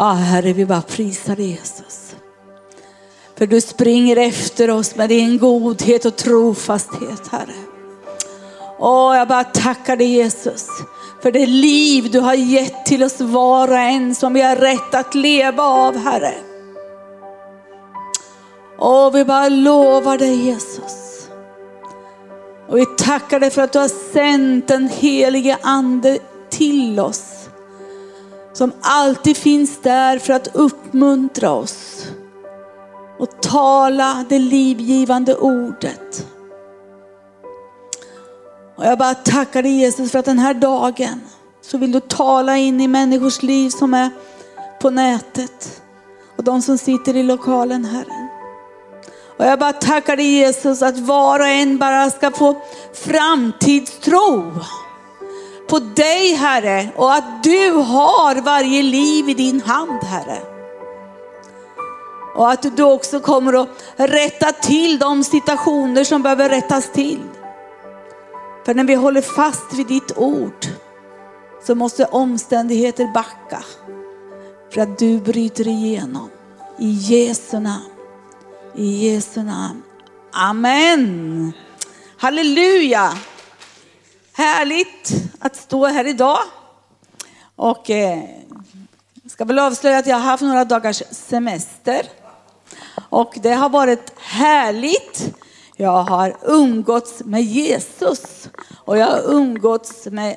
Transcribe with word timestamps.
Ja, 0.00 0.12
Herre, 0.12 0.52
vi 0.52 0.66
bara 0.66 0.82
prisar 0.82 1.36
dig 1.36 1.50
Jesus. 1.50 2.16
För 3.38 3.46
du 3.46 3.60
springer 3.60 4.16
efter 4.16 4.70
oss 4.70 4.96
med 4.96 5.08
din 5.08 5.38
godhet 5.38 6.04
och 6.04 6.16
trofasthet, 6.16 7.28
Herre. 7.30 7.54
Åh, 8.78 9.16
jag 9.16 9.28
bara 9.28 9.44
tackar 9.44 9.96
dig 9.96 10.06
Jesus 10.06 10.66
för 11.22 11.32
det 11.32 11.46
liv 11.46 12.10
du 12.10 12.20
har 12.20 12.34
gett 12.34 12.86
till 12.86 13.02
oss 13.02 13.20
var 13.20 13.68
och 13.68 13.78
en 13.78 14.14
som 14.14 14.34
vi 14.34 14.42
har 14.42 14.56
rätt 14.56 14.94
att 14.94 15.14
leva 15.14 15.62
av, 15.62 15.96
Herre. 15.96 16.34
Åh, 18.78 19.12
vi 19.12 19.24
bara 19.24 19.48
lovar 19.48 20.18
dig 20.18 20.34
Jesus. 20.34 21.28
Och 22.68 22.78
vi 22.78 22.86
tackar 22.86 23.40
dig 23.40 23.50
för 23.50 23.62
att 23.62 23.72
du 23.72 23.78
har 23.78 24.12
sänt 24.12 24.68
den 24.68 24.88
helige 24.88 25.58
ande 25.62 26.18
till 26.50 27.00
oss. 27.00 27.27
Som 28.58 28.72
alltid 28.80 29.36
finns 29.36 29.80
där 29.82 30.18
för 30.18 30.32
att 30.32 30.48
uppmuntra 30.54 31.50
oss. 31.50 32.06
Och 33.18 33.42
tala 33.42 34.24
det 34.28 34.38
livgivande 34.38 35.36
ordet. 35.36 36.26
Och 38.76 38.84
jag 38.84 38.98
bara 38.98 39.14
tackar 39.14 39.62
dig 39.62 39.72
Jesus 39.72 40.12
för 40.12 40.18
att 40.18 40.24
den 40.24 40.38
här 40.38 40.54
dagen 40.54 41.20
så 41.62 41.78
vill 41.78 41.92
du 41.92 42.00
tala 42.00 42.56
in 42.56 42.80
i 42.80 42.88
människors 42.88 43.42
liv 43.42 43.70
som 43.70 43.94
är 43.94 44.10
på 44.80 44.90
nätet. 44.90 45.82
Och 46.36 46.44
de 46.44 46.62
som 46.62 46.78
sitter 46.78 47.16
i 47.16 47.22
lokalen 47.22 47.84
Herre. 47.84 48.28
Och 49.36 49.44
jag 49.44 49.58
bara 49.58 49.72
tackar 49.72 50.16
dig 50.16 50.26
Jesus 50.26 50.82
att 50.82 50.98
var 50.98 51.40
och 51.40 51.46
en 51.48 51.78
bara 51.78 52.10
ska 52.10 52.30
få 52.30 52.62
framtidstro 52.94 54.52
på 55.68 55.78
dig 55.78 56.34
Herre 56.34 56.88
och 56.96 57.14
att 57.14 57.42
du 57.42 57.70
har 57.70 58.40
varje 58.40 58.82
liv 58.82 59.28
i 59.28 59.34
din 59.34 59.60
hand 59.60 60.04
Herre. 60.04 60.38
Och 62.34 62.50
att 62.50 62.76
du 62.76 62.82
också 62.82 63.20
kommer 63.20 63.62
att 63.62 63.68
rätta 63.96 64.52
till 64.52 64.98
de 64.98 65.24
situationer 65.24 66.04
som 66.04 66.22
behöver 66.22 66.48
rättas 66.48 66.92
till. 66.92 67.20
För 68.66 68.74
när 68.74 68.84
vi 68.84 68.94
håller 68.94 69.20
fast 69.20 69.72
vid 69.74 69.86
ditt 69.86 70.12
ord 70.16 70.66
så 71.66 71.74
måste 71.74 72.04
omständigheter 72.04 73.12
backa. 73.14 73.62
För 74.72 74.80
att 74.80 74.98
du 74.98 75.18
bryter 75.18 75.68
igenom. 75.68 76.30
I 76.78 76.90
Jesu 76.90 77.60
namn. 77.60 77.84
I 78.74 79.08
Jesu 79.08 79.42
namn. 79.42 79.82
Amen. 80.32 81.52
Halleluja. 82.16 83.12
Härligt 84.38 85.12
att 85.38 85.56
stå 85.56 85.86
här 85.86 86.06
idag. 86.06 86.38
Och 87.56 87.90
eh, 87.90 88.22
ska 89.26 89.44
väl 89.44 89.58
avslöja 89.58 89.98
att 89.98 90.06
jag 90.06 90.16
har 90.16 90.22
haft 90.22 90.42
några 90.42 90.64
dagars 90.64 91.02
semester. 91.10 92.06
Och 93.08 93.38
det 93.42 93.52
har 93.52 93.68
varit 93.68 94.12
härligt. 94.18 95.34
Jag 95.76 96.02
har 96.02 96.36
umgåtts 96.42 97.24
med 97.24 97.42
Jesus 97.42 98.48
och 98.84 98.98
jag 98.98 99.06
har 99.06 99.22
umgåtts 99.32 100.06
med 100.06 100.36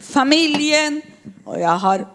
familjen 0.00 1.02
och 1.44 1.60
jag 1.60 1.78
har 1.78 2.06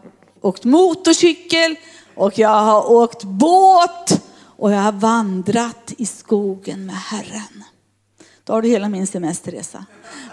åkt 0.41 0.63
motorcykel 0.63 1.75
och 2.15 2.39
jag 2.39 2.49
har 2.63 2.91
åkt 2.91 3.23
båt 3.23 4.21
och 4.57 4.71
jag 4.71 4.79
har 4.79 4.91
vandrat 4.91 5.93
i 5.97 6.05
skogen 6.05 6.85
med 6.85 6.95
Herren. 6.95 7.63
Då 8.45 8.53
har 8.53 8.61
du 8.61 8.67
hela 8.67 8.89
min 8.89 9.07
semesterresa. 9.07 9.85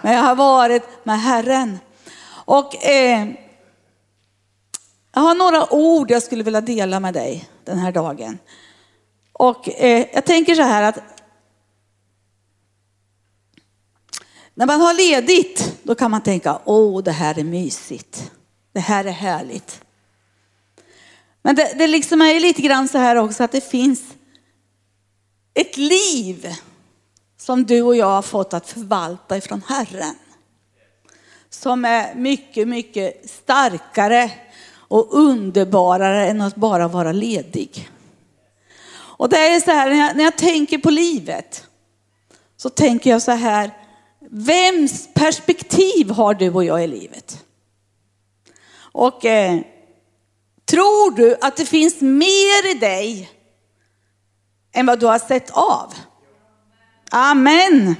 Men 0.02 0.12
jag 0.12 0.22
har 0.22 0.34
varit 0.34 0.82
med 1.04 1.20
Herren. 1.20 1.78
Och 2.28 2.84
eh, 2.84 3.28
jag 5.14 5.20
har 5.20 5.34
några 5.34 5.72
ord 5.72 6.10
jag 6.10 6.22
skulle 6.22 6.44
vilja 6.44 6.60
dela 6.60 7.00
med 7.00 7.14
dig 7.14 7.48
den 7.64 7.78
här 7.78 7.92
dagen. 7.92 8.38
Och 9.32 9.68
eh, 9.68 10.06
jag 10.12 10.24
tänker 10.24 10.54
så 10.54 10.62
här 10.62 10.82
att 10.82 10.98
När 14.54 14.66
man 14.66 14.80
har 14.80 14.94
ledigt, 14.94 15.78
då 15.82 15.94
kan 15.94 16.10
man 16.10 16.22
tänka, 16.22 16.58
åh 16.64 17.02
det 17.02 17.12
här 17.12 17.38
är 17.38 17.44
mysigt. 17.44 18.30
Det 18.72 18.80
här 18.80 19.04
är 19.04 19.10
härligt. 19.10 19.80
Men 21.42 21.54
det, 21.54 21.74
det 21.78 21.86
liksom 21.86 22.22
är 22.22 22.40
lite 22.40 22.62
grann 22.62 22.88
så 22.88 22.98
här 22.98 23.16
också 23.16 23.44
att 23.44 23.52
det 23.52 23.70
finns 23.70 24.02
ett 25.54 25.76
liv 25.76 26.56
som 27.42 27.66
du 27.66 27.82
och 27.82 27.96
jag 27.96 28.06
har 28.06 28.22
fått 28.22 28.54
att 28.54 28.68
förvalta 28.68 29.36
ifrån 29.36 29.62
Herren. 29.68 30.14
Som 31.50 31.84
är 31.84 32.14
mycket, 32.14 32.68
mycket 32.68 33.30
starkare 33.30 34.30
och 34.74 35.08
underbarare 35.10 36.26
än 36.26 36.40
att 36.40 36.54
bara 36.54 36.88
vara 36.88 37.12
ledig. 37.12 37.90
Och 38.94 39.28
det 39.28 39.36
är 39.36 39.60
så 39.60 39.70
här, 39.70 39.90
när 39.90 39.96
jag, 39.96 40.16
när 40.16 40.24
jag 40.24 40.38
tänker 40.38 40.78
på 40.78 40.90
livet 40.90 41.66
så 42.56 42.70
tänker 42.70 43.10
jag 43.10 43.22
så 43.22 43.32
här, 43.32 43.70
Vems 44.30 45.08
perspektiv 45.14 46.10
har 46.10 46.34
du 46.34 46.50
och 46.50 46.64
jag 46.64 46.84
i 46.84 46.86
livet? 46.86 47.44
Och 48.76 49.24
eh, 49.24 49.60
tror 50.64 51.16
du 51.16 51.36
att 51.40 51.56
det 51.56 51.66
finns 51.66 52.00
mer 52.00 52.70
i 52.70 52.78
dig 52.78 53.30
än 54.72 54.86
vad 54.86 55.00
du 55.00 55.06
har 55.06 55.18
sett 55.18 55.50
av? 55.50 55.94
Amen. 57.14 57.94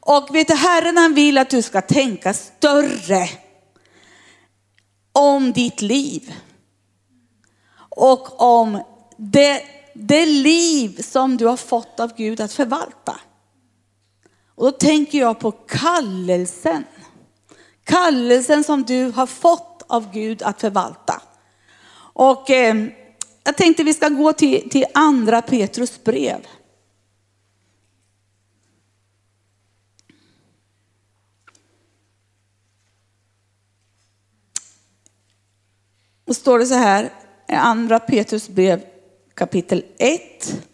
Och 0.00 0.34
vet 0.34 0.48
du, 0.48 0.54
Herren 0.54 0.96
han 0.96 1.14
vill 1.14 1.38
att 1.38 1.50
du 1.50 1.62
ska 1.62 1.80
tänka 1.80 2.34
större 2.34 3.28
om 5.12 5.52
ditt 5.52 5.82
liv. 5.82 6.34
Och 7.78 8.40
om 8.42 8.82
det, 9.16 9.62
det 9.94 10.26
liv 10.26 11.02
som 11.02 11.36
du 11.36 11.46
har 11.46 11.56
fått 11.56 12.00
av 12.00 12.16
Gud 12.16 12.40
att 12.40 12.52
förvalta. 12.52 13.20
Och 14.54 14.64
då 14.64 14.70
tänker 14.70 15.18
jag 15.18 15.38
på 15.38 15.52
kallelsen. 15.52 16.84
Kallelsen 17.84 18.64
som 18.64 18.82
du 18.82 19.10
har 19.10 19.26
fått 19.26 19.82
av 19.86 20.12
Gud 20.12 20.42
att 20.42 20.60
förvalta. 20.60 21.22
Och 22.12 22.50
eh, 22.50 22.76
jag 23.44 23.56
tänkte 23.56 23.84
vi 23.84 23.94
ska 23.94 24.08
gå 24.08 24.32
till, 24.32 24.70
till 24.70 24.84
andra 24.94 25.42
Petrus 25.42 26.04
brev. 26.04 26.46
Då 36.28 36.34
står 36.34 36.58
det 36.58 36.66
så 36.66 36.74
här, 36.74 37.12
andra 37.48 38.00
Petrus 38.00 38.48
brev 38.48 38.84
kapitel 39.34 39.84
1 39.98 40.64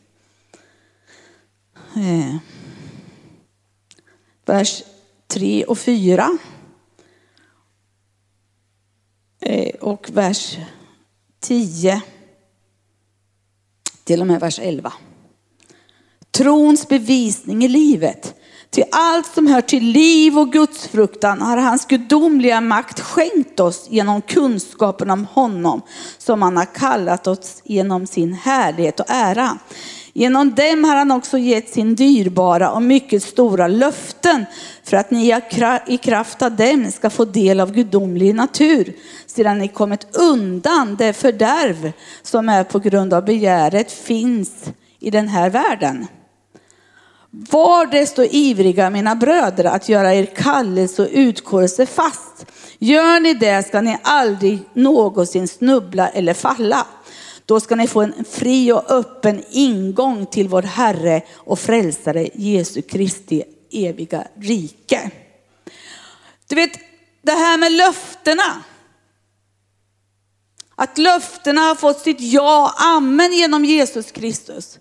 eh, 1.97 2.37
vers 4.44 4.82
3 5.26 5.65
och 5.65 5.78
4. 5.78 6.38
Eh, 9.41 9.75
och 9.75 10.10
vers 10.12 10.56
10 11.41 12.03
till 14.04 14.21
och 14.21 14.26
med 14.26 14.41
vers 14.41 14.59
11. 14.59 14.92
Trons 16.31 16.88
bevisning 16.88 17.65
i 17.65 17.69
livet. 17.69 18.34
Till 18.75 18.85
allt 18.91 19.27
som 19.27 19.47
hör 19.47 19.61
till 19.61 19.85
liv 19.85 20.39
och 20.39 20.53
gudsfruktan 20.53 21.41
har 21.41 21.57
hans 21.57 21.87
gudomliga 21.87 22.61
makt 22.61 23.01
skänkt 23.01 23.61
oss 23.61 23.87
genom 23.91 24.23
kunskapen 24.23 25.11
om 25.11 25.27
honom 25.27 25.83
som 26.19 26.43
han 26.43 26.57
har 26.57 26.75
kallat 26.75 27.27
oss 27.27 27.63
genom 27.65 28.07
sin 28.07 28.33
härlighet 28.33 29.01
och 29.01 29.07
ära. 29.09 29.59
Genom 30.13 30.55
dem 30.55 30.84
har 30.84 30.97
han 30.97 31.11
också 31.11 31.39
gett 31.39 31.69
sin 31.69 31.95
dyrbara 31.95 32.71
och 32.71 32.83
mycket 32.83 33.23
stora 33.23 33.69
löften 33.69 34.45
för 34.84 34.97
att 34.97 35.11
ni 35.11 35.41
i 35.87 35.99
kraft 35.99 36.43
av 36.43 36.57
dem 36.57 36.93
ska 36.93 37.11
få 37.11 37.25
del 37.25 37.61
av 37.61 37.73
gudomlig 37.73 38.34
natur 38.34 38.93
sedan 39.27 39.59
ni 39.59 39.69
kommit 39.69 40.16
undan 40.16 40.97
det 40.97 41.13
fördärv 41.13 41.93
som 42.22 42.48
är 42.48 42.65
på 42.65 42.78
grund 42.78 43.15
av 43.15 43.25
begäret 43.25 43.93
finns 43.93 44.51
i 45.01 45.10
den 45.10 45.28
här 45.28 45.51
världen. 45.51 46.07
Var 47.36 47.86
desto 47.86 48.25
ivriga 48.25 48.91
mina 48.91 49.15
bröder 49.15 49.65
att 49.65 49.89
göra 49.89 50.15
er 50.15 50.27
kallelse 50.27 51.03
och 51.03 51.09
utkårelse 51.13 51.86
fast. 51.86 52.47
Gör 52.78 53.21
ni 53.21 53.34
det 53.34 53.66
ska 53.66 53.81
ni 53.81 53.98
aldrig 54.03 54.59
någonsin 54.72 55.48
snubbla 55.48 56.09
eller 56.09 56.34
falla. 56.34 56.86
Då 57.47 57.60
ska 57.60 57.77
ni 57.77 57.86
få 57.86 58.03
en 58.03 58.25
fri 58.31 58.72
och 58.72 58.91
öppen 58.91 59.42
ingång 59.51 60.27
till 60.27 60.48
vår 60.48 60.63
Herre 60.63 61.22
och 61.34 61.59
frälsare 61.59 62.28
Jesu 62.34 62.83
Kristi 62.83 63.42
eviga 63.71 64.25
rike. 64.34 65.10
Du 66.48 66.54
vet, 66.54 66.72
det 67.22 67.33
här 67.33 67.59
med 67.59 67.72
löftena. 67.72 68.63
Att 70.77 70.98
löftena 70.98 71.60
har 71.60 71.75
fått 71.75 72.01
sitt 72.01 72.21
ja, 72.21 72.75
amen 72.78 73.33
genom 73.33 73.65
Jesus 73.65 74.10
Kristus. 74.10 74.78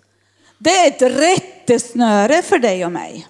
Det 0.64 0.70
är 0.70 0.88
ett 0.88 1.02
rättesnöre 1.02 2.42
för 2.42 2.58
dig 2.58 2.84
och 2.84 2.92
mig. 2.92 3.26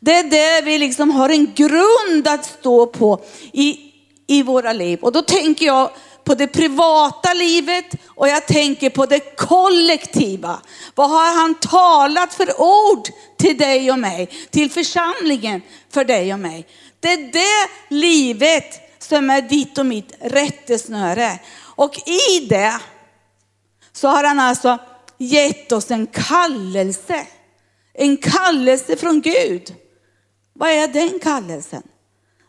Det 0.00 0.14
är 0.14 0.22
det 0.22 0.64
vi 0.64 0.78
liksom 0.78 1.10
har 1.10 1.28
en 1.28 1.52
grund 1.54 2.28
att 2.28 2.44
stå 2.44 2.86
på 2.86 3.24
i, 3.52 3.78
i 4.26 4.42
våra 4.42 4.72
liv. 4.72 4.98
Och 5.02 5.12
då 5.12 5.22
tänker 5.22 5.66
jag 5.66 5.90
på 6.24 6.34
det 6.34 6.46
privata 6.46 7.34
livet 7.34 7.84
och 8.06 8.28
jag 8.28 8.46
tänker 8.46 8.90
på 8.90 9.06
det 9.06 9.36
kollektiva. 9.36 10.60
Vad 10.94 11.10
har 11.10 11.40
han 11.40 11.54
talat 11.54 12.34
för 12.34 12.60
ord 12.60 13.08
till 13.38 13.58
dig 13.58 13.90
och 13.90 13.98
mig, 13.98 14.26
till 14.50 14.70
församlingen 14.70 15.62
för 15.90 16.04
dig 16.04 16.32
och 16.32 16.40
mig? 16.40 16.66
Det 17.00 17.12
är 17.12 17.32
det 17.32 17.94
livet 17.96 18.80
som 18.98 19.30
är 19.30 19.42
ditt 19.42 19.78
och 19.78 19.86
mitt 19.86 20.12
rättesnöre. 20.20 21.38
Och 21.58 21.98
i 22.08 22.46
det 22.48 22.80
så 23.92 24.08
har 24.08 24.24
han 24.24 24.40
alltså 24.40 24.78
gett 25.20 25.72
oss 25.72 25.90
en 25.90 26.06
kallelse. 26.06 27.26
En 27.94 28.16
kallelse 28.16 28.96
från 28.96 29.20
Gud. 29.20 29.74
Vad 30.52 30.70
är 30.70 30.88
den 30.88 31.18
kallelsen? 31.18 31.82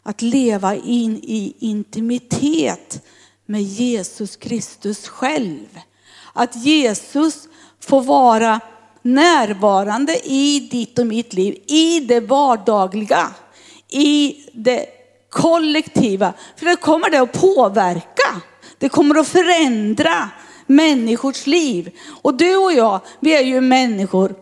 Att 0.03 0.21
leva 0.21 0.75
in 0.75 1.17
i 1.17 1.55
intimitet 1.59 3.05
med 3.45 3.61
Jesus 3.61 4.35
Kristus 4.35 5.07
själv. 5.07 5.79
Att 6.33 6.55
Jesus 6.55 7.47
får 7.79 8.01
vara 8.01 8.59
närvarande 9.01 10.27
i 10.29 10.59
ditt 10.71 10.99
och 10.99 11.07
mitt 11.07 11.33
liv, 11.33 11.63
i 11.67 11.99
det 11.99 12.19
vardagliga, 12.19 13.33
i 13.89 14.35
det 14.53 14.85
kollektiva. 15.29 16.33
För 16.55 16.65
det 16.65 16.75
kommer 16.75 17.09
det 17.09 17.21
att 17.21 17.33
påverka. 17.33 18.41
Det 18.77 18.89
kommer 18.89 19.19
att 19.19 19.27
förändra 19.27 20.29
människors 20.75 21.47
liv. 21.47 21.91
Och 22.21 22.33
du 22.33 22.55
och 22.55 22.73
jag, 22.73 22.99
vi 23.19 23.35
är 23.35 23.43
ju 23.43 23.61
människor 23.61 24.35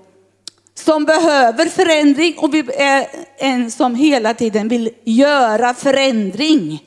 som 0.74 1.06
behöver 1.06 1.66
förändring 1.66 2.38
och 2.38 2.54
vi 2.54 2.60
är 2.76 3.08
en 3.38 3.72
som 3.72 3.96
hela 3.96 4.34
tiden 4.34 4.68
vill 4.68 4.90
göra 5.04 5.74
förändring 5.74 6.84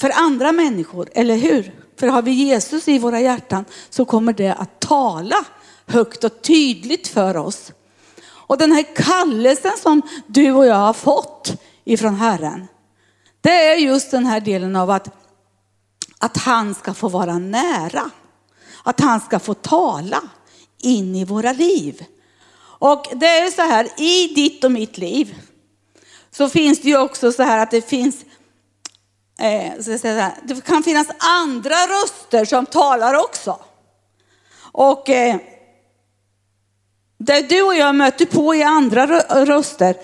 för 0.00 0.10
andra 0.14 0.52
människor, 0.52 1.08
eller 1.12 1.36
hur? 1.36 1.72
För 1.98 2.06
har 2.06 2.22
vi 2.22 2.30
Jesus 2.30 2.88
i 2.88 2.98
våra 2.98 3.20
hjärtan 3.20 3.64
så 3.90 4.04
kommer 4.04 4.32
det 4.32 4.54
att 4.54 4.80
tala 4.80 5.44
högt 5.86 6.24
och 6.24 6.42
tydligt 6.42 7.08
för 7.08 7.36
oss. 7.36 7.72
Och 8.26 8.58
den 8.58 8.72
här 8.72 8.94
kallelsen 8.96 9.72
som 9.82 10.02
du 10.26 10.52
och 10.52 10.66
jag 10.66 10.74
har 10.74 10.92
fått 10.92 11.62
ifrån 11.84 12.14
Herren, 12.14 12.66
det 13.40 13.66
är 13.66 13.76
just 13.76 14.10
den 14.10 14.26
här 14.26 14.40
delen 14.40 14.76
av 14.76 14.90
att, 14.90 15.08
att 16.18 16.36
han 16.36 16.74
ska 16.74 16.94
få 16.94 17.08
vara 17.08 17.38
nära. 17.38 18.10
Att 18.86 19.00
han 19.00 19.20
ska 19.20 19.38
få 19.38 19.54
tala 19.54 20.22
in 20.78 21.14
i 21.14 21.24
våra 21.24 21.52
liv. 21.52 22.04
Och 22.78 23.06
det 23.14 23.26
är 23.26 23.50
så 23.50 23.62
här, 23.62 24.00
i 24.00 24.34
ditt 24.34 24.64
och 24.64 24.72
mitt 24.72 24.98
liv 24.98 25.34
så 26.30 26.48
finns 26.48 26.80
det 26.80 26.88
ju 26.88 26.98
också 26.98 27.32
så 27.32 27.42
här 27.42 27.62
att 27.62 27.70
det 27.70 27.88
finns 27.88 28.24
eh, 29.38 29.82
så 29.82 29.90
det 30.42 30.64
kan 30.64 30.82
finnas 30.82 31.06
andra 31.18 31.74
röster 31.74 32.44
som 32.44 32.66
talar 32.66 33.14
också. 33.14 33.58
Och 34.72 35.10
eh, 35.10 35.36
det 37.18 37.48
du 37.48 37.62
och 37.62 37.74
jag 37.74 37.94
möter 37.94 38.26
på 38.26 38.54
i 38.54 38.62
andra 38.62 39.06
röster 39.44 39.96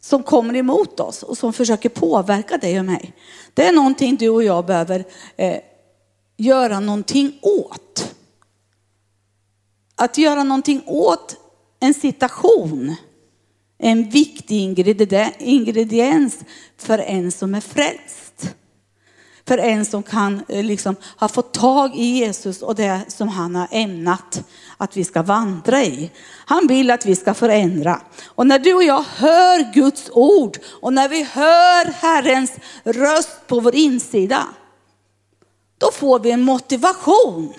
som 0.00 0.22
kommer 0.22 0.56
emot 0.56 1.00
oss 1.00 1.22
och 1.22 1.38
som 1.38 1.52
försöker 1.52 1.88
påverka 1.88 2.56
dig 2.56 2.78
och 2.78 2.84
mig. 2.84 3.12
Det 3.54 3.66
är 3.66 3.72
någonting 3.72 4.16
du 4.16 4.28
och 4.28 4.44
jag 4.44 4.66
behöver 4.66 5.04
eh, 5.36 5.58
göra 6.36 6.80
någonting 6.80 7.38
åt. 7.42 7.83
Att 9.96 10.18
göra 10.18 10.42
någonting 10.42 10.82
åt 10.86 11.36
en 11.80 11.94
situation 11.94 12.96
är 13.78 13.90
en 13.90 14.10
viktig 14.10 14.78
ingrediens 15.38 16.38
för 16.78 16.98
en 16.98 17.32
som 17.32 17.54
är 17.54 17.60
frälst. 17.60 18.54
För 19.46 19.58
en 19.58 19.84
som 19.84 20.02
kan 20.02 20.44
eh, 20.48 20.64
liksom 20.64 20.96
ha 21.16 21.28
fått 21.28 21.54
tag 21.54 21.96
i 21.96 22.04
Jesus 22.04 22.62
och 22.62 22.74
det 22.74 23.00
som 23.08 23.28
han 23.28 23.54
har 23.54 23.68
ämnat 23.70 24.44
att 24.76 24.96
vi 24.96 25.04
ska 25.04 25.22
vandra 25.22 25.82
i. 25.82 26.10
Han 26.46 26.66
vill 26.66 26.90
att 26.90 27.06
vi 27.06 27.16
ska 27.16 27.34
förändra. 27.34 28.00
Och 28.24 28.46
när 28.46 28.58
du 28.58 28.74
och 28.74 28.84
jag 28.84 29.04
hör 29.16 29.72
Guds 29.74 30.10
ord 30.12 30.58
och 30.80 30.92
när 30.92 31.08
vi 31.08 31.22
hör 31.22 31.92
Herrens 31.92 32.52
röst 32.84 33.46
på 33.46 33.60
vår 33.60 33.74
insida, 33.74 34.46
då 35.78 35.90
får 35.92 36.18
vi 36.18 36.30
en 36.30 36.42
motivation. 36.42 37.52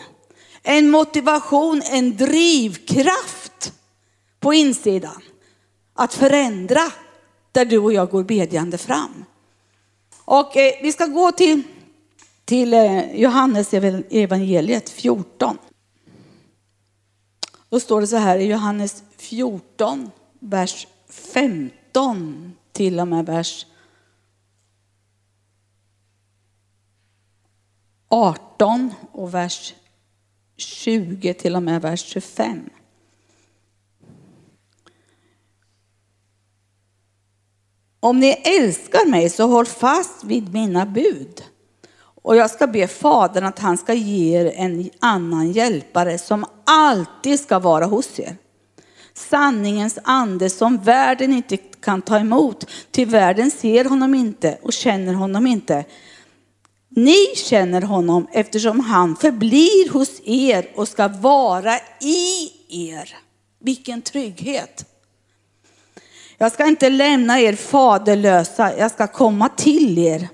En 0.68 0.90
motivation, 0.90 1.82
en 1.92 2.18
drivkraft 2.18 3.74
på 4.40 4.54
insidan. 4.54 5.22
Att 5.94 6.14
förändra 6.14 6.82
där 7.52 7.66
du 7.66 7.78
och 7.78 7.94
jag 7.94 8.10
går 8.10 8.24
bedjande 8.24 8.78
fram. 8.78 9.26
Och 10.26 10.58
eh, 10.58 10.74
vi 10.82 10.92
ska 10.92 11.06
gå 11.06 11.32
till, 11.32 11.64
till 12.46 12.74
eh, 12.74 13.16
Johannes 13.16 13.74
evangeliet 13.74 14.90
14. 14.90 15.58
Då 17.70 17.80
står 17.80 18.02
det 18.02 18.08
så 18.08 18.18
här 18.18 18.38
i 18.38 18.46
Johannes 18.46 19.04
14, 19.18 20.12
vers 20.40 20.88
15 21.10 22.54
till 22.72 23.00
och 23.00 23.08
med 23.08 23.26
vers 23.26 23.66
18 28.08 28.94
och 29.12 29.34
vers 29.34 29.74
20 30.58 31.34
till 31.34 31.56
och 31.56 31.64
med 31.64 31.82
vers 31.82 32.06
25. 32.06 32.70
Om 38.00 38.20
ni 38.20 38.30
älskar 38.30 39.10
mig 39.10 39.30
så 39.30 39.48
håll 39.48 39.66
fast 39.66 40.24
vid 40.24 40.54
mina 40.54 40.86
bud. 40.86 41.44
Och 41.98 42.36
jag 42.36 42.52
ska 42.52 42.68
be 42.68 42.88
Fadern 42.88 43.44
att 43.44 43.60
han 43.60 43.78
ska 43.78 43.94
ge 43.94 44.40
er 44.40 44.54
en 44.56 44.90
annan 45.00 45.52
hjälpare 45.52 46.18
som 46.18 46.46
alltid 46.66 47.40
ska 47.40 47.60
vara 47.60 47.86
hos 47.86 48.20
er. 48.20 48.36
Sanningens 49.14 50.00
ande 50.04 50.50
som 50.50 50.78
världen 50.78 51.34
inte 51.34 51.58
kan 51.58 52.02
ta 52.02 52.20
emot, 52.20 52.70
till 52.92 53.08
världen 53.08 53.52
ser 53.52 53.86
honom 53.86 54.16
inte 54.16 54.58
och 54.62 54.74
känner 54.74 55.14
honom 55.14 55.48
inte. 55.48 55.86
Ni 56.98 57.36
känner 57.36 57.82
honom 57.82 58.28
eftersom 58.32 58.80
han 58.80 59.16
förblir 59.16 59.90
hos 59.90 60.22
er 60.26 60.68
och 60.76 60.88
ska 60.88 61.08
vara 61.08 61.76
i 62.02 62.52
er. 62.70 63.18
Vilken 63.60 64.02
trygghet! 64.02 64.86
Jag 66.38 66.52
ska 66.52 66.66
inte 66.66 66.90
lämna 66.90 67.40
er 67.40 67.56
faderlösa, 67.56 68.78
jag 68.78 68.92
ska 68.92 69.08
komma 69.08 69.50
till 69.50 69.98
er. 69.98 70.28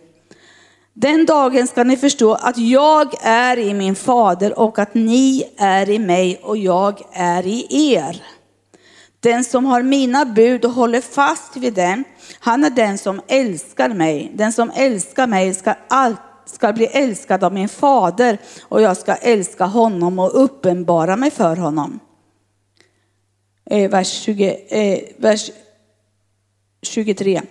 Den 0.93 1.25
dagen 1.25 1.67
ska 1.67 1.83
ni 1.83 1.97
förstå 1.97 2.33
att 2.33 2.57
jag 2.57 3.13
är 3.21 3.59
i 3.59 3.73
min 3.73 3.95
fader 3.95 4.59
och 4.59 4.79
att 4.79 4.93
ni 4.93 5.43
är 5.57 5.89
i 5.89 5.99
mig 5.99 6.39
och 6.43 6.57
jag 6.57 7.01
är 7.13 7.47
i 7.47 7.93
er. 7.93 8.23
Den 9.19 9.43
som 9.43 9.65
har 9.65 9.81
mina 9.81 10.25
bud 10.25 10.65
och 10.65 10.71
håller 10.71 11.01
fast 11.01 11.57
vid 11.57 11.73
dem, 11.73 12.03
han 12.39 12.63
är 12.63 12.69
den 12.69 12.97
som 12.97 13.21
älskar 13.27 13.89
mig. 13.89 14.31
Den 14.35 14.53
som 14.53 14.71
älskar 14.75 15.27
mig 15.27 15.53
ska, 15.53 15.73
alltid 15.87 16.30
ska 16.53 16.73
bli 16.73 16.85
älskad 16.85 17.43
av 17.43 17.53
min 17.53 17.69
fader 17.69 18.37
och 18.61 18.81
jag 18.81 18.97
ska 18.97 19.15
älska 19.15 19.65
honom 19.65 20.19
och 20.19 20.43
uppenbara 20.43 21.15
mig 21.15 21.31
för 21.31 21.55
honom. 21.55 21.99
Eh, 23.65 23.89
vers, 23.89 24.07
20, 24.07 24.65
eh, 24.69 24.99
vers 25.17 25.51
23. 26.81 27.41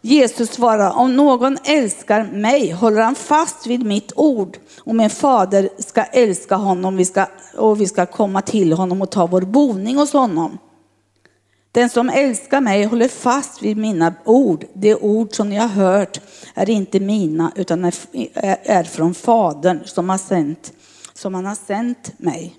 Jesus 0.00 0.50
svarar, 0.50 0.90
om 0.90 1.16
någon 1.16 1.58
älskar 1.64 2.24
mig 2.24 2.70
håller 2.70 3.02
han 3.02 3.14
fast 3.14 3.66
vid 3.66 3.86
mitt 3.86 4.12
ord 4.16 4.58
och 4.80 4.94
min 4.94 5.10
fader 5.10 5.68
ska 5.78 6.02
älska 6.02 6.56
honom 6.56 6.96
vi 6.96 7.04
ska, 7.04 7.26
och 7.56 7.80
vi 7.80 7.86
ska 7.86 8.06
komma 8.06 8.42
till 8.42 8.72
honom 8.72 9.02
och 9.02 9.10
ta 9.10 9.26
vår 9.26 9.40
boning 9.40 9.96
hos 9.96 10.12
honom. 10.12 10.58
Den 11.78 11.88
som 11.88 12.08
älskar 12.08 12.60
mig 12.60 12.84
håller 12.84 13.08
fast 13.08 13.62
vid 13.62 13.76
mina 13.76 14.14
ord. 14.24 14.64
Det 14.72 14.94
ord 14.94 15.34
som 15.34 15.48
ni 15.48 15.56
har 15.56 15.68
hört 15.68 16.20
är 16.54 16.70
inte 16.70 17.00
mina 17.00 17.52
utan 17.56 17.84
är 17.84 18.82
från 18.82 19.14
Fadern 19.14 19.80
som, 19.84 20.08
har 20.08 20.18
sänt, 20.18 20.72
som 21.14 21.34
han 21.34 21.46
har 21.46 21.54
sänt 21.54 22.12
mig. 22.16 22.56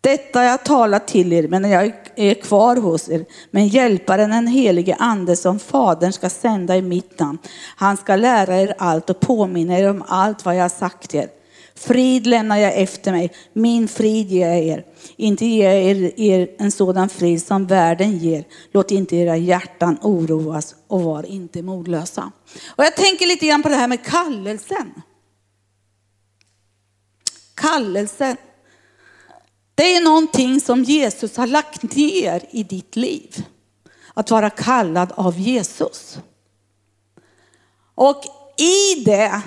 Detta 0.00 0.38
har 0.38 0.46
jag 0.46 0.64
talat 0.64 1.08
till 1.08 1.32
er, 1.32 1.48
men 1.48 1.70
jag 1.70 1.92
är 2.16 2.34
kvar 2.34 2.76
hos 2.76 3.08
er. 3.08 3.24
Men 3.50 3.68
hjälparen, 3.68 4.30
den 4.30 4.46
helige 4.46 4.96
ande 4.98 5.36
som 5.36 5.58
Fadern 5.58 6.12
ska 6.12 6.30
sända 6.30 6.76
i 6.76 6.82
mitt 6.82 7.18
namn, 7.18 7.38
han 7.76 7.96
ska 7.96 8.16
lära 8.16 8.56
er 8.56 8.74
allt 8.78 9.10
och 9.10 9.20
påminna 9.20 9.78
er 9.78 9.90
om 9.90 10.04
allt 10.08 10.44
vad 10.44 10.56
jag 10.56 10.62
har 10.62 10.68
sagt 10.68 11.14
er. 11.14 11.28
Frid 11.76 12.26
lämnar 12.26 12.56
jag 12.56 12.78
efter 12.78 13.12
mig, 13.12 13.32
min 13.52 13.88
frid 13.88 14.30
ger 14.30 14.48
jag 14.48 14.58
er. 14.58 14.84
Inte 15.16 15.46
ger 15.46 15.70
jag 15.70 15.82
er, 15.82 16.20
er 16.20 16.48
en 16.58 16.72
sådan 16.72 17.08
frid 17.08 17.42
som 17.46 17.66
världen 17.66 18.18
ger. 18.18 18.44
Låt 18.72 18.90
inte 18.90 19.16
era 19.16 19.36
hjärtan 19.36 19.98
oroas 20.02 20.74
och 20.86 21.02
var 21.02 21.26
inte 21.26 21.62
modlösa. 21.62 22.32
Och 22.76 22.84
jag 22.84 22.96
tänker 22.96 23.26
lite 23.26 23.46
grann 23.46 23.62
på 23.62 23.68
det 23.68 23.74
här 23.74 23.88
med 23.88 24.04
kallelsen. 24.04 24.94
Kallelsen. 27.54 28.36
Det 29.74 29.96
är 29.96 30.04
någonting 30.04 30.60
som 30.60 30.84
Jesus 30.84 31.36
har 31.36 31.46
lagt 31.46 31.82
ner 31.82 32.44
i 32.50 32.62
ditt 32.62 32.96
liv. 32.96 33.46
Att 34.14 34.30
vara 34.30 34.50
kallad 34.50 35.12
av 35.12 35.38
Jesus. 35.38 36.18
Och 37.94 38.24
i 38.56 39.04
det 39.04 39.42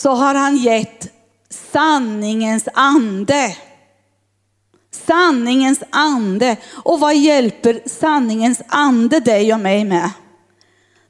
så 0.00 0.10
har 0.10 0.34
han 0.34 0.56
gett 0.56 1.12
sanningens 1.50 2.68
ande. 2.74 3.56
Sanningens 4.90 5.82
ande. 5.90 6.56
Och 6.84 7.00
vad 7.00 7.16
hjälper 7.16 7.82
sanningens 7.86 8.62
ande 8.68 9.20
dig 9.20 9.54
och 9.54 9.60
mig 9.60 9.84
med? 9.84 10.10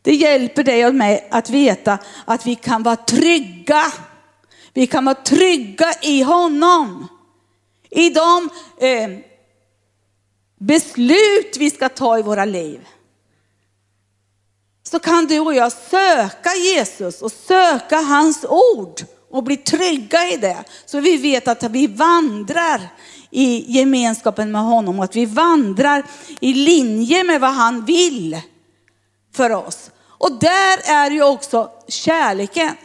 Det 0.03 0.15
hjälper 0.15 0.65
dig 0.65 0.87
och 0.87 0.95
mig 0.95 1.29
att 1.31 1.51
veta 1.51 1.99
att 2.25 2.47
vi 2.47 2.55
kan 2.55 2.83
vara 2.83 2.97
trygga. 2.97 3.83
Vi 4.73 4.87
kan 4.87 5.05
vara 5.05 5.15
trygga 5.15 5.93
i 6.03 6.23
honom. 6.23 7.09
I 7.91 8.11
de 8.11 8.51
eh, 8.87 9.11
beslut 10.59 11.57
vi 11.59 11.71
ska 11.71 11.89
ta 11.89 12.19
i 12.19 12.23
våra 12.23 12.45
liv. 12.45 12.87
Så 14.83 14.99
kan 14.99 15.27
du 15.27 15.41
och 15.41 15.55
jag 15.55 15.73
söka 15.73 16.55
Jesus 16.55 17.23
och 17.23 17.33
söka 17.33 17.97
hans 17.97 18.45
ord 18.45 19.01
och 19.31 19.43
bli 19.43 19.57
trygga 19.57 20.29
i 20.29 20.37
det. 20.37 20.65
Så 20.87 21.01
vi 21.01 21.17
vet 21.17 21.49
att 21.49 21.63
vi 21.63 21.87
vandrar 21.87 22.89
i 23.31 23.79
gemenskapen 23.79 24.53
med 24.53 24.63
honom 24.63 24.99
och 24.99 25.05
att 25.05 25.17
vi 25.17 25.27
vandrar 25.27 26.07
i 26.41 26.55
linje 26.55 27.25
med 27.25 27.41
vad 27.41 27.51
han 27.51 27.85
vill 27.85 28.41
för 29.35 29.51
oss. 29.51 29.91
Och 30.07 30.33
där 30.33 30.93
är 30.93 31.11
ju 31.11 31.23
också 31.23 31.71
kärleken. 31.89 32.77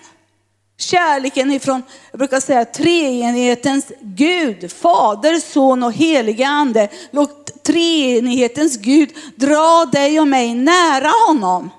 Kärleken 0.77 1.51
ifrån, 1.51 1.83
jag 2.11 2.19
brukar 2.19 2.39
säga 2.39 2.65
treenighetens 2.65 3.91
Gud, 4.01 4.71
Fader, 4.71 5.39
Son 5.39 5.83
och 5.83 5.93
helige 5.93 6.47
Ande. 6.47 6.89
Låt 7.11 7.63
treenighetens 7.63 8.77
Gud 8.77 9.09
dra 9.35 9.85
dig 9.85 10.19
och 10.19 10.27
mig 10.27 10.55
nära 10.55 11.11
honom. 11.27 11.69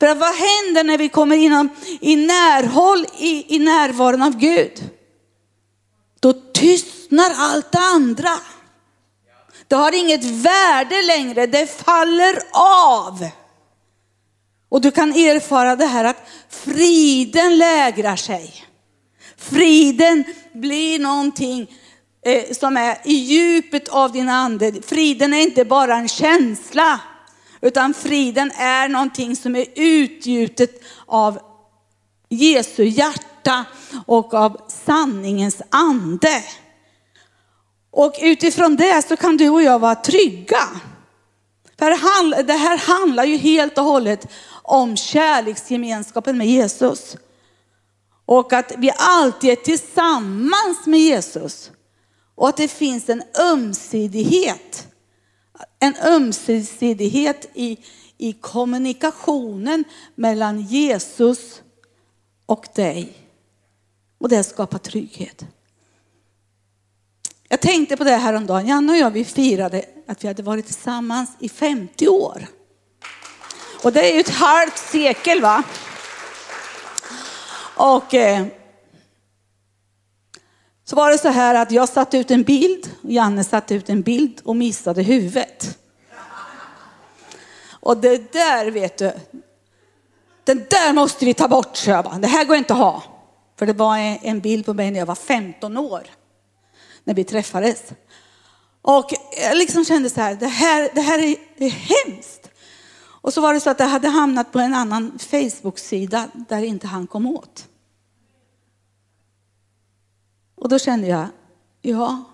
För 0.00 0.14
vad 0.14 0.34
händer 0.34 0.84
när 0.84 0.98
vi 0.98 1.08
kommer 1.08 1.36
inom, 1.36 1.68
i 2.00 2.16
närhåll 2.16 3.06
i, 3.18 3.56
i 3.56 3.58
närvaron 3.58 4.22
av 4.22 4.36
Gud? 4.36 4.90
Då 6.20 6.32
tystnar 6.32 7.30
allt 7.36 7.72
det 7.72 7.78
andra. 7.78 8.30
Det 9.68 9.76
har 9.76 9.94
inget 9.94 10.24
värde 10.24 11.02
längre, 11.02 11.46
det 11.46 11.84
faller 11.84 12.38
av. 12.52 13.28
Och 14.68 14.80
du 14.80 14.90
kan 14.90 15.10
erfara 15.10 15.76
det 15.76 15.86
här 15.86 16.04
att 16.04 16.28
friden 16.48 17.58
lägrar 17.58 18.16
sig. 18.16 18.64
Friden 19.36 20.24
blir 20.52 20.98
någonting 20.98 21.70
eh, 22.26 22.52
som 22.52 22.76
är 22.76 22.98
i 23.04 23.14
djupet 23.14 23.88
av 23.88 24.12
din 24.12 24.28
ande. 24.28 24.72
Friden 24.86 25.34
är 25.34 25.40
inte 25.40 25.64
bara 25.64 25.96
en 25.96 26.08
känsla, 26.08 27.00
utan 27.60 27.94
friden 27.94 28.50
är 28.50 28.88
någonting 28.88 29.36
som 29.36 29.56
är 29.56 29.66
utgjutet 29.74 30.82
av 31.06 31.38
Jesu 32.28 32.84
hjärta 32.84 33.64
och 34.06 34.34
av 34.34 34.60
sanningens 34.68 35.62
ande. 35.70 36.44
Och 37.90 38.14
utifrån 38.22 38.76
det 38.76 39.08
så 39.08 39.16
kan 39.16 39.36
du 39.36 39.48
och 39.48 39.62
jag 39.62 39.78
vara 39.78 39.94
trygga. 39.94 40.68
För 41.78 42.42
det 42.42 42.52
här 42.52 42.78
handlar 42.78 43.24
ju 43.24 43.36
helt 43.36 43.78
och 43.78 43.84
hållet 43.84 44.26
om 44.62 44.96
kärleksgemenskapen 44.96 46.38
med 46.38 46.46
Jesus. 46.46 47.16
Och 48.26 48.52
att 48.52 48.72
vi 48.78 48.90
alltid 48.96 49.50
är 49.50 49.56
tillsammans 49.56 50.86
med 50.86 51.00
Jesus. 51.00 51.70
Och 52.34 52.48
att 52.48 52.56
det 52.56 52.68
finns 52.68 53.08
en 53.08 53.22
ömsidighet. 53.40 54.86
En 55.78 55.96
ömsesidighet 55.96 57.50
i, 57.54 57.78
i 58.18 58.32
kommunikationen 58.32 59.84
mellan 60.14 60.60
Jesus 60.60 61.62
och 62.46 62.66
dig. 62.74 63.12
Och 64.18 64.28
det 64.28 64.44
skapar 64.44 64.78
trygghet. 64.78 65.44
Jag 67.48 67.60
tänkte 67.60 67.96
på 67.96 68.04
det 68.04 68.16
här 68.16 68.34
om 68.34 68.46
dagen. 68.46 68.66
Janne 68.66 68.92
och 68.92 68.98
jag 68.98 69.10
vi 69.10 69.24
firade 69.24 69.84
att 70.06 70.24
vi 70.24 70.28
hade 70.28 70.42
varit 70.42 70.66
tillsammans 70.66 71.30
i 71.38 71.48
50 71.48 72.08
år. 72.08 72.46
Och 73.82 73.92
det 73.92 74.10
är 74.10 74.14
ju 74.14 74.20
ett 74.20 74.28
halvt 74.28 74.78
sekel 74.78 75.40
va. 75.40 75.62
Och 77.76 78.14
eh, 78.14 78.46
så 80.88 80.96
var 80.96 81.10
det 81.10 81.18
så 81.18 81.28
här 81.28 81.54
att 81.54 81.70
jag 81.70 81.88
satte 81.88 82.18
ut 82.18 82.30
en 82.30 82.42
bild, 82.42 82.90
och 83.02 83.10
Janne 83.10 83.44
satte 83.44 83.74
ut 83.74 83.88
en 83.88 84.02
bild 84.02 84.40
och 84.44 84.56
missade 84.56 85.02
huvudet. 85.02 85.78
Och 87.70 87.96
det 87.96 88.32
där 88.32 88.70
vet 88.70 88.98
du, 88.98 89.12
den 90.44 90.66
där 90.70 90.92
måste 90.92 91.24
vi 91.24 91.34
ta 91.34 91.48
bort, 91.48 91.76
så 91.76 91.90
jag 91.90 92.04
bara. 92.04 92.18
Det 92.18 92.26
här 92.26 92.44
går 92.44 92.56
inte 92.56 92.72
att 92.72 92.78
ha. 92.78 93.02
För 93.58 93.66
det 93.66 93.72
var 93.72 93.96
en 94.22 94.40
bild 94.40 94.66
på 94.66 94.74
mig 94.74 94.90
när 94.90 94.98
jag 94.98 95.06
var 95.06 95.14
15 95.14 95.76
år, 95.76 96.02
när 97.04 97.14
vi 97.14 97.24
träffades. 97.24 97.82
Och 98.82 99.10
jag 99.42 99.56
liksom 99.56 99.84
kände 99.84 100.10
så 100.10 100.20
här, 100.20 100.34
det 100.34 100.46
här, 100.46 100.90
det 100.94 101.00
här 101.00 101.18
är, 101.18 101.36
är 101.56 101.70
hemskt. 101.70 102.50
Och 102.98 103.32
så 103.32 103.40
var 103.40 103.54
det 103.54 103.60
så 103.60 103.70
att 103.70 103.78
det 103.78 103.84
hade 103.84 104.08
hamnat 104.08 104.52
på 104.52 104.58
en 104.58 104.74
annan 104.74 105.18
Facebook-sida 105.18 106.28
där 106.48 106.62
inte 106.62 106.86
han 106.86 107.06
kom 107.06 107.26
åt. 107.26 107.64
Och 110.66 110.70
då 110.70 110.78
kände 110.78 111.06
jag, 111.06 111.26
ja, 111.82 112.24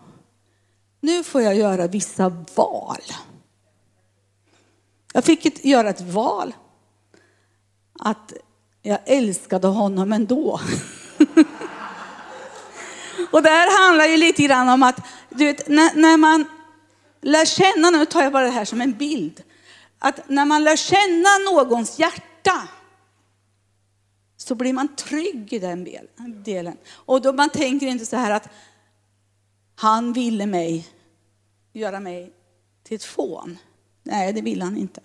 nu 1.00 1.24
får 1.24 1.42
jag 1.42 1.54
göra 1.56 1.86
vissa 1.86 2.28
val. 2.54 3.02
Jag 5.12 5.24
fick 5.24 5.64
göra 5.64 5.90
ett 5.90 6.00
val. 6.00 6.54
Att 7.98 8.32
jag 8.82 8.98
älskade 9.04 9.66
honom 9.66 10.12
ändå. 10.12 10.60
Och 13.30 13.42
det 13.42 13.50
här 13.50 13.86
handlar 13.86 14.06
ju 14.06 14.16
lite 14.16 14.42
grann 14.42 14.68
om 14.68 14.82
att, 14.82 15.00
du 15.28 15.44
vet, 15.44 15.68
när, 15.68 15.94
när 15.94 16.16
man 16.16 16.44
lär 17.20 17.44
känna, 17.44 17.90
nu 17.90 18.06
tar 18.06 18.22
jag 18.22 18.32
bara 18.32 18.44
det 18.44 18.50
här 18.50 18.64
som 18.64 18.80
en 18.80 18.92
bild, 18.92 19.42
att 19.98 20.28
när 20.28 20.44
man 20.44 20.64
lär 20.64 20.76
känna 20.76 21.38
någons 21.50 21.98
hjärta 21.98 22.68
så 24.42 24.54
blir 24.54 24.72
man 24.72 24.96
trygg 24.96 25.52
i 25.52 25.58
den 25.58 25.88
delen. 26.44 26.76
Och 26.90 27.22
då 27.22 27.32
man 27.32 27.50
tänker 27.50 27.86
inte 27.86 28.06
så 28.06 28.16
här 28.16 28.30
att 28.30 28.48
han 29.74 30.12
ville 30.12 30.46
mig, 30.46 30.88
göra 31.72 32.00
mig 32.00 32.32
till 32.84 32.94
ett 32.94 33.04
fån. 33.04 33.58
Nej, 34.02 34.32
det 34.32 34.40
vill 34.40 34.62
han 34.62 34.76
inte. 34.76 35.00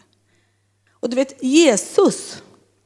Och 0.92 1.10
du 1.10 1.16
vet, 1.16 1.44
Jesus, 1.44 2.44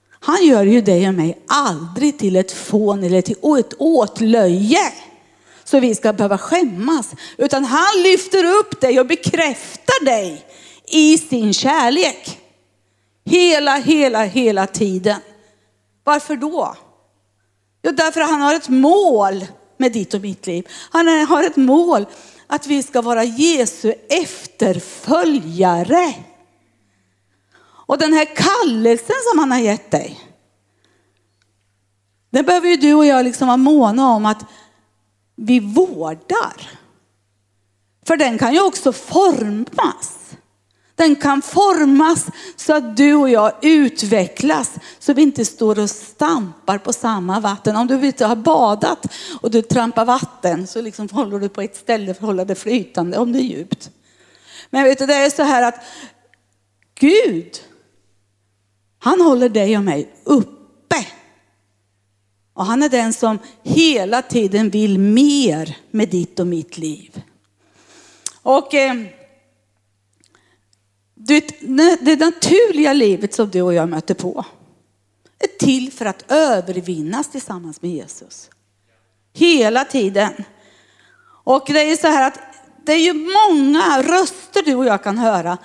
han 0.09 0.45
gör 0.45 0.63
ju 0.63 0.81
dig 0.81 1.07
och 1.07 1.13
mig 1.13 1.39
aldrig 1.47 2.19
till 2.19 2.35
ett 2.35 2.51
fån 2.51 3.03
eller 3.03 3.21
till 3.21 3.37
ett 3.59 3.73
åtlöje. 3.77 4.93
Så 5.63 5.79
vi 5.79 5.95
ska 5.95 6.13
behöva 6.13 6.37
skämmas. 6.37 7.13
Utan 7.37 7.65
han 7.65 8.03
lyfter 8.03 8.43
upp 8.43 8.81
dig 8.81 8.99
och 8.99 9.07
bekräftar 9.07 10.05
dig 10.05 10.45
i 10.87 11.17
sin 11.17 11.53
kärlek. 11.53 12.39
Hela, 13.25 13.75
hela, 13.75 14.23
hela 14.23 14.67
tiden. 14.67 15.19
Varför 16.03 16.35
då? 16.35 16.75
Jo, 17.83 17.91
därför 17.91 18.21
att 18.21 18.29
han 18.29 18.41
har 18.41 18.55
ett 18.55 18.69
mål 18.69 19.45
med 19.77 19.91
ditt 19.91 20.13
och 20.13 20.21
mitt 20.21 20.47
liv. 20.47 20.67
Han 20.91 21.07
har 21.07 21.43
ett 21.43 21.55
mål 21.55 22.05
att 22.47 22.67
vi 22.67 22.83
ska 22.83 23.01
vara 23.01 23.23
Jesu 23.23 23.93
efterföljare. 24.09 26.13
Och 27.63 27.97
den 27.97 28.13
här 28.13 28.35
kallelsen 28.35 29.15
som 29.31 29.39
han 29.39 29.51
har 29.51 29.59
gett 29.59 29.91
dig, 29.91 30.19
den 32.29 32.45
behöver 32.45 32.67
ju 32.67 32.77
du 32.77 32.93
och 32.93 33.05
jag 33.05 33.23
liksom 33.23 33.47
vara 33.47 33.57
måna 33.57 34.09
om 34.09 34.25
att 34.25 34.45
vi 35.35 35.59
vårdar. 35.59 36.69
För 38.05 38.17
den 38.17 38.37
kan 38.37 38.53
ju 38.53 38.61
också 38.61 38.93
formas. 38.93 40.20
Den 41.01 41.15
kan 41.15 41.41
formas 41.41 42.25
så 42.55 42.73
att 42.73 42.97
du 42.97 43.13
och 43.13 43.29
jag 43.29 43.53
utvecklas 43.61 44.71
så 44.99 45.13
vi 45.13 45.21
inte 45.21 45.45
står 45.45 45.79
och 45.79 45.89
stampar 45.89 46.77
på 46.77 46.93
samma 46.93 47.39
vatten. 47.39 47.75
Om 47.75 47.87
du 47.87 48.05
inte 48.05 48.25
har 48.25 48.35
badat 48.35 49.05
och 49.41 49.51
du 49.51 49.61
trampar 49.61 50.05
vatten 50.05 50.67
så 50.67 50.81
liksom 50.81 51.09
håller 51.11 51.39
du 51.39 51.49
på 51.49 51.61
ett 51.61 51.75
ställe 51.75 52.13
för 52.13 52.21
att 52.21 52.27
hålla 52.27 52.45
det 52.45 52.55
flytande 52.55 53.17
om 53.17 53.31
det 53.31 53.39
är 53.39 53.43
djupt. 53.43 53.91
Men 54.69 54.83
vet 54.83 54.97
du, 54.97 55.05
det 55.05 55.13
är 55.13 55.29
så 55.29 55.43
här 55.43 55.63
att 55.63 55.83
Gud, 56.99 57.59
han 58.99 59.21
håller 59.21 59.49
dig 59.49 59.77
och 59.77 59.83
mig 59.83 60.13
uppe. 60.23 61.07
Och 62.53 62.65
han 62.65 62.83
är 62.83 62.89
den 62.89 63.13
som 63.13 63.39
hela 63.63 64.21
tiden 64.21 64.69
vill 64.69 64.99
mer 64.99 65.77
med 65.91 66.09
ditt 66.09 66.39
och 66.39 66.47
mitt 66.47 66.77
liv. 66.77 67.21
Och 68.41 68.73
eh, 68.73 68.95
det 72.01 72.19
naturliga 72.19 72.93
livet 72.93 73.33
som 73.33 73.49
du 73.49 73.61
och 73.61 73.73
jag 73.73 73.89
möter 73.89 74.13
på 74.13 74.45
är 75.39 75.65
till 75.65 75.91
för 75.91 76.05
att 76.05 76.31
övervinnas 76.31 77.31
tillsammans 77.31 77.81
med 77.81 77.91
Jesus. 77.91 78.49
Hela 79.33 79.85
tiden. 79.85 80.43
Och 81.43 81.63
det 81.67 81.91
är 81.91 81.95
så 81.95 82.07
här 82.07 82.27
att 82.27 82.39
det 82.85 82.93
är 82.93 82.99
ju 82.99 83.13
många 83.13 84.01
röster 84.01 84.63
du 84.65 84.75
och 84.75 84.85
jag 84.85 85.03
kan 85.03 85.17
höra 85.17 85.57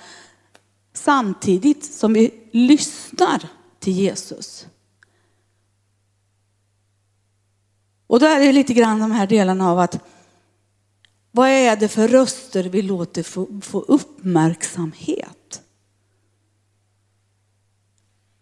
samtidigt 0.93 1.93
som 1.93 2.13
vi 2.13 2.33
lyssnar 2.51 3.47
till 3.79 3.93
Jesus. 3.93 4.65
Och 8.07 8.19
då 8.19 8.25
är 8.25 8.39
det 8.39 8.51
lite 8.51 8.73
grann 8.73 8.99
de 8.99 9.11
här 9.11 9.27
delarna 9.27 9.71
av 9.71 9.79
att 9.79 9.99
vad 11.31 11.49
är 11.49 11.75
det 11.75 11.87
för 11.87 12.07
röster 12.07 12.63
vi 12.63 12.81
låter 12.81 13.23
få, 13.23 13.61
få 13.61 13.79
uppmärksamhet? 13.79 15.36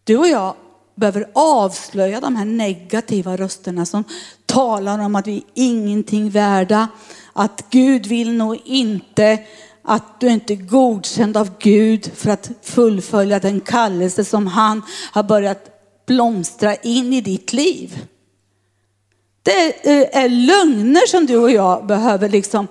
Du 0.05 0.17
och 0.17 0.27
jag 0.27 0.55
behöver 0.95 1.29
avslöja 1.33 2.19
de 2.19 2.35
här 2.35 2.45
negativa 2.45 3.38
rösterna 3.38 3.85
som 3.85 4.03
talar 4.45 5.00
om 5.00 5.15
att 5.15 5.27
vi 5.27 5.38
är 5.38 5.43
ingenting 5.53 6.29
värda, 6.29 6.88
att 7.33 7.65
Gud 7.69 8.05
vill 8.05 8.33
nog 8.33 8.62
inte 8.65 9.39
att 9.83 10.19
du 10.19 10.27
inte 10.27 10.53
är 10.53 10.57
godkänd 10.57 11.38
av 11.38 11.50
Gud 11.59 12.12
för 12.15 12.29
att 12.29 12.51
fullfölja 12.62 13.39
den 13.39 13.62
kallelse 13.62 14.25
som 14.25 14.47
han 14.47 14.81
har 15.12 15.24
börjat 15.24 15.69
blomstra 16.05 16.75
in 16.75 17.13
i 17.13 17.21
ditt 17.21 17.53
liv. 17.53 18.07
Det 19.43 19.88
eh, 19.88 20.24
är 20.24 20.29
lögner 20.29 21.07
som 21.07 21.25
du 21.25 21.38
och 21.38 21.51
jag 21.51 21.85
behöver 21.85 22.29
liksom 22.29 22.67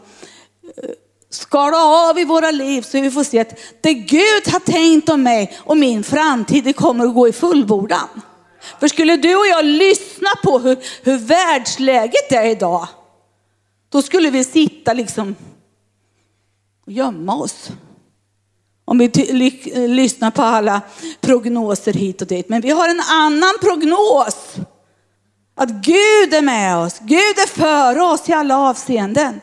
eh, 0.76 0.90
skala 1.34 1.76
av 1.76 2.18
i 2.18 2.24
våra 2.24 2.50
liv 2.50 2.82
så 2.82 3.00
vi 3.00 3.10
får 3.10 3.24
se 3.24 3.40
att 3.40 3.58
det 3.80 3.94
Gud 3.94 4.48
har 4.52 4.60
tänkt 4.60 5.08
om 5.08 5.22
mig 5.22 5.58
och 5.58 5.76
min 5.76 6.04
framtid 6.04 6.64
det 6.64 6.72
kommer 6.72 7.06
att 7.06 7.14
gå 7.14 7.28
i 7.28 7.32
fullbordan. 7.32 8.08
För 8.80 8.88
skulle 8.88 9.16
du 9.16 9.36
och 9.36 9.46
jag 9.46 9.64
lyssna 9.64 10.30
på 10.42 10.58
hur, 10.58 10.78
hur 11.02 11.18
världsläget 11.18 12.32
är 12.32 12.44
idag, 12.44 12.88
då 13.88 14.02
skulle 14.02 14.30
vi 14.30 14.44
sitta 14.44 14.92
liksom 14.92 15.36
och 16.86 16.92
gömma 16.92 17.36
oss. 17.36 17.70
Om 18.84 18.98
vi 18.98 19.08
lyssnar 19.88 20.30
på 20.30 20.42
alla 20.42 20.80
prognoser 21.20 21.92
hit 21.92 22.22
och 22.22 22.28
dit. 22.28 22.48
Men 22.48 22.60
vi 22.60 22.70
har 22.70 22.88
en 22.88 23.00
annan 23.00 23.54
prognos. 23.60 24.54
Att 25.54 25.70
Gud 25.70 26.34
är 26.34 26.42
med 26.42 26.76
oss. 26.76 26.98
Gud 27.00 27.38
är 27.38 27.46
för 27.46 27.98
oss 27.98 28.28
i 28.28 28.32
alla 28.32 28.58
avseenden. 28.58 29.40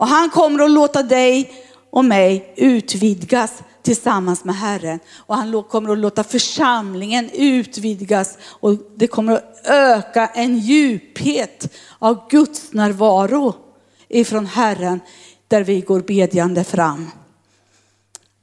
Och 0.00 0.08
han 0.08 0.30
kommer 0.30 0.64
att 0.64 0.70
låta 0.70 1.02
dig 1.02 1.52
och 1.90 2.04
mig 2.04 2.54
utvidgas 2.56 3.62
tillsammans 3.82 4.44
med 4.44 4.54
Herren. 4.54 5.00
Och 5.16 5.36
han 5.36 5.62
kommer 5.62 5.92
att 5.92 5.98
låta 5.98 6.24
församlingen 6.24 7.30
utvidgas 7.32 8.38
och 8.42 8.76
det 8.96 9.06
kommer 9.06 9.32
att 9.32 9.60
öka 9.64 10.26
en 10.26 10.58
djuphet 10.58 11.76
av 11.98 12.28
Guds 12.30 12.72
närvaro 12.72 13.54
ifrån 14.08 14.46
Herren 14.46 15.00
där 15.48 15.64
vi 15.64 15.80
går 15.80 16.00
bedjande 16.00 16.64
fram. 16.64 17.10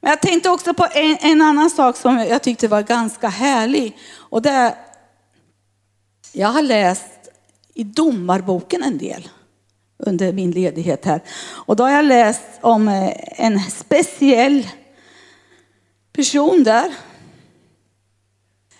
Men 0.00 0.10
jag 0.10 0.20
tänkte 0.20 0.50
också 0.50 0.74
på 0.74 0.86
en, 0.94 1.16
en, 1.20 1.42
annan 1.42 1.70
sak 1.70 1.96
som 1.96 2.18
jag 2.18 2.42
tyckte 2.42 2.68
var 2.68 2.82
ganska 2.82 3.28
härlig. 3.28 3.96
Och 4.14 4.42
det 4.42 4.50
är, 4.50 4.74
jag 6.32 6.48
har 6.48 6.62
läst 6.62 7.08
i 7.74 7.84
domarboken 7.84 8.82
en 8.82 8.98
del 8.98 9.28
under 9.98 10.32
min 10.32 10.50
ledighet 10.50 11.04
här. 11.04 11.22
Och 11.66 11.76
då 11.76 11.84
har 11.84 11.90
jag 11.90 12.04
läst 12.04 12.42
om 12.60 12.88
eh, 12.88 13.12
en 13.40 13.60
speciell 13.60 14.68
person 16.12 16.64
där. 16.64 16.94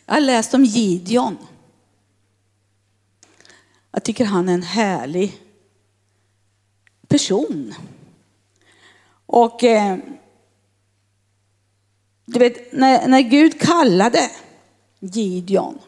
Jag 0.07 0.15
har 0.15 0.21
läst 0.21 0.55
om 0.55 0.65
Gideon. 0.65 1.39
Jag 3.91 4.05
tycker 4.05 4.25
han 4.25 4.49
är 4.49 4.55
en 4.55 4.63
härlig 4.63 5.43
person. 7.09 7.75
Och 9.27 9.65
eh, 9.65 9.97
du 12.25 12.39
vet, 12.39 12.73
när, 12.73 13.09
när 13.09 13.21
Gud 13.21 13.61
kallade 13.61 14.31
Gideon, 15.01 15.79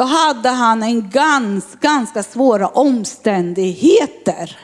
då 0.00 0.06
hade 0.06 0.48
han 0.48 0.82
en 0.82 1.10
gans, 1.10 1.76
ganska 1.80 2.22
svåra 2.22 2.68
omständigheter. 2.68 4.58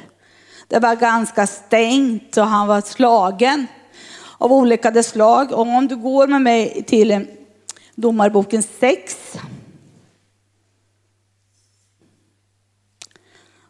Det 0.68 0.78
var 0.78 0.96
ganska 0.96 1.46
stängt 1.46 2.36
och 2.36 2.46
han 2.46 2.66
var 2.66 2.80
slagen 2.80 3.66
av 4.38 4.52
olika 4.52 5.02
slag. 5.02 5.52
Och 5.52 5.60
om 5.60 5.88
du 5.88 5.96
går 5.96 6.26
med 6.26 6.42
mig 6.42 6.84
till 6.86 7.26
Domarboken 7.94 8.62
6. 8.62 9.38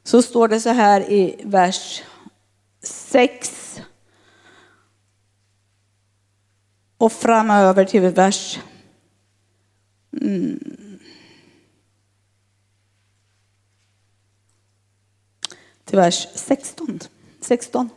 Så 0.05 0.23
står 0.23 0.49
det 0.49 0.61
så 0.61 0.71
här 0.71 1.01
i 1.01 1.41
vers 1.45 2.03
6 2.83 3.81
och 6.99 7.13
framöver 7.13 7.85
till 7.85 8.01
vers 8.01 8.59
mm, 10.21 10.86
till 15.87 15.97
vers 15.97 16.29
16. 16.35 17.01
16. 17.41 17.91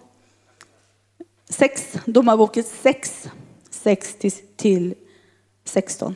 6, 1.49 1.97
Domarboken 2.05 2.63
6, 2.63 3.29
6 3.69 4.15
till 4.57 4.95
16. 5.65 6.15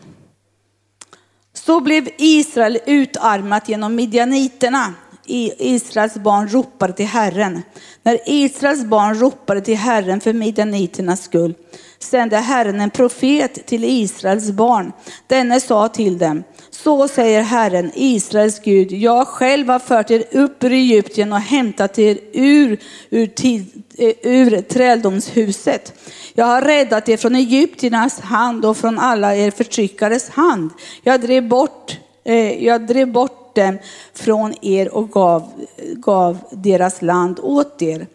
Så 1.53 1.79
blev 1.79 2.09
Israel 2.17 2.79
utarmat 2.85 3.69
genom 3.69 3.95
midjaniterna 3.95 4.93
Israels 5.25 6.13
barn 6.13 6.47
ropade 6.47 6.93
till 6.93 7.05
Herren. 7.05 7.61
När 8.03 8.19
Israels 8.25 8.85
barn 8.85 9.19
ropade 9.19 9.61
till 9.61 9.77
Herren 9.77 10.21
för 10.21 10.33
midjaniternas 10.33 11.23
skull 11.23 11.53
sände 11.99 12.37
Herren 12.37 12.81
en 12.81 12.89
profet 12.89 13.65
till 13.65 13.83
Israels 13.83 14.51
barn. 14.51 14.91
Denne 15.27 15.59
sa 15.59 15.87
till 15.87 16.17
dem, 16.17 16.43
så 16.69 17.07
säger 17.07 17.41
Herren, 17.41 17.91
Israels 17.95 18.59
Gud, 18.59 18.91
jag 18.91 19.27
själv 19.27 19.69
har 19.69 19.79
fört 19.79 20.11
er 20.11 20.23
upp 20.31 20.63
ur 20.63 20.71
Egypten 20.71 21.33
och 21.33 21.39
hämtat 21.39 21.99
er 21.99 22.19
ur, 22.33 22.79
ur, 23.09 23.27
tid, 23.27 23.83
eh, 23.97 24.13
ur 24.23 24.61
träldomshuset. 24.61 25.93
Jag 26.33 26.45
har 26.45 26.61
räddat 26.61 27.09
er 27.09 27.17
från 27.17 27.35
egyptiernas 27.35 28.19
hand 28.19 28.65
och 28.65 28.77
från 28.77 28.99
alla 28.99 29.35
er 29.35 29.51
förtryckares 29.51 30.29
hand. 30.29 30.71
Jag 31.03 31.21
drev 31.21 31.47
bort, 31.47 31.97
eh, 32.25 32.65
jag 32.65 32.87
drev 32.87 33.11
bort 33.11 33.42
dem 33.55 33.77
från 34.13 34.53
er 34.61 34.93
och 34.93 35.11
gav, 35.11 35.51
gav 35.93 36.37
deras 36.51 37.01
land 37.01 37.39
åt 37.39 37.81
er. 37.81 38.07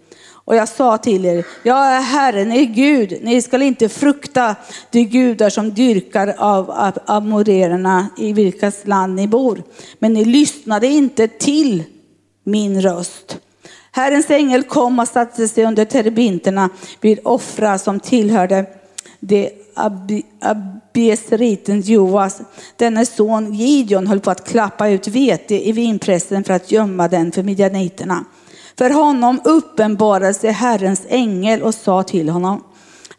Och 0.48 0.56
jag 0.56 0.68
sa 0.68 0.98
till 0.98 1.24
er, 1.24 1.46
jag 1.62 1.86
är 1.86 2.00
Herren, 2.00 2.52
er 2.52 2.64
Gud. 2.64 3.18
Ni 3.22 3.42
skall 3.42 3.62
inte 3.62 3.88
frukta 3.88 4.56
de 4.90 5.04
gudar 5.04 5.50
som 5.50 5.74
dyrkar 5.74 6.34
av 6.38 6.92
amorerna 7.06 8.08
i 8.18 8.32
vilkas 8.32 8.86
land 8.86 9.14
ni 9.14 9.28
bor. 9.28 9.62
Men 9.98 10.12
ni 10.12 10.24
lyssnade 10.24 10.86
inte 10.86 11.28
till 11.28 11.82
min 12.44 12.82
röst. 12.82 13.38
Herrens 13.92 14.30
ängel 14.30 14.62
kom 14.62 14.98
och 14.98 15.08
satte 15.08 15.48
sig 15.48 15.64
under 15.64 15.84
terbinterna 15.84 16.70
vid 17.00 17.18
offra 17.24 17.78
som 17.78 18.00
tillhörde 18.00 18.66
de 19.20 19.50
Abieseriten 20.40 21.80
Joas, 21.80 22.40
denne 22.76 23.06
son 23.06 23.54
Gideon 23.54 24.06
höll 24.06 24.20
på 24.20 24.30
att 24.30 24.48
klappa 24.48 24.88
ut 24.88 25.08
vete 25.08 25.68
i 25.68 25.72
vinpressen 25.72 26.44
för 26.44 26.54
att 26.54 26.72
gömma 26.72 27.08
den 27.08 27.32
för 27.32 27.42
midjaniterna. 27.42 28.24
För 28.78 28.90
honom 28.90 29.40
uppenbarade 29.44 30.34
sig 30.34 30.50
Herrens 30.50 31.02
ängel 31.08 31.62
och 31.62 31.74
sa 31.74 32.02
till 32.02 32.28
honom, 32.28 32.62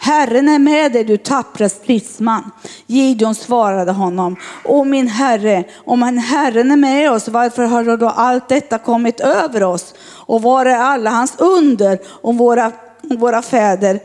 Herren 0.01 0.49
är 0.49 0.59
med 0.59 0.91
dig 0.91 1.03
du 1.03 1.17
tappra 1.17 1.69
stridsman. 1.69 2.51
Gideon 2.87 3.35
svarade 3.35 3.91
honom, 3.91 4.35
O 4.65 4.83
min 4.83 5.07
herre, 5.07 5.63
om 5.85 6.03
Herren 6.03 6.71
är 6.71 6.77
med 6.77 7.11
oss, 7.11 7.27
varför 7.27 7.63
har 7.63 7.97
då 7.97 8.09
allt 8.09 8.49
detta 8.49 8.77
kommit 8.77 9.19
över 9.19 9.63
oss? 9.63 9.93
Och 10.25 10.41
var 10.41 10.65
är 10.65 10.75
alla 10.75 11.09
hans 11.09 11.35
under 11.37 11.99
om 12.21 12.37
våra, 12.37 12.71
våra 13.01 13.41
fäder 13.41 13.99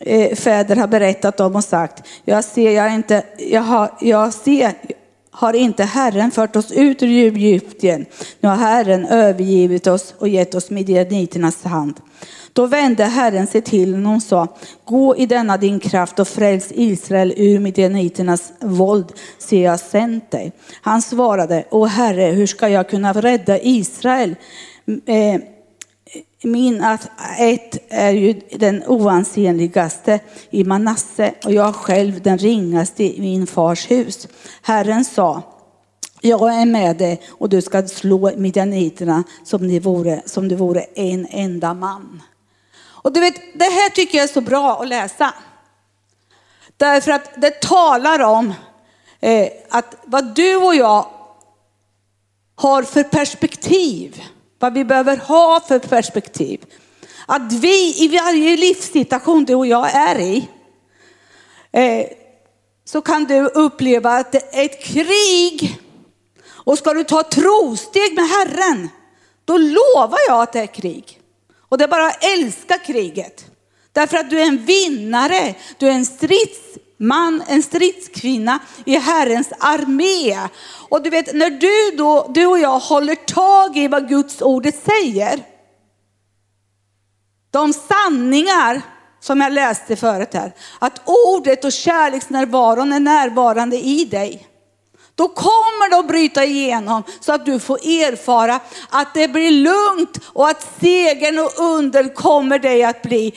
Eh, 0.00 0.36
fäder 0.36 0.76
har 0.76 0.86
berättat 0.86 1.40
om 1.40 1.56
och 1.56 1.64
sagt, 1.64 2.08
jag 2.24 2.44
ser, 2.44 2.70
jag 2.70 2.94
inte, 2.94 3.22
jag 3.38 3.60
har, 3.60 3.90
jag 4.00 4.34
ser, 4.34 4.72
har 5.30 5.52
inte 5.52 5.84
Herren 5.84 6.30
fört 6.30 6.56
oss 6.56 6.72
ut 6.72 7.02
ur 7.02 7.08
Egypten. 7.08 8.06
Nu 8.40 8.48
har 8.48 8.56
Herren 8.56 9.06
övergivit 9.06 9.86
oss 9.86 10.14
och 10.18 10.28
gett 10.28 10.54
oss 10.54 10.70
midjaniternas 10.70 11.64
hand. 11.64 12.00
Då 12.52 12.66
vände 12.66 13.04
Herren 13.04 13.46
sig 13.46 13.62
till 13.62 13.94
honom 13.94 14.16
och 14.16 14.22
sa, 14.22 14.56
gå 14.84 15.16
i 15.16 15.26
denna 15.26 15.56
din 15.56 15.80
kraft 15.80 16.18
och 16.18 16.28
fräls 16.28 16.72
Israel 16.74 17.34
ur 17.36 17.58
midjaniternas 17.58 18.52
våld, 18.60 19.12
se 19.38 19.60
jag 19.60 19.80
sänt 19.80 20.30
dig. 20.30 20.52
Han 20.82 21.02
svarade, 21.02 21.64
Åh 21.70 21.88
Herre, 21.88 22.22
hur 22.22 22.46
ska 22.46 22.68
jag 22.68 22.88
kunna 22.88 23.12
rädda 23.12 23.58
Israel? 23.60 24.34
Mm, 24.86 25.00
eh, 25.06 25.40
min 26.42 26.84
ett 27.38 27.78
är 27.88 28.10
ju 28.10 28.40
den 28.50 28.84
oansenligaste 28.86 30.20
i 30.50 30.64
Manasse 30.64 31.34
och 31.44 31.52
jag 31.52 31.74
själv 31.74 32.22
den 32.22 32.38
ringaste 32.38 33.04
i 33.04 33.20
min 33.20 33.46
fars 33.46 33.90
hus. 33.90 34.28
Herren 34.62 35.04
sa, 35.04 35.42
jag 36.20 36.54
är 36.54 36.66
med 36.66 36.96
dig 36.96 37.22
och 37.28 37.48
du 37.48 37.62
ska 37.62 37.88
slå 37.88 38.32
midjaniterna 38.36 39.24
som, 39.44 39.66
ni 39.66 39.78
vore, 39.78 40.22
som 40.26 40.48
du 40.48 40.54
vore 40.54 40.80
en 40.80 41.26
enda 41.30 41.74
man. 41.74 42.22
Och 43.02 43.12
du 43.12 43.20
vet, 43.20 43.34
det 43.54 43.64
här 43.64 43.90
tycker 43.90 44.18
jag 44.18 44.24
är 44.24 44.32
så 44.32 44.40
bra 44.40 44.80
att 44.80 44.88
läsa. 44.88 45.34
Därför 46.76 47.12
att 47.12 47.40
det 47.40 47.60
talar 47.60 48.20
om 48.20 48.54
eh, 49.20 49.48
att 49.70 49.96
vad 50.04 50.34
du 50.34 50.56
och 50.56 50.74
jag 50.74 51.06
har 52.54 52.82
för 52.82 53.02
perspektiv 53.02 54.22
vad 54.60 54.74
vi 54.74 54.84
behöver 54.84 55.16
ha 55.16 55.60
för 55.68 55.78
perspektiv. 55.78 56.64
Att 57.26 57.52
vi 57.52 58.04
i 58.04 58.08
varje 58.08 58.56
livssituation 58.56 59.44
du 59.44 59.54
och 59.54 59.66
jag 59.66 59.90
är 59.94 60.18
i, 60.18 60.48
eh, 61.72 62.06
så 62.84 63.00
kan 63.00 63.24
du 63.24 63.46
uppleva 63.46 64.10
att 64.10 64.32
det 64.32 64.54
är 64.54 64.64
ett 64.64 64.84
krig. 64.84 65.80
Och 66.48 66.78
ska 66.78 66.94
du 66.94 67.04
ta 67.04 67.22
trosteg 67.22 68.14
med 68.14 68.24
Herren, 68.28 68.88
då 69.44 69.58
lovar 69.58 70.18
jag 70.28 70.42
att 70.42 70.52
det 70.52 70.60
är 70.60 70.66
krig. 70.66 71.20
Och 71.68 71.78
det 71.78 71.84
är 71.84 71.88
bara 71.88 72.06
att 72.06 72.24
älska 72.24 72.78
kriget. 72.78 73.46
Därför 73.92 74.16
att 74.16 74.30
du 74.30 74.40
är 74.40 74.46
en 74.46 74.64
vinnare, 74.64 75.54
du 75.78 75.88
är 75.88 75.92
en 75.92 76.06
man, 77.00 77.42
en 77.48 77.62
stridskvinna 77.62 78.58
i 78.84 78.96
Herrens 78.96 79.52
armé. 79.58 80.48
Och 80.88 81.02
du 81.02 81.10
vet, 81.10 81.34
när 81.34 81.50
du, 81.50 81.96
då, 81.96 82.30
du 82.34 82.46
och 82.46 82.58
jag 82.58 82.78
håller 82.78 83.14
tag 83.14 83.76
i 83.76 83.88
vad 83.88 84.08
Guds 84.08 84.42
ordet 84.42 84.82
säger, 84.84 85.42
de 87.50 87.72
sanningar 87.72 88.82
som 89.20 89.40
jag 89.40 89.52
läste 89.52 89.96
förut 89.96 90.34
här, 90.34 90.52
att 90.78 91.02
ordet 91.04 91.64
och 91.64 91.72
kärleksnärvaron 91.72 92.92
är 92.92 93.00
närvarande 93.00 93.76
i 93.76 94.04
dig. 94.04 94.46
Då 95.14 95.28
kommer 95.28 95.90
det 95.90 95.96
att 95.96 96.08
bryta 96.08 96.44
igenom 96.44 97.02
så 97.20 97.32
att 97.32 97.46
du 97.46 97.58
får 97.60 97.76
erfara 97.76 98.60
att 98.90 99.14
det 99.14 99.28
blir 99.28 99.50
lugnt 99.50 100.20
och 100.26 100.48
att 100.48 100.76
segern 100.80 101.38
och 101.38 101.52
under 101.58 102.14
kommer 102.14 102.58
dig 102.58 102.84
att 102.84 103.02
bli 103.02 103.34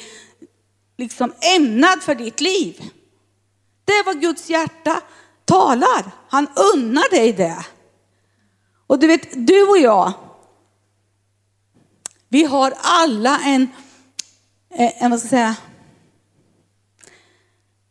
liksom 0.98 1.34
ämnad 1.58 2.04
för 2.04 2.16
ditt 2.16 2.42
liv. 2.42 2.82
Det 3.86 3.92
är 3.92 4.06
vad 4.06 4.22
Guds 4.22 4.50
hjärta 4.50 5.02
talar. 5.46 6.12
Han 6.30 6.48
unnar 6.74 7.10
dig 7.12 7.34
det. 7.34 7.66
Och 8.88 9.00
du 9.00 9.08
vet, 9.08 9.48
du 9.48 9.64
och 9.70 9.78
jag, 9.78 10.14
vi 12.30 12.44
har 12.44 12.74
alla 12.78 13.40
en, 13.40 13.68
eh, 14.70 15.04
en 15.04 15.12
vad 15.12 15.20
ska 15.20 15.26
jag 15.26 15.30
säga, 15.30 15.56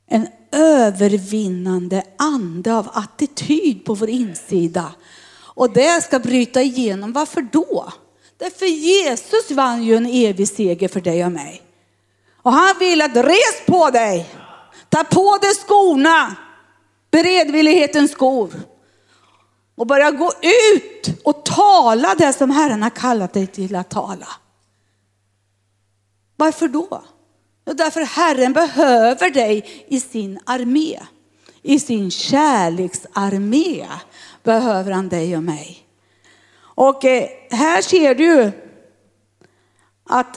en 0.06 0.28
övervinnande 0.52 2.02
ande 2.18 2.74
av 2.74 2.90
attityd 2.92 3.84
på 3.84 3.94
vår 3.94 4.10
insida. 4.10 4.94
Och 5.54 5.72
det 5.72 6.04
ska 6.04 6.18
bryta 6.18 6.62
igenom. 6.62 7.12
Varför 7.12 7.42
då? 7.42 7.92
Därför 8.36 8.66
Jesus 8.66 9.50
vann 9.50 9.84
ju 9.84 9.96
en 9.96 10.06
evig 10.06 10.48
seger 10.48 10.88
för 10.88 11.00
dig 11.00 11.24
och 11.24 11.32
mig. 11.32 11.62
Och 12.42 12.52
han 12.52 12.78
vill 12.78 13.02
att 13.02 13.16
res 13.16 13.66
på 13.66 13.90
dig. 13.90 14.26
Ta 14.92 15.04
på 15.04 15.38
dig 15.40 15.54
skorna. 15.54 16.36
Beredvillighetens 17.10 18.10
skor. 18.10 18.50
Och 19.74 19.86
börja 19.86 20.10
gå 20.10 20.32
ut 20.42 21.20
och 21.24 21.44
tala 21.44 22.14
det 22.14 22.32
som 22.32 22.50
Herren 22.50 22.82
har 22.82 22.90
kallat 22.90 23.32
dig 23.32 23.46
till 23.46 23.76
att 23.76 23.90
tala. 23.90 24.28
Varför 26.36 26.68
då? 26.68 27.04
Jo, 27.66 27.72
därför 27.72 28.00
Herren 28.00 28.52
behöver 28.52 29.30
dig 29.30 29.84
i 29.88 30.00
sin 30.00 30.38
armé. 30.46 31.00
I 31.62 31.80
sin 31.80 32.10
kärleksarmé 32.10 33.88
behöver 34.42 34.92
han 34.92 35.08
dig 35.08 35.36
och 35.36 35.42
mig. 35.42 35.86
Och 36.58 37.04
eh, 37.04 37.28
här 37.50 37.82
ser 37.82 38.14
du 38.14 38.52
att 40.08 40.36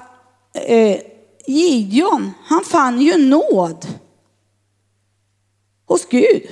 eh, 0.53 0.99
Gideon, 1.47 2.31
han 2.45 2.63
fann 2.63 3.01
ju 3.01 3.17
nåd 3.17 3.87
hos 5.85 6.05
Gud. 6.05 6.49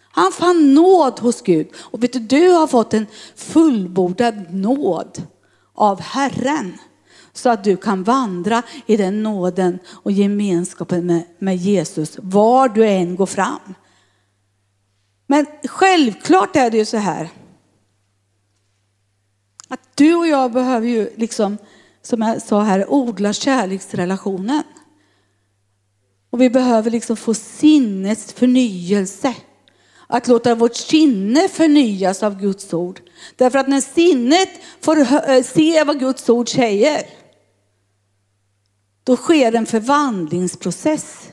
Han 0.00 0.32
fann 0.32 0.74
nåd 0.74 1.20
hos 1.20 1.42
Gud. 1.42 1.68
Och 1.76 2.02
vet 2.02 2.12
du, 2.12 2.18
du 2.18 2.48
har 2.48 2.66
fått 2.66 2.94
en 2.94 3.06
fullbordad 3.36 4.54
nåd 4.54 5.22
av 5.74 6.00
Herren. 6.00 6.78
Så 7.32 7.50
att 7.50 7.64
du 7.64 7.76
kan 7.76 8.02
vandra 8.02 8.62
i 8.86 8.96
den 8.96 9.22
nåden 9.22 9.78
och 9.86 10.12
gemenskapen 10.12 11.06
med, 11.06 11.24
med 11.38 11.56
Jesus 11.56 12.18
var 12.22 12.68
du 12.68 12.86
än 12.86 13.16
går 13.16 13.26
fram. 13.26 13.74
Men 15.26 15.46
självklart 15.64 16.56
är 16.56 16.70
det 16.70 16.78
ju 16.78 16.84
så 16.84 16.96
här. 16.96 17.30
Att 19.68 19.80
du 19.94 20.14
och 20.14 20.26
jag 20.26 20.52
behöver 20.52 20.86
ju 20.86 21.10
liksom 21.16 21.58
som 22.02 22.22
jag 22.22 22.42
sa 22.42 22.62
här, 22.62 22.92
odla 22.92 23.32
kärleksrelationen. 23.32 24.62
Och 26.34 26.40
vi 26.40 26.50
behöver 26.50 26.90
liksom 26.90 27.16
få 27.16 27.34
sinnets 27.34 28.32
förnyelse. 28.32 29.34
Att 30.06 30.28
låta 30.28 30.54
vårt 30.54 30.76
sinne 30.76 31.48
förnyas 31.48 32.22
av 32.22 32.40
Guds 32.40 32.74
ord. 32.74 33.00
Därför 33.36 33.58
att 33.58 33.68
när 33.68 33.80
sinnet 33.80 34.48
får 34.80 34.98
eh, 35.30 35.42
se 35.42 35.84
vad 35.84 36.00
Guds 36.00 36.28
ord 36.28 36.48
säger, 36.48 37.02
då 39.04 39.16
sker 39.16 39.54
en 39.54 39.66
förvandlingsprocess 39.66 41.30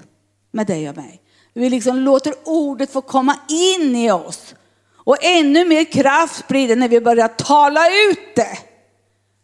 med 0.52 0.68
dig 0.68 0.90
och 0.90 0.98
mig. 0.98 1.22
Vi 1.54 1.70
liksom 1.70 1.98
låter 1.98 2.34
ordet 2.46 2.92
få 2.92 3.02
komma 3.02 3.36
in 3.50 3.96
i 3.96 4.12
oss. 4.12 4.56
Och 4.96 5.24
ännu 5.24 5.66
mer 5.66 5.84
kraft 5.84 6.48
blir 6.48 6.68
det 6.68 6.76
när 6.76 6.90
vi 6.90 7.02
börjar 7.02 7.28
tala 7.28 7.88
ut 7.88 8.36
det 8.36 8.58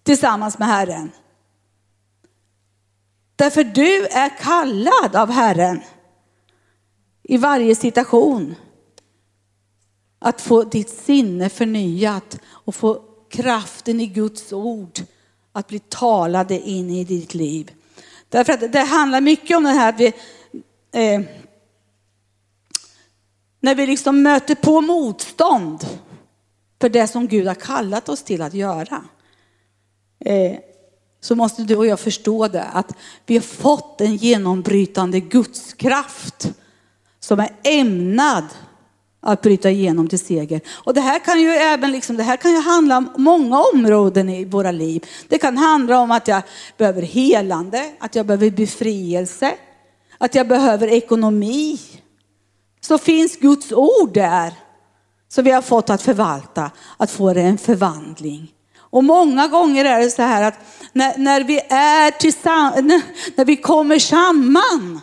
tillsammans 0.03 0.59
med 0.59 0.67
Herren. 0.67 1.11
Därför 3.37 3.63
du 3.63 4.07
är 4.07 4.37
kallad 4.37 5.15
av 5.15 5.31
Herren 5.31 5.81
i 7.23 7.37
varje 7.37 7.75
situation. 7.75 8.55
Att 10.19 10.41
få 10.41 10.63
ditt 10.63 10.89
sinne 10.89 11.49
förnyat 11.49 12.39
och 12.47 12.75
få 12.75 13.01
kraften 13.29 13.99
i 13.99 14.07
Guds 14.07 14.53
ord 14.53 14.99
att 15.51 15.67
bli 15.67 15.79
talade 15.79 16.59
in 16.59 16.89
i 16.89 17.03
ditt 17.03 17.33
liv. 17.33 17.71
Därför 18.29 18.53
att 18.53 18.71
det 18.71 18.79
handlar 18.79 19.21
mycket 19.21 19.57
om 19.57 19.63
det 19.63 19.69
här 19.69 19.89
att 19.89 19.99
vi, 19.99 20.07
eh, 20.91 21.21
när 23.59 23.75
vi 23.75 23.87
liksom 23.87 24.21
möter 24.21 24.55
på 24.55 24.81
motstånd 24.81 25.87
för 26.81 26.89
det 26.89 27.07
som 27.07 27.27
Gud 27.27 27.47
har 27.47 27.55
kallat 27.55 28.09
oss 28.09 28.23
till 28.23 28.41
att 28.41 28.53
göra. 28.53 29.03
Eh, 30.19 30.57
så 31.21 31.35
måste 31.35 31.63
du 31.63 31.75
och 31.75 31.85
jag 31.85 31.99
förstå 31.99 32.47
det, 32.47 32.63
att 32.63 32.91
vi 33.25 33.35
har 33.35 33.41
fått 33.41 34.01
en 34.01 34.15
genombrytande 34.15 35.19
gudskraft 35.19 36.51
som 37.19 37.39
är 37.39 37.49
ämnad 37.63 38.43
att 39.21 39.41
bryta 39.41 39.69
igenom 39.69 40.07
till 40.07 40.19
seger. 40.19 40.61
Och 40.67 40.93
det 40.93 41.01
här 41.01 41.19
kan 41.19 41.41
ju 41.41 41.49
även 41.49 41.91
liksom, 41.91 42.17
det 42.17 42.23
här 42.23 42.37
kan 42.37 42.51
ju 42.51 42.61
handla 42.61 42.97
om 42.97 43.09
många 43.17 43.61
områden 43.73 44.29
i 44.29 44.45
våra 44.45 44.71
liv. 44.71 45.05
Det 45.27 45.37
kan 45.37 45.57
handla 45.57 45.99
om 45.99 46.11
att 46.11 46.27
jag 46.27 46.41
behöver 46.77 47.01
helande, 47.01 47.91
att 47.99 48.15
jag 48.15 48.25
behöver 48.25 48.51
befrielse, 48.51 49.55
att 50.17 50.35
jag 50.35 50.47
behöver 50.47 50.87
ekonomi. 50.87 51.79
Så 52.81 52.97
finns 52.97 53.37
Guds 53.37 53.71
ord 53.71 54.13
där, 54.13 54.53
som 55.27 55.43
vi 55.43 55.51
har 55.51 55.61
fått 55.61 55.89
att 55.89 56.01
förvalta, 56.01 56.71
att 56.97 57.11
få 57.11 57.29
en 57.29 57.57
förvandling. 57.57 58.53
Och 58.97 59.03
många 59.03 59.47
gånger 59.47 59.85
är 59.85 59.99
det 59.99 60.09
så 60.09 60.21
här 60.21 60.43
att 60.43 60.59
när, 60.93 61.17
när 61.17 61.43
vi 61.43 61.59
är 61.69 62.11
tillsammans, 62.11 63.03
när 63.35 63.45
vi 63.45 63.57
kommer 63.57 63.99
samman 63.99 65.01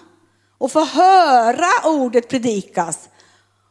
och 0.58 0.72
får 0.72 0.84
höra 0.84 1.88
ordet 1.88 2.28
predikas. 2.28 3.08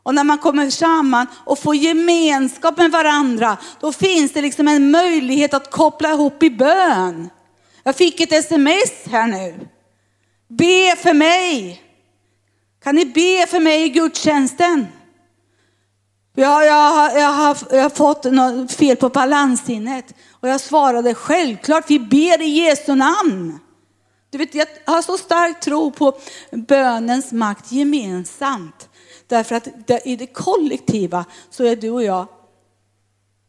Och 0.04 0.16
när 0.16 0.24
man 0.24 0.38
kommer 0.38 0.70
samman 0.70 1.28
och 1.46 1.60
får 1.60 1.76
gemenskap 1.76 2.78
med 2.78 2.92
varandra, 2.92 3.58
då 3.80 3.92
finns 3.92 4.34
det 4.34 4.42
liksom 4.42 4.68
en 4.68 4.92
möjlighet 4.92 5.54
att 5.54 5.72
koppla 5.72 6.12
ihop 6.12 6.44
i 6.44 6.50
bön. 6.50 7.30
Jag 7.84 7.96
fick 7.96 8.22
ett 8.22 8.34
sms 8.34 9.06
här 9.12 9.28
nu. 9.28 9.68
Be 10.50 10.96
för 10.96 11.14
mig. 11.14 11.82
Kan 12.84 12.96
ni 12.96 13.06
be 13.06 13.48
för 13.48 13.60
mig 13.60 13.84
i 13.84 13.90
gudstjänsten? 13.90 14.88
Jag, 16.36 16.66
jag, 16.66 17.20
jag, 17.20 17.34
har, 17.34 17.58
jag 17.72 17.82
har 17.82 17.90
fått 17.90 18.24
något 18.24 18.72
fel 18.72 18.98
på 18.98 19.10
balanssinnet. 19.10 20.14
Och 20.32 20.50
jag 20.50 20.62
svarade 20.62 21.14
självklart, 21.14 21.90
vi 21.90 22.00
ber 22.00 22.42
i 22.42 22.48
Jesu 22.48 22.96
namn. 22.96 23.60
Du 24.30 24.38
vet, 24.38 24.56
jag 24.56 24.68
har 24.86 25.02
så 25.02 25.18
stark 25.18 25.60
tro 25.60 25.92
på 25.92 26.18
bönens 26.52 27.32
makt 27.32 27.72
gemensamt. 27.72 28.90
Därför 29.28 29.56
att 29.56 29.68
i 30.06 30.16
det 30.16 30.28
kollektiva 30.28 31.26
så 31.50 31.64
är 31.64 31.76
du 31.76 31.90
och 31.90 32.04
jag 32.04 32.28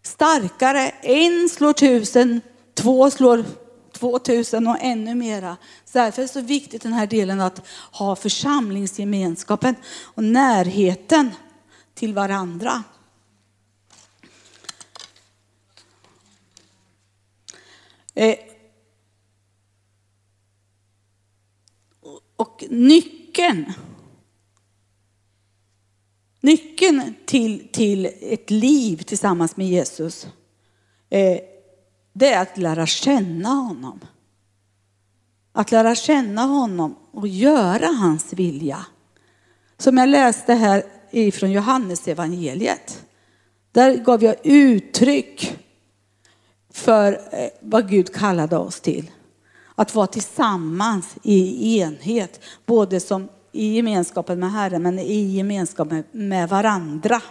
starkare. 0.02 0.88
En 1.02 1.48
slår 1.48 1.72
tusen, 1.72 2.40
två 2.74 3.10
slår 3.10 3.44
två 3.92 4.18
tusen 4.18 4.66
och 4.66 4.76
ännu 4.80 5.14
mera. 5.14 5.56
Så 5.84 5.98
därför 5.98 6.22
är 6.22 6.26
det 6.26 6.32
så 6.32 6.40
viktigt 6.40 6.82
den 6.82 6.92
här 6.92 7.06
delen 7.06 7.40
att 7.40 7.66
ha 7.92 8.16
församlingsgemenskapen 8.16 9.74
och 10.14 10.24
närheten 10.24 11.30
till 11.94 12.14
varandra. 12.14 12.84
Eh, 18.14 18.36
och 22.36 22.64
nyckeln, 22.70 23.72
nyckeln 26.40 27.14
till, 27.26 27.68
till 27.72 28.10
ett 28.20 28.50
liv 28.50 28.96
tillsammans 28.96 29.56
med 29.56 29.66
Jesus, 29.66 30.26
eh, 31.10 31.38
det 32.12 32.32
är 32.32 32.42
att 32.42 32.58
lära 32.58 32.86
känna 32.86 33.48
honom. 33.48 34.00
Att 35.52 35.70
lära 35.70 35.94
känna 35.94 36.42
honom 36.42 36.96
och 37.10 37.28
göra 37.28 37.86
hans 37.86 38.32
vilja. 38.32 38.86
Som 39.76 39.98
jag 39.98 40.08
läste 40.08 40.54
här 40.54 40.82
ifrån 41.18 41.52
Johannes 41.52 42.08
evangeliet. 42.08 43.04
Där 43.72 43.96
gav 43.96 44.22
jag 44.22 44.36
uttryck 44.42 45.56
för 46.72 47.12
eh, 47.12 47.48
vad 47.60 47.90
Gud 47.90 48.14
kallade 48.14 48.56
oss 48.56 48.80
till. 48.80 49.10
Att 49.74 49.94
vara 49.94 50.06
tillsammans 50.06 51.14
i 51.22 51.78
enhet, 51.78 52.40
både 52.66 53.00
som 53.00 53.28
i 53.52 53.74
gemenskapen 53.74 54.40
med 54.40 54.52
Herren 54.52 54.82
men 54.82 54.98
i 54.98 55.20
gemenskapen 55.20 56.04
med 56.12 56.48
varandra 56.48 57.22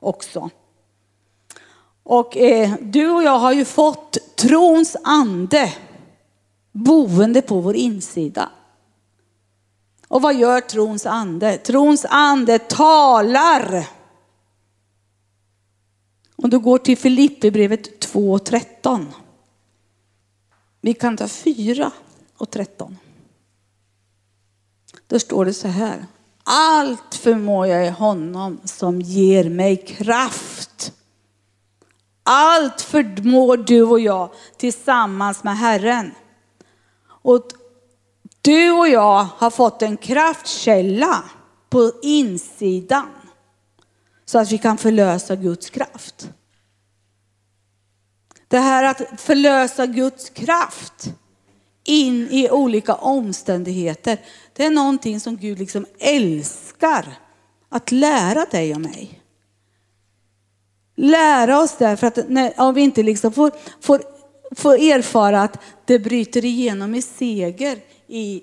också. 0.00 0.50
Och 2.02 2.36
eh, 2.36 2.74
du 2.80 3.10
och 3.10 3.22
jag 3.22 3.38
har 3.38 3.52
ju 3.52 3.64
fått 3.64 4.36
trons 4.36 4.96
ande 5.04 5.72
boende 6.72 7.42
på 7.42 7.60
vår 7.60 7.76
insida. 7.76 8.50
Och 10.10 10.22
vad 10.22 10.34
gör 10.34 10.60
trons 10.60 11.06
ande? 11.06 11.58
Trons 11.58 12.06
ande 12.08 12.58
talar. 12.58 13.86
Om 16.36 16.50
du 16.50 16.58
går 16.58 16.78
till 16.78 16.98
Filipperbrevet 16.98 18.12
2.13. 18.12 19.06
Vi 20.80 20.94
kan 20.94 21.16
ta 21.16 21.28
4 21.28 21.92
och 22.36 22.50
13. 22.50 22.98
Då 25.06 25.18
står 25.18 25.44
det 25.44 25.54
så 25.54 25.68
här. 25.68 26.06
Allt 26.44 27.14
förmår 27.14 27.66
jag 27.66 27.86
i 27.86 27.90
honom 27.90 28.60
som 28.64 29.00
ger 29.00 29.50
mig 29.50 29.76
kraft. 29.76 30.92
Allt 32.22 32.80
förmår 32.80 33.56
du 33.56 33.82
och 33.82 34.00
jag 34.00 34.30
tillsammans 34.56 35.44
med 35.44 35.58
Herren. 35.58 36.14
Och 37.06 37.59
du 38.42 38.70
och 38.70 38.88
jag 38.88 39.24
har 39.24 39.50
fått 39.50 39.82
en 39.82 39.96
kraftkälla 39.96 41.24
på 41.70 41.92
insidan 42.02 43.08
så 44.24 44.38
att 44.38 44.52
vi 44.52 44.58
kan 44.58 44.78
förlösa 44.78 45.36
Guds 45.36 45.70
kraft. 45.70 46.30
Det 48.48 48.58
här 48.58 48.84
att 48.84 49.20
förlösa 49.20 49.86
Guds 49.86 50.30
kraft 50.30 51.12
in 51.84 52.28
i 52.30 52.50
olika 52.50 52.94
omständigheter, 52.94 54.18
det 54.52 54.64
är 54.64 54.70
någonting 54.70 55.20
som 55.20 55.36
Gud 55.36 55.58
liksom 55.58 55.86
älskar 55.98 57.18
att 57.68 57.92
lära 57.92 58.44
dig 58.44 58.74
och 58.74 58.80
mig. 58.80 59.20
Lära 60.96 61.60
oss 61.60 61.76
därför 61.78 62.06
att 62.06 62.28
när, 62.28 62.60
om 62.60 62.74
vi 62.74 62.80
inte 62.80 63.02
liksom 63.02 63.32
får, 63.32 63.52
får, 63.80 64.02
får 64.56 64.74
erfara 64.74 65.42
att 65.42 65.58
det 65.84 65.98
bryter 65.98 66.44
igenom 66.44 66.94
i 66.94 67.02
seger 67.02 67.80
i 68.10 68.42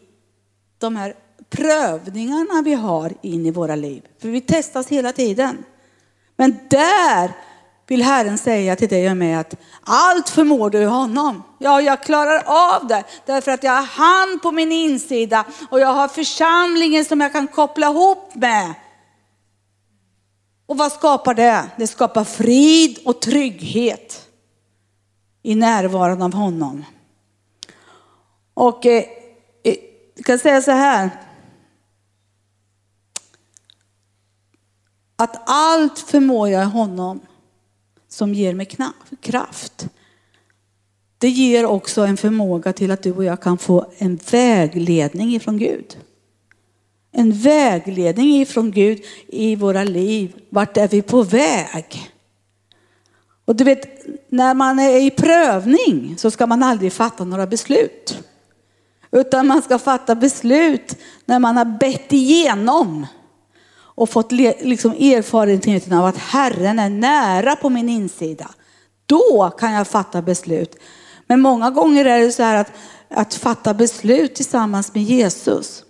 de 0.77 0.95
här 0.95 1.15
prövningarna 1.49 2.61
vi 2.61 2.73
har 2.73 3.13
in 3.21 3.45
i 3.45 3.51
våra 3.51 3.75
liv. 3.75 4.03
För 4.21 4.29
vi 4.29 4.41
testas 4.41 4.87
hela 4.87 5.11
tiden. 5.11 5.63
Men 6.35 6.59
där 6.69 7.31
vill 7.87 8.01
Herren 8.01 8.37
säga 8.37 8.75
till 8.75 8.89
dig 8.89 9.11
och 9.11 9.17
mig 9.17 9.33
att 9.33 9.55
allt 9.81 10.29
förmår 10.29 10.69
du 10.69 10.79
i 10.79 10.85
honom. 10.85 11.43
Ja, 11.59 11.81
jag 11.81 12.03
klarar 12.03 12.43
av 12.45 12.87
det 12.87 13.03
därför 13.25 13.51
att 13.51 13.63
jag 13.63 13.71
har 13.71 13.85
han 13.85 14.39
på 14.39 14.51
min 14.51 14.71
insida 14.71 15.45
och 15.69 15.79
jag 15.79 15.93
har 15.93 16.07
församlingen 16.07 17.05
som 17.05 17.21
jag 17.21 17.31
kan 17.31 17.47
koppla 17.47 17.87
ihop 17.87 18.35
med. 18.35 18.73
Och 20.65 20.77
vad 20.77 20.91
skapar 20.91 21.33
det? 21.33 21.65
Det 21.77 21.87
skapar 21.87 22.23
frid 22.23 22.99
och 23.05 23.21
trygghet 23.21 24.27
i 25.43 25.55
närvaron 25.55 26.21
av 26.21 26.33
honom. 26.33 26.85
Och 28.53 28.85
eh, 28.85 29.03
du 30.17 30.23
kan 30.23 30.39
säga 30.39 30.61
så 30.61 30.71
här. 30.71 31.09
Att 35.15 35.41
allt 35.45 35.99
förmår 35.99 36.49
jag 36.49 36.65
honom 36.65 37.19
som 38.07 38.33
ger 38.33 38.53
mig 38.53 38.67
kraft. 39.21 39.87
Det 41.17 41.29
ger 41.29 41.65
också 41.65 42.01
en 42.01 42.17
förmåga 42.17 42.73
till 42.73 42.91
att 42.91 43.03
du 43.03 43.11
och 43.11 43.23
jag 43.23 43.41
kan 43.41 43.57
få 43.57 43.91
en 43.97 44.19
vägledning 44.31 45.35
ifrån 45.35 45.57
Gud. 45.57 45.97
En 47.11 47.31
vägledning 47.31 48.41
ifrån 48.41 48.71
Gud 48.71 49.01
i 49.27 49.55
våra 49.55 49.83
liv. 49.83 50.35
Vart 50.49 50.77
är 50.77 50.87
vi 50.87 51.01
på 51.01 51.23
väg? 51.23 52.11
Och 53.45 53.55
du 53.55 53.63
vet, 53.63 54.05
när 54.29 54.53
man 54.53 54.79
är 54.79 55.01
i 55.01 55.11
prövning 55.11 56.15
så 56.17 56.31
ska 56.31 56.47
man 56.47 56.63
aldrig 56.63 56.93
fatta 56.93 57.23
några 57.23 57.47
beslut. 57.47 58.26
Utan 59.17 59.47
man 59.47 59.61
ska 59.61 59.79
fatta 59.79 60.15
beslut 60.15 60.97
när 61.25 61.39
man 61.39 61.57
har 61.57 61.65
bett 61.65 62.13
igenom 62.13 63.07
och 63.79 64.09
fått 64.09 64.31
liksom 64.31 64.91
erfarenheten 64.91 65.93
av 65.93 66.05
att 66.05 66.17
Herren 66.17 66.79
är 66.79 66.89
nära 66.89 67.55
på 67.55 67.69
min 67.69 67.89
insida. 67.89 68.49
Då 69.05 69.49
kan 69.59 69.73
jag 69.73 69.87
fatta 69.87 70.21
beslut. 70.21 70.75
Men 71.27 71.41
många 71.41 71.69
gånger 71.69 72.05
är 72.05 72.19
det 72.19 72.31
så 72.31 72.43
här 72.43 72.55
att, 72.55 72.71
att 73.09 73.33
fatta 73.33 73.73
beslut 73.73 74.35
tillsammans 74.35 74.93
med 74.93 75.03
Jesus. 75.03 75.83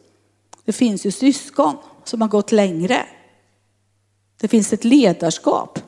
Det 0.66 0.74
finns 0.74 1.06
ju 1.06 1.12
syskon 1.12 1.78
som 2.04 2.22
har 2.22 2.28
gått 2.28 2.52
längre. 2.52 3.06
Det 4.42 4.48
finns 4.48 4.74
ett 4.74 4.84
ledarskap 4.84 5.80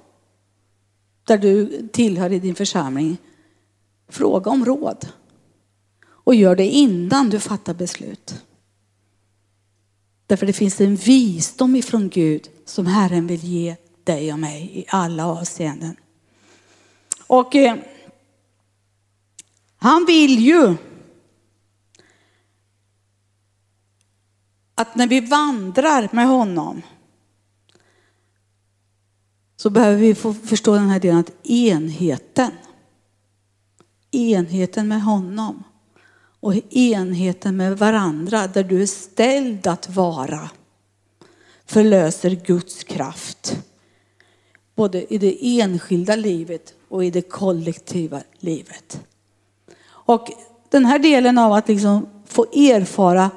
där 1.23 1.37
du 1.37 1.87
tillhör 1.87 2.31
i 2.31 2.39
din 2.39 2.55
församling. 2.55 3.17
Fråga 4.09 4.51
om 4.51 4.65
råd. 4.65 5.07
Och 6.29 6.35
gör 6.35 6.55
det 6.55 6.67
innan 6.67 7.29
du 7.29 7.39
fattar 7.39 7.73
beslut. 7.73 8.43
Därför 10.27 10.45
det 10.45 10.53
finns 10.53 10.81
en 10.81 10.95
visdom 10.95 11.75
ifrån 11.75 12.09
Gud 12.09 12.49
som 12.65 12.85
Herren 12.85 13.27
vill 13.27 13.43
ge 13.43 13.75
dig 14.03 14.33
och 14.33 14.39
mig 14.39 14.71
i 14.73 14.85
alla 14.87 15.25
avseenden. 15.25 15.95
Och 17.27 17.55
eh, 17.55 17.77
han 19.77 20.05
vill 20.05 20.39
ju 20.39 20.75
att 24.75 24.95
när 24.95 25.07
vi 25.07 25.19
vandrar 25.19 26.09
med 26.11 26.27
honom 26.27 26.81
så 29.55 29.69
behöver 29.69 29.97
vi 29.97 30.15
få 30.15 30.33
förstå 30.33 30.75
den 30.75 30.89
här 30.89 30.99
delen 30.99 31.19
att 31.19 31.47
enheten, 31.47 32.51
enheten 34.11 34.87
med 34.87 35.03
honom 35.03 35.63
och 36.39 36.73
enheten 36.73 37.57
med 37.57 37.77
varandra 37.77 38.47
där 38.47 38.63
du 38.63 38.81
är 38.81 38.85
ställd 38.85 39.67
att 39.67 39.89
vara 39.89 40.49
förlöser 41.65 42.29
Guds 42.29 42.83
kraft. 42.83 43.55
Både 44.75 45.13
i 45.13 45.17
det 45.17 45.59
enskilda 45.61 46.15
livet 46.15 46.73
och 46.89 47.05
i 47.05 47.11
det 47.11 47.21
kollektiva 47.21 48.21
livet. 48.39 49.01
Och 49.87 50.27
den 50.69 50.85
här 50.85 50.99
delen 50.99 51.37
av 51.37 51.53
att 51.53 51.67
liksom 51.67 52.09
få 52.25 52.43
erfara 52.43 53.31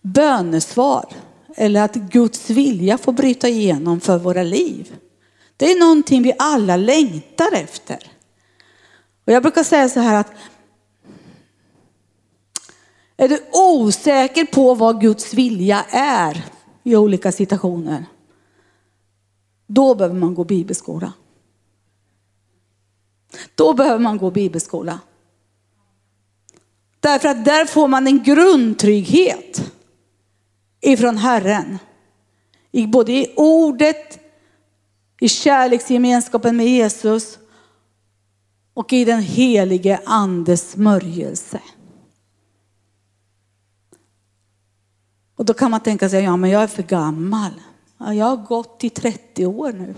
bönesvar 0.00 1.08
eller 1.56 1.82
att 1.82 1.94
Guds 1.94 2.50
vilja 2.50 2.98
får 2.98 3.12
bryta 3.12 3.48
igenom 3.48 4.00
för 4.00 4.18
våra 4.18 4.42
liv. 4.42 4.94
Det 5.56 5.70
är 5.70 5.80
någonting 5.80 6.22
vi 6.22 6.32
alla 6.38 6.76
längtar 6.76 7.52
efter. 7.52 8.15
Och 9.26 9.32
jag 9.32 9.42
brukar 9.42 9.62
säga 9.62 9.88
så 9.88 10.00
här 10.00 10.20
att 10.20 10.32
är 13.16 13.28
du 13.28 13.40
osäker 13.52 14.44
på 14.44 14.74
vad 14.74 15.00
Guds 15.00 15.34
vilja 15.34 15.84
är 15.90 16.44
i 16.82 16.96
olika 16.96 17.32
situationer, 17.32 18.04
då 19.66 19.94
behöver 19.94 20.16
man 20.16 20.34
gå 20.34 20.44
bibelskola. 20.44 21.12
Då 23.54 23.74
behöver 23.74 23.98
man 23.98 24.18
gå 24.18 24.30
bibelskola. 24.30 25.00
Därför 27.00 27.28
att 27.28 27.44
där 27.44 27.64
får 27.64 27.88
man 27.88 28.06
en 28.06 28.22
grundtrygghet 28.22 29.72
ifrån 30.80 31.16
Herren. 31.16 31.78
I 32.72 32.86
både 32.86 33.12
i 33.12 33.34
ordet, 33.36 34.18
i 35.20 35.28
kärleksgemenskapen 35.28 36.56
med 36.56 36.66
Jesus 36.66 37.38
och 38.76 38.92
i 38.92 39.04
den 39.04 39.22
helige 39.22 40.00
andes 40.04 40.70
smörjelse. 40.70 41.60
Och 45.36 45.44
då 45.44 45.54
kan 45.54 45.70
man 45.70 45.80
tänka 45.80 46.08
sig, 46.08 46.22
ja 46.22 46.36
men 46.36 46.50
jag 46.50 46.62
är 46.62 46.66
för 46.66 46.82
gammal. 46.82 47.50
Ja, 47.98 48.14
jag 48.14 48.26
har 48.26 48.36
gått 48.36 48.84
i 48.84 48.90
30 48.90 49.46
år 49.46 49.72
nu. 49.72 49.94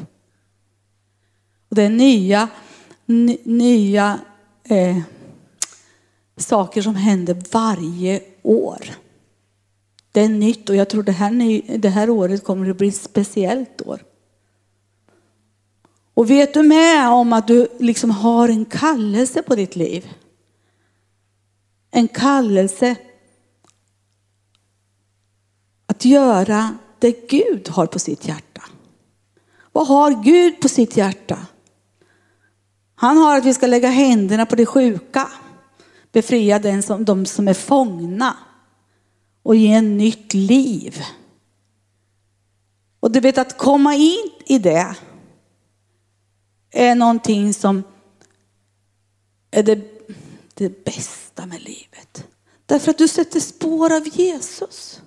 Och 1.68 1.76
det 1.76 1.82
är 1.82 1.90
nya, 1.90 2.48
nya 3.44 4.20
eh, 4.64 4.98
saker 6.36 6.82
som 6.82 6.94
händer 6.94 7.42
varje 7.52 8.22
år. 8.42 8.84
Det 10.12 10.20
är 10.20 10.28
nytt 10.28 10.70
och 10.70 10.76
jag 10.76 10.88
tror 10.88 11.02
det 11.02 11.12
här, 11.12 11.78
det 11.78 11.88
här 11.88 12.10
året 12.10 12.44
kommer 12.44 12.70
att 12.70 12.78
bli 12.78 12.88
ett 12.88 12.96
speciellt 12.96 13.82
år. 13.82 14.02
Och 16.18 16.30
vet 16.30 16.54
du 16.54 16.62
med 16.62 17.08
om 17.08 17.32
att 17.32 17.46
du 17.46 17.68
liksom 17.78 18.10
har 18.10 18.48
en 18.48 18.64
kallelse 18.64 19.42
på 19.42 19.54
ditt 19.54 19.76
liv? 19.76 20.08
En 21.90 22.08
kallelse 22.08 22.96
att 25.86 26.04
göra 26.04 26.78
det 26.98 27.28
Gud 27.28 27.68
har 27.68 27.86
på 27.86 27.98
sitt 27.98 28.28
hjärta. 28.28 28.62
Vad 29.72 29.86
har 29.86 30.22
Gud 30.22 30.60
på 30.60 30.68
sitt 30.68 30.96
hjärta? 30.96 31.38
Han 32.94 33.16
har 33.16 33.38
att 33.38 33.44
vi 33.44 33.54
ska 33.54 33.66
lägga 33.66 33.88
händerna 33.88 34.46
på 34.46 34.56
de 34.56 34.66
sjuka, 34.66 35.28
befria 36.12 36.58
den 36.58 36.82
som, 36.82 37.04
de 37.04 37.26
som 37.26 37.48
är 37.48 37.54
fångna 37.54 38.36
och 39.42 39.56
ge 39.56 39.72
en 39.72 39.96
nytt 39.96 40.34
liv. 40.34 41.02
Och 43.00 43.10
du 43.10 43.20
vet 43.20 43.38
att 43.38 43.58
komma 43.58 43.94
in 43.94 44.30
i 44.46 44.58
det 44.58 44.96
är 46.70 46.94
någonting 46.94 47.54
som 47.54 47.82
är 49.50 49.62
det, 49.62 49.78
det 50.54 50.84
bästa 50.84 51.46
med 51.46 51.62
livet. 51.62 52.26
Därför 52.66 52.90
att 52.90 52.98
du 52.98 53.08
sätter 53.08 53.40
spår 53.40 53.96
av 53.96 54.08
Jesus. 54.08 55.00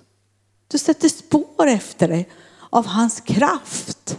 Du 0.68 0.78
sätter 0.78 1.08
spår 1.08 1.66
efter 1.66 2.08
dig 2.08 2.28
av 2.70 2.86
hans 2.86 3.20
kraft. 3.20 4.18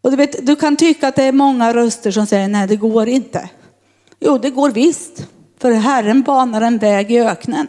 Och 0.00 0.10
du, 0.10 0.16
vet, 0.16 0.46
du 0.46 0.56
kan 0.56 0.76
tycka 0.76 1.08
att 1.08 1.16
det 1.16 1.24
är 1.24 1.32
många 1.32 1.74
röster 1.74 2.10
som 2.10 2.26
säger 2.26 2.48
nej 2.48 2.66
det 2.66 2.76
går 2.76 3.08
inte. 3.08 3.50
Jo 4.20 4.38
det 4.38 4.50
går 4.50 4.70
visst. 4.70 5.26
För 5.58 5.72
Herren 5.72 6.22
banar 6.22 6.62
en 6.62 6.78
väg 6.78 7.12
i 7.12 7.18
öknen. 7.18 7.66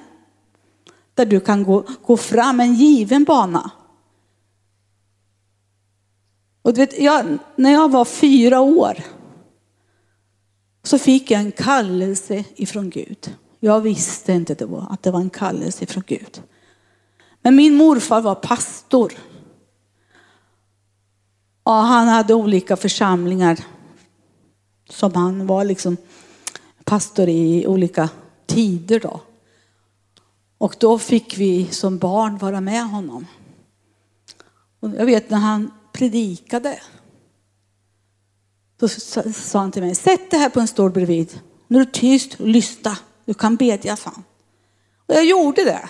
Där 1.14 1.26
du 1.26 1.40
kan 1.40 1.64
gå, 1.64 1.86
gå 2.06 2.18
fram 2.18 2.60
en 2.60 2.74
given 2.74 3.24
bana. 3.24 3.72
Och 6.62 6.74
du 6.74 6.82
vet, 6.82 7.00
jag, 7.00 7.38
när 7.56 7.72
jag 7.72 7.92
var 7.92 8.06
fyra 8.06 8.60
år 8.62 9.04
så 10.84 11.00
fick 11.00 11.32
jag 11.32 11.42
en 11.42 11.52
kallelse 11.52 12.44
ifrån 12.56 12.90
Gud. 12.90 13.36
Jag 13.60 13.82
visste 13.82 14.34
inte 14.34 14.54
det 14.54 14.66
var, 14.66 14.88
att 14.90 15.04
det 15.04 15.12
var 15.12 15.20
en 15.20 15.30
kallelse 15.30 15.84
ifrån 15.84 16.04
Gud. 16.08 16.42
Men 17.42 17.56
min 17.56 17.76
morfar 17.76 18.22
var 18.22 18.36
pastor. 18.36 19.14
Och 21.64 21.74
han 21.74 22.08
hade 22.08 22.34
olika 22.34 22.76
församlingar 22.76 23.60
som 24.90 25.14
han 25.14 25.48
var 25.48 25.64
liksom 25.64 25.98
pastor 26.84 27.30
i 27.30 27.68
olika 27.68 28.10
tider 28.46 29.00
då. 29.00 29.22
Och 30.58 30.76
då 30.80 31.00
fick 31.00 31.38
vi 31.38 31.68
som 31.68 31.98
barn 31.98 32.38
vara 32.38 32.62
med 32.62 32.90
honom. 32.90 33.28
Och 34.80 34.90
jag 34.90 35.06
vet 35.06 35.30
när 35.30 35.38
han 35.38 35.72
predikade. 35.92 36.80
Då 38.78 38.88
sa 38.88 39.60
han 39.60 39.72
till 39.72 39.82
mig, 39.82 39.96
sätt 39.96 40.32
dig 40.32 40.40
här 40.40 40.50
på 40.50 40.60
en 40.60 40.68
stol 40.68 40.92
bredvid. 40.92 41.40
Nu 41.68 41.82
är 41.82 41.86
du 41.86 41.92
tyst 41.92 42.40
och 42.40 42.48
lyssna. 42.48 42.98
Du 43.26 43.34
kan 43.34 43.56
bedja, 43.56 43.96
sa 43.96 44.10
han. 44.10 44.24
Och 45.06 45.16
jag 45.16 45.26
gjorde 45.26 45.64
det. 45.64 45.90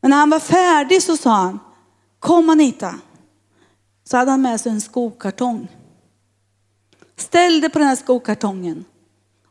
Men 0.00 0.10
när 0.10 0.18
han 0.18 0.30
var 0.30 0.40
färdig 0.40 1.02
så 1.02 1.16
sa 1.16 1.30
han, 1.30 1.58
kom 2.18 2.50
Anita. 2.50 2.98
Så 4.04 4.16
hade 4.16 4.30
han 4.30 4.42
med 4.42 4.60
sig 4.60 4.72
en 4.72 4.80
skokartong. 4.80 5.68
Ställ 7.16 7.60
dig 7.60 7.70
på 7.70 7.78
den 7.78 7.88
här 7.88 7.96
skokartongen 7.96 8.84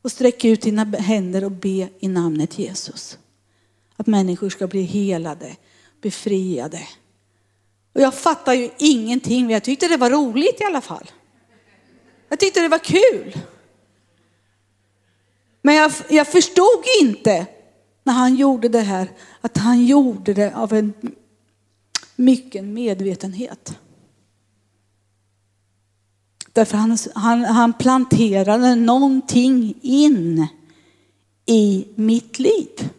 och 0.01 0.11
sträck 0.11 0.45
ut 0.45 0.61
dina 0.61 0.83
händer 0.83 1.43
och 1.43 1.51
be 1.51 1.89
i 1.99 2.07
namnet 2.07 2.59
Jesus. 2.59 3.17
Att 3.97 4.07
människor 4.07 4.49
ska 4.49 4.67
bli 4.67 4.81
helade, 4.81 5.55
befriade. 6.01 6.87
Och 7.93 8.01
jag 8.01 8.13
fattar 8.13 8.53
ju 8.53 8.69
ingenting, 8.77 9.45
men 9.45 9.53
jag 9.53 9.63
tyckte 9.63 9.87
det 9.87 9.97
var 9.97 10.09
roligt 10.09 10.61
i 10.61 10.63
alla 10.63 10.81
fall. 10.81 11.11
Jag 12.29 12.39
tyckte 12.39 12.61
det 12.61 12.67
var 12.67 12.79
kul. 12.79 13.37
Men 15.61 15.75
jag, 15.75 15.91
jag 16.09 16.27
förstod 16.27 16.83
inte 17.01 17.45
när 18.03 18.13
han 18.13 18.35
gjorde 18.35 18.69
det 18.69 18.79
här, 18.79 19.11
att 19.41 19.57
han 19.57 19.85
gjorde 19.85 20.33
det 20.33 20.55
av 20.55 20.73
en 20.73 20.93
mycket 22.15 22.63
medvetenhet. 22.63 23.77
Därför 26.53 26.77
han, 26.77 26.97
han, 27.15 27.45
han 27.45 27.73
planterade 27.73 28.75
någonting 28.75 29.79
in 29.81 30.47
i 31.45 31.87
mitt 31.95 32.39
liv. 32.39 32.89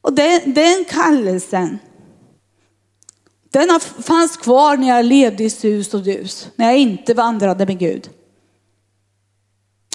Och 0.00 0.12
den, 0.12 0.54
den 0.54 0.84
kallelsen, 0.88 1.78
den 3.50 3.80
fanns 3.80 4.36
kvar 4.36 4.76
när 4.76 4.88
jag 4.88 5.04
levde 5.04 5.44
i 5.44 5.50
sus 5.50 5.94
och 5.94 6.02
dus, 6.02 6.48
när 6.56 6.66
jag 6.66 6.78
inte 6.78 7.14
vandrade 7.14 7.66
med 7.66 7.78
Gud. 7.78 8.10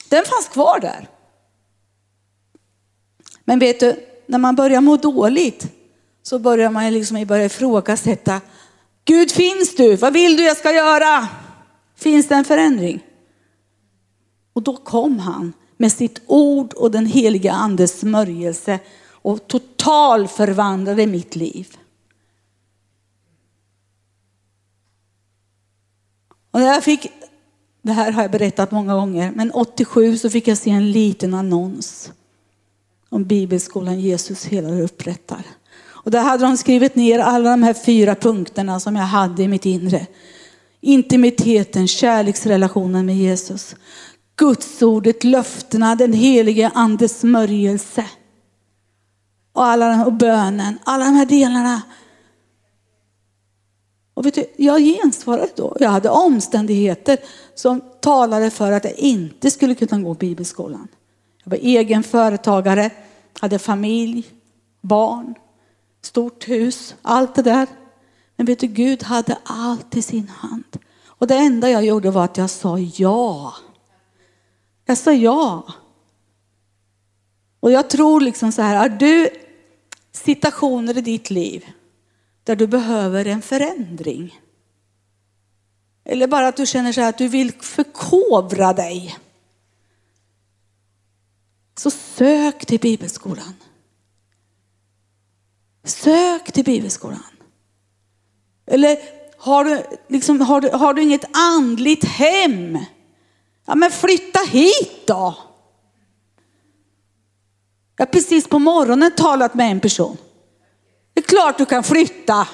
Den 0.09 0.25
fanns 0.25 0.47
kvar 0.47 0.79
där. 0.79 1.09
Men 3.45 3.59
vet 3.59 3.79
du, 3.79 4.05
när 4.25 4.37
man 4.37 4.55
börjar 4.55 4.81
må 4.81 4.97
dåligt 4.97 5.67
så 6.23 6.39
börjar 6.39 6.69
man 6.69 6.93
liksom 6.93 7.25
börja 7.25 7.45
ifrågasätta. 7.45 8.41
Gud 9.05 9.31
finns 9.31 9.75
du? 9.75 9.95
Vad 9.95 10.13
vill 10.13 10.37
du 10.37 10.43
jag 10.43 10.57
ska 10.57 10.71
göra? 10.71 11.27
Finns 11.95 12.27
det 12.27 12.35
en 12.35 12.45
förändring? 12.45 13.03
Och 14.53 14.61
då 14.61 14.75
kom 14.75 15.19
han 15.19 15.53
med 15.77 15.91
sitt 15.91 16.21
ord 16.27 16.73
och 16.73 16.91
den 16.91 17.05
heliga 17.05 17.51
andes 17.51 17.99
smörjelse 17.99 18.79
och 19.09 19.47
total 19.47 20.27
förvandlade 20.27 21.07
mitt 21.07 21.35
liv. 21.35 21.77
Och 26.53 26.59
när 26.59 26.67
jag 26.67 26.83
fick, 26.83 27.11
det 27.81 27.91
här 27.91 28.11
har 28.11 28.21
jag 28.21 28.31
berättat 28.31 28.71
många 28.71 28.93
gånger, 28.95 29.31
men 29.35 29.51
87 29.51 30.17
så 30.17 30.29
fick 30.29 30.47
jag 30.47 30.57
se 30.57 30.69
en 30.69 30.91
liten 30.91 31.33
annons 31.33 32.11
om 33.09 33.23
bibelskolan 33.23 33.99
Jesus 33.99 34.45
hela 34.45 34.81
upprättar. 34.81 35.43
Och 36.03 36.11
där 36.11 36.21
hade 36.21 36.43
de 36.43 36.57
skrivit 36.57 36.95
ner 36.95 37.19
alla 37.19 37.49
de 37.49 37.63
här 37.63 37.73
fyra 37.73 38.15
punkterna 38.15 38.79
som 38.79 38.95
jag 38.95 39.03
hade 39.03 39.43
i 39.43 39.47
mitt 39.47 39.65
inre. 39.65 40.07
Intimiteten, 40.81 41.87
kärleksrelationen 41.87 43.05
med 43.05 43.17
Jesus. 43.17 43.75
Gudsordet, 44.35 45.23
löftena, 45.23 45.95
den 45.95 46.13
helige 46.13 46.71
andes 46.73 47.19
smörjelse. 47.19 48.05
Och, 49.53 49.65
alla, 49.65 50.05
och 50.05 50.13
bönen, 50.13 50.79
alla 50.83 51.05
de 51.05 51.15
här 51.15 51.25
delarna. 51.25 51.81
Och 54.13 54.25
vet 54.25 54.33
du, 54.33 54.45
jag 54.57 54.79
gensvarade 54.81 55.51
då. 55.55 55.77
Jag 55.79 55.89
hade 55.89 56.09
omständigheter 56.09 57.17
som 57.55 57.81
talade 57.99 58.49
för 58.49 58.71
att 58.71 58.83
jag 58.83 58.93
inte 58.93 59.51
skulle 59.51 59.75
kunna 59.75 60.03
gå 60.03 60.13
bibelskolan. 60.13 60.87
Jag 61.43 61.51
var 61.51 61.57
egen 61.57 62.03
företagare, 62.03 62.89
hade 63.39 63.59
familj, 63.59 64.27
barn, 64.81 65.35
stort 66.01 66.47
hus, 66.47 66.95
allt 67.01 67.35
det 67.35 67.41
där. 67.41 67.67
Men 68.35 68.45
vet 68.45 68.59
du, 68.59 68.67
Gud 68.67 69.03
hade 69.03 69.37
allt 69.43 69.95
i 69.95 70.01
sin 70.01 70.27
hand. 70.27 70.77
Och 71.05 71.27
det 71.27 71.35
enda 71.35 71.69
jag 71.69 71.85
gjorde 71.85 72.11
var 72.11 72.23
att 72.23 72.37
jag 72.37 72.49
sa 72.49 72.79
ja. 72.79 73.53
Jag 74.85 74.97
sa 74.97 75.11
ja. 75.11 75.63
Och 77.59 77.71
jag 77.71 77.89
tror 77.89 78.21
liksom 78.21 78.51
så 78.51 78.61
här, 78.61 78.75
har 78.75 78.89
du 78.89 79.29
situationer 80.11 80.97
i 80.97 81.01
ditt 81.01 81.29
liv 81.29 81.65
där 82.43 82.55
du 82.55 82.67
behöver 82.67 83.25
en 83.25 83.41
förändring? 83.41 84.39
Eller 86.05 86.27
bara 86.27 86.47
att 86.47 86.57
du 86.57 86.65
känner 86.65 86.93
så 86.93 87.01
här 87.01 87.09
att 87.09 87.17
du 87.17 87.27
vill 87.27 87.51
förkovra 87.51 88.73
dig. 88.73 89.17
Så 91.75 91.91
sök 91.91 92.65
till 92.65 92.79
bibelskolan. 92.79 93.53
Sök 95.83 96.51
till 96.51 96.63
bibelskolan. 96.63 97.23
Eller 98.65 98.97
har 99.37 99.65
du, 99.65 99.83
liksom, 100.07 100.41
har 100.41 100.61
du, 100.61 100.69
har 100.69 100.93
du 100.93 101.01
inget 101.01 101.37
andligt 101.37 102.05
hem? 102.05 102.79
Ja 103.65 103.75
men 103.75 103.91
flytta 103.91 104.39
hit 104.51 105.07
då. 105.07 105.37
Jag 107.95 108.05
har 108.05 108.11
precis 108.11 108.47
på 108.47 108.59
morgonen 108.59 109.11
talat 109.17 109.53
med 109.53 109.71
en 109.71 109.79
person. 109.79 110.17
Det 111.13 111.19
är 111.21 111.27
klart 111.27 111.57
du 111.57 111.65
kan 111.65 111.83
flytta. 111.83 112.47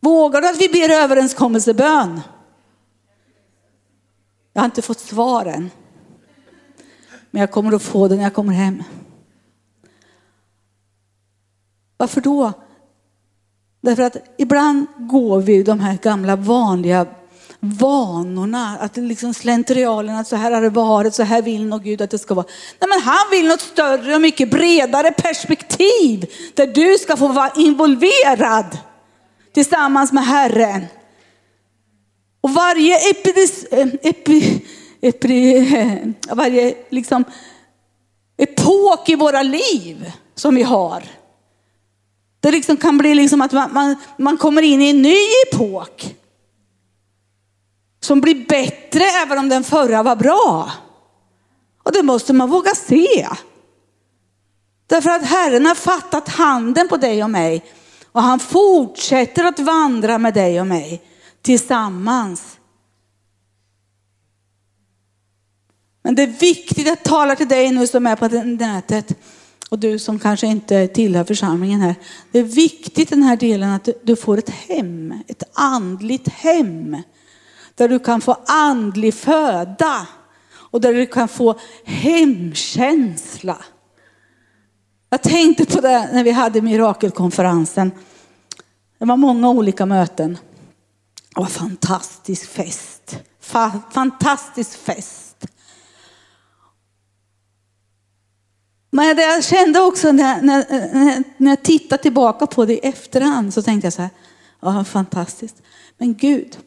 Vågar 0.00 0.40
du 0.40 0.48
att 0.48 0.60
vi 0.60 0.68
ber 0.68 0.90
överenskommelsebön? 0.90 2.20
Jag 4.52 4.60
har 4.60 4.64
inte 4.64 4.82
fått 4.82 5.00
svar 5.00 5.46
än. 5.46 5.70
Men 7.30 7.40
jag 7.40 7.50
kommer 7.50 7.72
att 7.72 7.82
få 7.82 8.08
det 8.08 8.16
när 8.16 8.22
jag 8.22 8.34
kommer 8.34 8.52
hem. 8.52 8.82
Varför 11.96 12.20
då? 12.20 12.52
Därför 13.80 14.02
att 14.02 14.16
ibland 14.38 14.86
går 14.96 15.40
vi 15.40 15.62
de 15.62 15.80
här 15.80 15.96
gamla 15.96 16.36
vanliga 16.36 17.06
vanorna, 17.60 18.78
att 18.80 18.96
liksom 18.96 19.34
slentrialen, 19.34 20.16
att 20.16 20.28
så 20.28 20.36
här 20.36 20.52
har 20.52 20.62
det 20.62 20.70
varit, 20.70 21.14
så 21.14 21.22
här 21.22 21.42
vill 21.42 21.66
nog 21.66 21.84
Gud 21.84 22.02
att 22.02 22.10
det 22.10 22.18
ska 22.18 22.34
vara. 22.34 22.46
Nej 22.80 22.88
men 22.88 23.00
han 23.00 23.30
vill 23.30 23.48
något 23.48 23.60
större 23.60 24.14
och 24.14 24.20
mycket 24.20 24.50
bredare 24.50 25.10
perspektiv 25.10 26.26
där 26.54 26.66
du 26.66 26.98
ska 26.98 27.16
få 27.16 27.28
vara 27.28 27.52
involverad 27.56 28.78
tillsammans 29.54 30.12
med 30.12 30.26
Herren. 30.26 30.86
Och 32.40 32.50
varje 32.50 33.10
epidis, 33.10 33.64
eh, 33.64 33.88
epi, 34.02 34.66
epi, 35.00 35.56
eh, 35.76 36.34
varje 36.36 36.74
liksom 36.90 37.24
epok 38.36 39.08
i 39.08 39.14
våra 39.14 39.42
liv 39.42 40.12
som 40.34 40.54
vi 40.54 40.62
har. 40.62 41.02
Det 42.40 42.50
liksom 42.50 42.76
kan 42.76 42.98
bli 42.98 43.14
liksom 43.14 43.40
att 43.40 43.52
man, 43.52 43.72
man, 43.72 43.96
man 44.18 44.36
kommer 44.36 44.62
in 44.62 44.82
i 44.82 44.90
en 44.90 45.02
ny 45.02 45.16
epok. 45.46 46.15
Som 48.06 48.20
blir 48.20 48.46
bättre 48.48 49.04
även 49.04 49.38
om 49.38 49.48
den 49.48 49.64
förra 49.64 50.02
var 50.02 50.16
bra. 50.16 50.72
Och 51.82 51.92
det 51.92 52.02
måste 52.02 52.32
man 52.32 52.50
våga 52.50 52.70
se. 52.74 53.28
Därför 54.86 55.10
att 55.10 55.24
Herren 55.24 55.66
har 55.66 55.74
fattat 55.74 56.28
handen 56.28 56.88
på 56.88 56.96
dig 56.96 57.24
och 57.24 57.30
mig. 57.30 57.64
Och 58.12 58.22
han 58.22 58.40
fortsätter 58.40 59.44
att 59.44 59.58
vandra 59.58 60.18
med 60.18 60.34
dig 60.34 60.60
och 60.60 60.66
mig 60.66 61.02
tillsammans. 61.42 62.58
Men 66.02 66.14
det 66.14 66.22
är 66.22 66.40
viktigt 66.40 66.92
att 66.92 67.04
tala 67.04 67.36
till 67.36 67.48
dig 67.48 67.72
nu 67.72 67.86
som 67.86 68.06
är 68.06 68.16
på 68.16 68.28
nätet 68.28 69.18
och 69.70 69.78
du 69.78 69.98
som 69.98 70.18
kanske 70.18 70.46
inte 70.46 70.88
tillhör 70.88 71.24
församlingen 71.24 71.80
här. 71.80 71.94
Det 72.32 72.38
är 72.38 72.44
viktigt 72.44 73.10
den 73.10 73.22
här 73.22 73.36
delen 73.36 73.70
att 73.70 73.88
du 74.02 74.16
får 74.16 74.38
ett 74.38 74.50
hem, 74.50 75.14
ett 75.28 75.42
andligt 75.52 76.28
hem. 76.28 76.96
Där 77.76 77.88
du 77.88 77.98
kan 77.98 78.20
få 78.20 78.36
andlig 78.46 79.14
föda 79.14 80.06
och 80.54 80.80
där 80.80 80.94
du 80.94 81.06
kan 81.06 81.28
få 81.28 81.58
hemkänsla. 81.84 83.56
Jag 85.10 85.22
tänkte 85.22 85.64
på 85.66 85.80
det 85.80 86.10
när 86.12 86.24
vi 86.24 86.30
hade 86.30 86.60
mirakelkonferensen. 86.60 87.90
Det 88.98 89.04
var 89.04 89.16
många 89.16 89.50
olika 89.50 89.86
möten. 89.86 90.38
Det 91.34 91.40
var 91.40 91.46
fantastisk 91.46 92.48
fest. 92.48 93.18
fantastisk 93.90 94.78
fest. 94.78 95.46
Men 98.90 99.16
det 99.16 99.22
jag 99.22 99.44
kände 99.44 99.80
också 99.80 100.12
när, 100.12 100.42
när, 100.42 100.64
när 101.36 101.50
jag 101.50 101.62
tittade 101.62 102.02
tillbaka 102.02 102.46
på 102.46 102.64
det 102.64 102.74
i 102.74 102.78
efterhand 102.78 103.54
så 103.54 103.62
tänkte 103.62 103.86
jag 103.86 103.92
så 103.92 104.02
här, 104.02 104.10
ja 104.60 104.84
fantastiskt. 104.84 105.62
Men 105.98 106.14
Gud, 106.14 106.58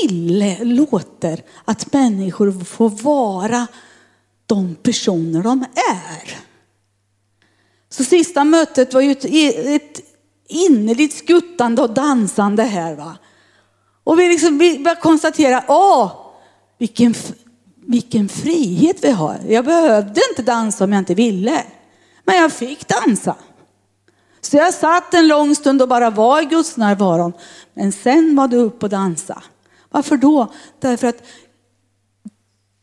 tillåter 0.00 1.42
att 1.64 1.92
människor 1.92 2.64
får 2.64 2.88
vara 2.88 3.66
de 4.46 4.74
personer 4.74 5.42
de 5.42 5.64
är. 5.92 6.38
Så 7.90 8.04
sista 8.04 8.44
mötet 8.44 8.94
var 8.94 9.00
ju 9.00 9.12
ett, 9.12 9.24
ett 9.82 10.00
innerligt 10.48 11.16
skuttande 11.16 11.82
och 11.82 11.94
dansande 11.94 12.62
här. 12.62 12.94
Va? 12.94 13.16
Och 14.04 14.18
vi, 14.18 14.28
liksom, 14.28 14.58
vi 14.58 14.78
började 14.78 15.00
konstatera, 15.00 15.64
åh, 15.68 16.12
vilken, 16.78 17.14
vilken 17.86 18.28
frihet 18.28 18.96
vi 19.04 19.10
har. 19.10 19.40
Jag 19.48 19.64
behövde 19.64 20.20
inte 20.30 20.42
dansa 20.42 20.84
om 20.84 20.92
jag 20.92 21.00
inte 21.00 21.14
ville. 21.14 21.64
Men 22.24 22.36
jag 22.36 22.52
fick 22.52 22.88
dansa. 22.88 23.36
Så 24.40 24.56
jag 24.56 24.74
satt 24.74 25.14
en 25.14 25.28
lång 25.28 25.54
stund 25.54 25.82
och 25.82 25.88
bara 25.88 26.10
var 26.10 26.42
i 26.42 26.44
Guds 26.44 26.76
närvaron. 26.76 27.32
Men 27.74 27.92
sen 27.92 28.36
var 28.36 28.48
det 28.48 28.56
upp 28.56 28.82
och 28.82 28.88
dansa. 28.88 29.42
Varför 29.98 30.16
då? 30.16 30.52
Därför 30.78 31.06
att 31.06 31.22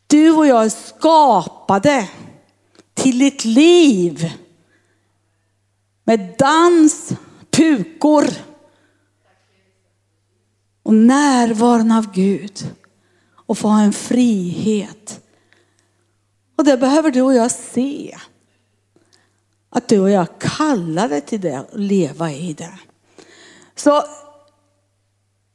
du 0.07 0.31
och 0.31 0.47
jag 0.47 0.65
är 0.65 0.69
skapade 0.69 2.09
till 2.93 3.27
ett 3.27 3.45
liv 3.45 4.33
med 6.03 6.35
dans, 6.37 7.13
pukor 7.51 8.25
och 10.83 10.93
närvaron 10.93 11.91
av 11.91 12.11
Gud 12.11 12.75
och 13.45 13.57
få 13.57 13.67
ha 13.67 13.81
en 13.81 13.93
frihet. 13.93 15.21
Och 16.55 16.63
det 16.63 16.77
behöver 16.77 17.11
du 17.11 17.21
och 17.21 17.33
jag 17.33 17.51
se. 17.51 18.17
Att 19.69 19.87
du 19.87 19.99
och 19.99 20.09
jag 20.09 20.39
kallade 20.39 21.21
till 21.21 21.41
det 21.41 21.59
och 21.59 21.79
leva 21.79 22.31
i 22.31 22.53
det. 22.53 22.79
Så 23.75 24.03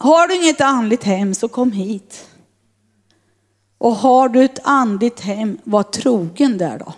har 0.02 0.28
du 0.28 0.34
inget 0.34 0.60
andligt 0.60 1.04
hem 1.04 1.34
så 1.34 1.48
kom 1.48 1.72
hit. 1.72 2.28
Och 3.78 3.94
har 3.94 4.28
du 4.28 4.44
ett 4.44 4.58
andligt 4.62 5.20
hem, 5.20 5.58
var 5.64 5.82
trogen 5.82 6.58
där 6.58 6.78
då. 6.78 6.94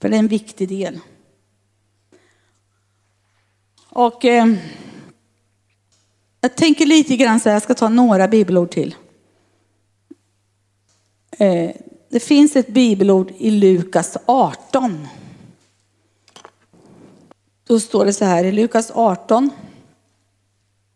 För 0.00 0.08
det 0.08 0.16
är 0.16 0.18
en 0.18 0.28
viktig 0.28 0.68
del. 0.68 1.00
Och 3.88 4.24
eh, 4.24 4.54
jag 6.40 6.56
tänker 6.56 6.86
lite 6.86 7.16
grann 7.16 7.40
så 7.40 7.48
här, 7.48 7.56
jag 7.56 7.62
ska 7.62 7.74
ta 7.74 7.88
några 7.88 8.28
bibelord 8.28 8.70
till. 8.70 8.94
Eh, 11.30 11.70
det 12.08 12.20
finns 12.20 12.56
ett 12.56 12.68
bibelord 12.68 13.32
i 13.38 13.50
Lukas 13.50 14.16
18. 14.26 15.06
Då 17.64 17.80
står 17.80 18.04
det 18.04 18.12
så 18.12 18.24
här 18.24 18.44
i 18.44 18.52
Lukas 18.52 18.90
18, 18.94 19.50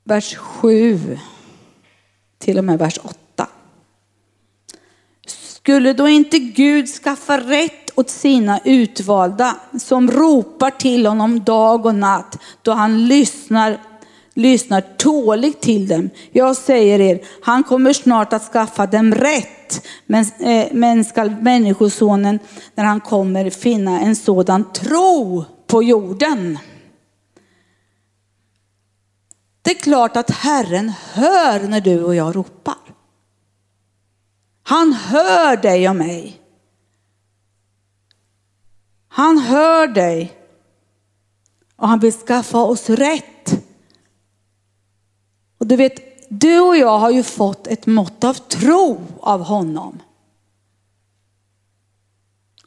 vers 0.06 0.36
7 0.36 1.18
till 2.38 2.58
och 2.58 2.64
med 2.64 2.78
vers 2.78 2.98
8. 3.02 3.46
Skulle 5.26 5.92
då 5.92 6.08
inte 6.08 6.38
Gud 6.38 6.88
skaffa 6.88 7.40
rätt 7.40 7.90
åt 7.98 8.10
sina 8.10 8.60
utvalda 8.64 9.56
som 9.80 10.10
ropar 10.10 10.70
till 10.70 11.06
honom 11.06 11.44
dag 11.44 11.86
och 11.86 11.94
natt 11.94 12.38
då 12.62 12.72
han 12.72 13.06
lyssnar, 13.08 13.78
lyssnar 14.34 14.80
tåligt 14.80 15.60
till 15.60 15.88
dem. 15.88 16.10
Jag 16.32 16.56
säger 16.56 17.00
er, 17.00 17.20
han 17.42 17.62
kommer 17.62 17.92
snart 17.92 18.32
att 18.32 18.52
skaffa 18.52 18.86
dem 18.86 19.14
rätt. 19.14 19.86
Men, 20.06 20.24
eh, 20.38 20.66
men 20.72 21.04
skall 21.04 21.30
människosonen 21.30 22.38
när 22.74 22.84
han 22.84 23.00
kommer 23.00 23.50
finna 23.50 24.00
en 24.00 24.16
sådan 24.16 24.72
tro 24.72 25.44
på 25.66 25.82
jorden? 25.82 26.58
Det 29.66 29.72
är 29.72 29.80
klart 29.80 30.16
att 30.16 30.30
Herren 30.30 30.92
hör 31.12 31.68
när 31.68 31.80
du 31.80 32.04
och 32.04 32.14
jag 32.14 32.36
ropar. 32.36 32.94
Han 34.62 34.92
hör 34.92 35.56
dig 35.56 35.88
och 35.88 35.96
mig. 35.96 36.40
Han 39.08 39.38
hör 39.38 39.86
dig 39.86 40.32
och 41.76 41.88
han 41.88 41.98
vill 41.98 42.12
skaffa 42.12 42.58
oss 42.58 42.90
rätt. 42.90 43.64
Och 45.58 45.66
du 45.66 45.76
vet, 45.76 46.30
du 46.30 46.60
och 46.60 46.76
jag 46.76 46.98
har 46.98 47.10
ju 47.10 47.22
fått 47.22 47.66
ett 47.66 47.86
mått 47.86 48.24
av 48.24 48.34
tro 48.34 49.00
av 49.20 49.42
honom. 49.42 50.02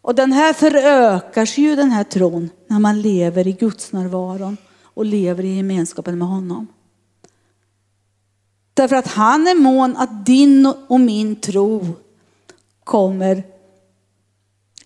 Och 0.01 0.15
den 0.15 0.31
här 0.31 0.53
förökar 0.53 1.45
sig 1.45 1.63
ju 1.63 1.75
den 1.75 1.91
här 1.91 2.03
tron 2.03 2.49
när 2.67 2.79
man 2.79 3.01
lever 3.01 3.47
i 3.47 3.51
Guds 3.51 3.91
närvaron 3.91 4.57
och 4.81 5.05
lever 5.05 5.43
i 5.43 5.55
gemenskapen 5.55 6.17
med 6.17 6.27
honom. 6.27 6.67
Därför 8.73 8.95
att 8.95 9.07
han 9.07 9.47
är 9.47 9.55
mån 9.55 9.97
att 9.97 10.25
din 10.25 10.73
och 10.87 10.99
min 10.99 11.35
tro 11.35 11.95
kommer 12.83 13.43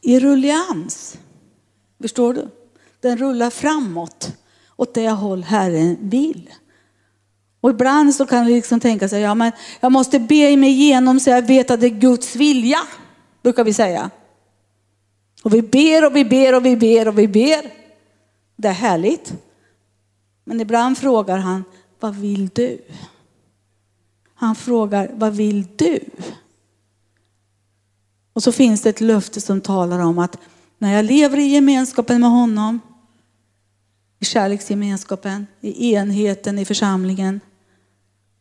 i 0.02 0.20
rullians. 0.20 1.18
Förstår 2.02 2.34
du? 2.34 2.50
Den 3.00 3.18
rullar 3.18 3.50
framåt 3.50 4.32
åt 4.76 4.94
det 4.94 5.10
håll 5.10 5.44
Herren 5.44 5.98
vill. 6.00 6.50
Och 7.62 7.70
ibland 7.70 8.16
så 8.16 8.26
kan 8.26 8.46
vi 8.46 8.54
liksom 8.54 8.80
tänka 8.80 9.10
sig, 9.10 9.22
ja 9.22 9.36
men 9.36 9.52
jag 9.80 9.92
måste 9.92 10.20
be 10.20 10.58
mig 10.58 10.70
igenom 10.70 11.20
så 11.20 11.30
jag 11.30 11.48
vet 11.48 11.72
att 11.72 11.82
det 11.82 11.88
är 11.88 12.00
Guds 12.00 12.36
vilja, 12.36 12.80
brukar 13.42 13.64
vi 13.64 13.74
säga. 13.74 14.10
Och 15.44 15.54
vi 15.54 15.62
ber 15.62 16.06
och 16.06 16.16
vi 16.16 16.26
ber 16.26 16.56
och 16.56 16.66
vi 16.66 16.78
ber 16.78 17.08
och 17.08 17.20
vi 17.20 17.28
ber. 17.28 17.74
Det 18.56 18.68
är 18.68 18.74
härligt. 18.74 19.34
Men 20.44 20.62
ibland 20.62 20.98
frågar 20.98 21.38
han, 21.38 21.64
vad 22.00 22.16
vill 22.16 22.48
du? 22.48 22.82
Han 24.36 24.56
frågar, 24.56 25.12
vad 25.14 25.34
vill 25.34 25.68
du? 25.76 26.00
Och 28.34 28.44
så 28.44 28.52
finns 28.52 28.82
det 28.82 28.90
ett 28.90 29.02
löfte 29.02 29.42
som 29.42 29.62
talar 29.62 30.00
om 30.00 30.20
att 30.20 30.38
när 30.78 30.94
jag 30.94 31.06
lever 31.06 31.38
i 31.38 31.44
gemenskapen 31.44 32.22
med 32.22 32.30
honom, 32.30 32.80
i 34.20 34.26
kärleksgemenskapen, 34.26 35.48
i 35.62 35.94
enheten 35.94 36.60
i 36.60 36.66
församlingen, 36.66 37.40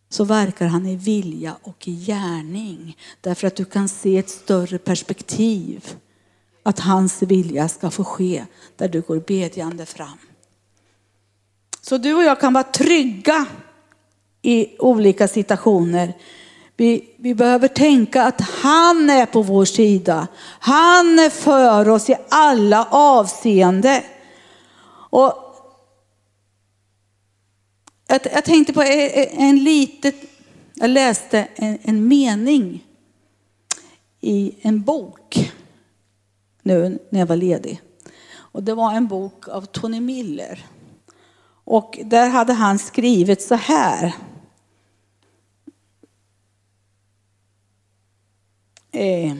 så 0.09 0.25
verkar 0.25 0.67
han 0.67 0.87
i 0.87 0.97
vilja 0.97 1.57
och 1.63 1.89
i 1.89 2.05
gärning. 2.05 2.97
Därför 3.21 3.47
att 3.47 3.57
du 3.57 3.65
kan 3.65 3.89
se 3.89 4.19
ett 4.19 4.31
större 4.31 4.79
perspektiv. 4.79 5.95
Att 6.63 6.79
hans 6.79 7.23
vilja 7.23 7.69
ska 7.69 7.91
få 7.91 8.05
ske 8.05 8.45
där 8.77 8.89
du 8.89 9.01
går 9.01 9.19
bedjande 9.27 9.87
fram. 9.87 10.19
Så 11.81 11.99
du 11.99 12.15
och 12.15 12.23
jag 12.23 12.41
kan 12.41 12.53
vara 12.53 12.65
trygga 12.65 13.47
i 14.43 14.77
olika 14.79 15.29
situationer. 15.29 16.15
Vi, 16.77 17.15
vi 17.17 17.35
behöver 17.35 17.69
tänka 17.69 18.23
att 18.23 18.41
han 18.41 19.11
är 19.11 19.27
på 19.27 19.43
vår 19.43 19.65
sida. 19.65 20.29
Han 20.59 21.19
är 21.19 21.31
för 21.31 21.89
oss 21.89 22.11
i 22.11 22.17
alla 22.29 22.85
avseende. 22.91 24.05
Och 25.11 25.33
jag, 28.07 28.21
jag 28.33 28.45
tänkte 28.45 28.73
på 28.73 28.83
en, 28.83 29.29
en 29.31 29.65
litet, 29.65 30.15
jag 30.75 30.91
läste 30.91 31.49
en, 31.55 31.79
en 31.83 32.09
mening 32.09 32.85
i 34.21 34.55
en 34.63 34.83
bok 34.83 35.53
nu 36.63 36.99
när 37.11 37.21
jag 37.21 37.27
var 37.27 37.37
ledig. 37.37 37.81
Och 38.35 38.63
det 38.63 38.75
var 38.75 38.93
en 38.93 39.07
bok 39.07 39.49
av 39.49 39.63
Tony 39.63 40.01
Miller. 40.01 40.67
Och 41.65 41.99
där 42.05 42.29
hade 42.29 42.53
han 42.53 42.79
skrivit 42.79 43.43
så 43.43 43.55
här. 43.55 44.15
Eh. 48.93 49.37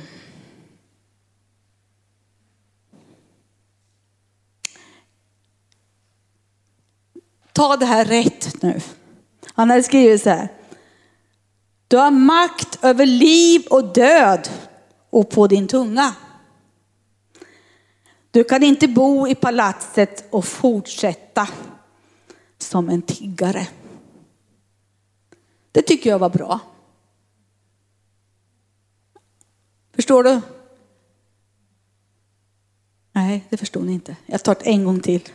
Ta 7.53 7.77
det 7.77 7.87
här 7.87 8.05
rätt 8.05 8.63
nu. 8.63 8.81
Han 9.55 9.71
hade 9.71 9.83
skrivit 9.83 10.23
så 10.23 10.31
här. 10.31 10.49
Du 11.89 11.97
har 11.97 12.11
makt 12.11 12.79
över 12.85 13.07
liv 13.07 13.67
och 13.71 13.93
död 13.93 14.49
och 15.11 15.31
på 15.31 15.47
din 15.47 15.69
tunga. 15.69 16.15
Du 18.31 18.45
kan 18.45 18.63
inte 18.63 18.89
bo 18.89 19.29
i 19.29 19.35
palatset 19.35 20.29
och 20.31 20.45
fortsätta 20.45 21.49
som 22.59 22.89
en 22.89 23.03
tiggare. 23.03 23.67
Det 25.73 25.83
tycker 25.83 26.11
jag 26.11 26.19
var 26.19 26.31
bra. 26.31 26.61
Förstår 30.03 30.25
du? 30.25 30.41
Nej, 33.13 33.45
det 33.51 33.57
förstod 33.57 33.87
ni 33.87 33.93
inte. 33.93 34.17
Jag 34.27 34.43
tar 34.43 34.55
det 34.55 34.71
en 34.71 34.85
gång 34.85 35.01
till. 35.01 35.29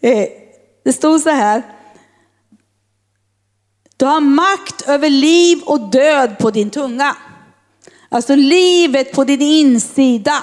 Eh, 0.00 0.28
det 0.84 0.92
stod 0.92 1.20
så 1.20 1.30
här. 1.30 1.62
Du 3.96 4.04
har 4.04 4.20
makt 4.20 4.88
över 4.88 5.10
liv 5.10 5.62
och 5.62 5.90
död 5.90 6.38
på 6.38 6.50
din 6.50 6.70
tunga. 6.70 7.16
Alltså 8.08 8.34
livet 8.34 9.12
på 9.12 9.24
din 9.24 9.42
insida 9.42 10.42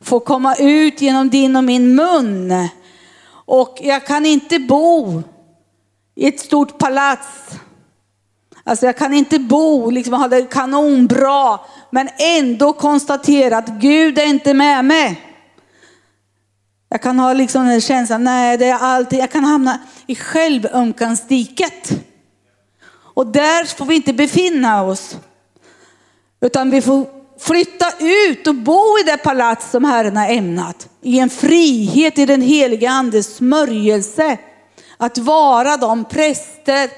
får 0.00 0.20
komma 0.20 0.56
ut 0.56 1.00
genom 1.00 1.30
din 1.30 1.56
och 1.56 1.64
min 1.64 1.94
mun. 1.94 2.68
Och 3.28 3.78
jag 3.82 4.06
kan 4.06 4.26
inte 4.26 4.58
bo 4.58 5.22
i 6.14 6.26
ett 6.28 6.40
stort 6.40 6.78
palats. 6.78 7.28
Alltså 8.64 8.86
jag 8.86 8.96
kan 8.96 9.14
inte 9.14 9.38
bo, 9.38 9.90
liksom 9.90 10.14
ha 10.14 10.28
det 10.28 10.42
kanonbra, 10.42 11.58
men 11.90 12.08
ändå 12.18 12.72
konstatera 12.72 13.58
att 13.58 13.68
Gud 13.68 14.18
är 14.18 14.26
inte 14.26 14.54
med 14.54 14.84
mig. 14.84 15.20
Jag 16.88 17.02
kan 17.02 17.18
ha 17.18 17.32
liksom 17.32 17.66
den 17.66 17.80
känslan, 17.80 18.24
nej 18.24 18.58
det 18.58 18.66
är 18.66 18.78
alltid, 18.78 19.18
jag 19.18 19.30
kan 19.30 19.44
hamna 19.44 19.80
i 20.06 20.14
självömkansdiket. 20.14 21.90
Och 23.14 23.26
där 23.26 23.76
får 23.76 23.84
vi 23.84 23.94
inte 23.94 24.12
befinna 24.12 24.82
oss. 24.82 25.16
Utan 26.40 26.70
vi 26.70 26.82
får 26.82 27.06
flytta 27.38 27.86
ut 28.00 28.46
och 28.46 28.54
bo 28.54 28.98
i 28.98 29.02
det 29.06 29.16
palats 29.16 29.70
som 29.70 29.84
Herren 29.84 30.16
har 30.16 30.28
ämnat. 30.28 30.88
I 31.02 31.18
en 31.18 31.30
frihet 31.30 32.18
i 32.18 32.26
den 32.26 32.42
heliga 32.42 32.90
andes 32.90 33.36
smörjelse. 33.36 34.38
Att 34.96 35.18
vara 35.18 35.76
de 35.76 36.04
präster, 36.04 36.90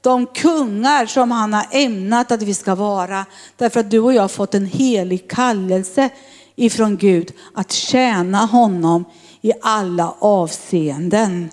de 0.00 0.26
kungar 0.26 1.06
som 1.06 1.30
han 1.30 1.52
har 1.52 1.66
ämnat 1.70 2.32
att 2.32 2.42
vi 2.42 2.54
ska 2.54 2.74
vara. 2.74 3.26
Därför 3.56 3.80
att 3.80 3.90
du 3.90 3.98
och 3.98 4.14
jag 4.14 4.22
har 4.22 4.28
fått 4.28 4.54
en 4.54 4.66
helig 4.66 5.30
kallelse 5.30 6.10
ifrån 6.56 6.96
Gud 6.96 7.32
att 7.54 7.72
tjäna 7.72 8.38
honom 8.38 9.04
i 9.40 9.52
alla 9.62 10.14
avseenden. 10.18 11.50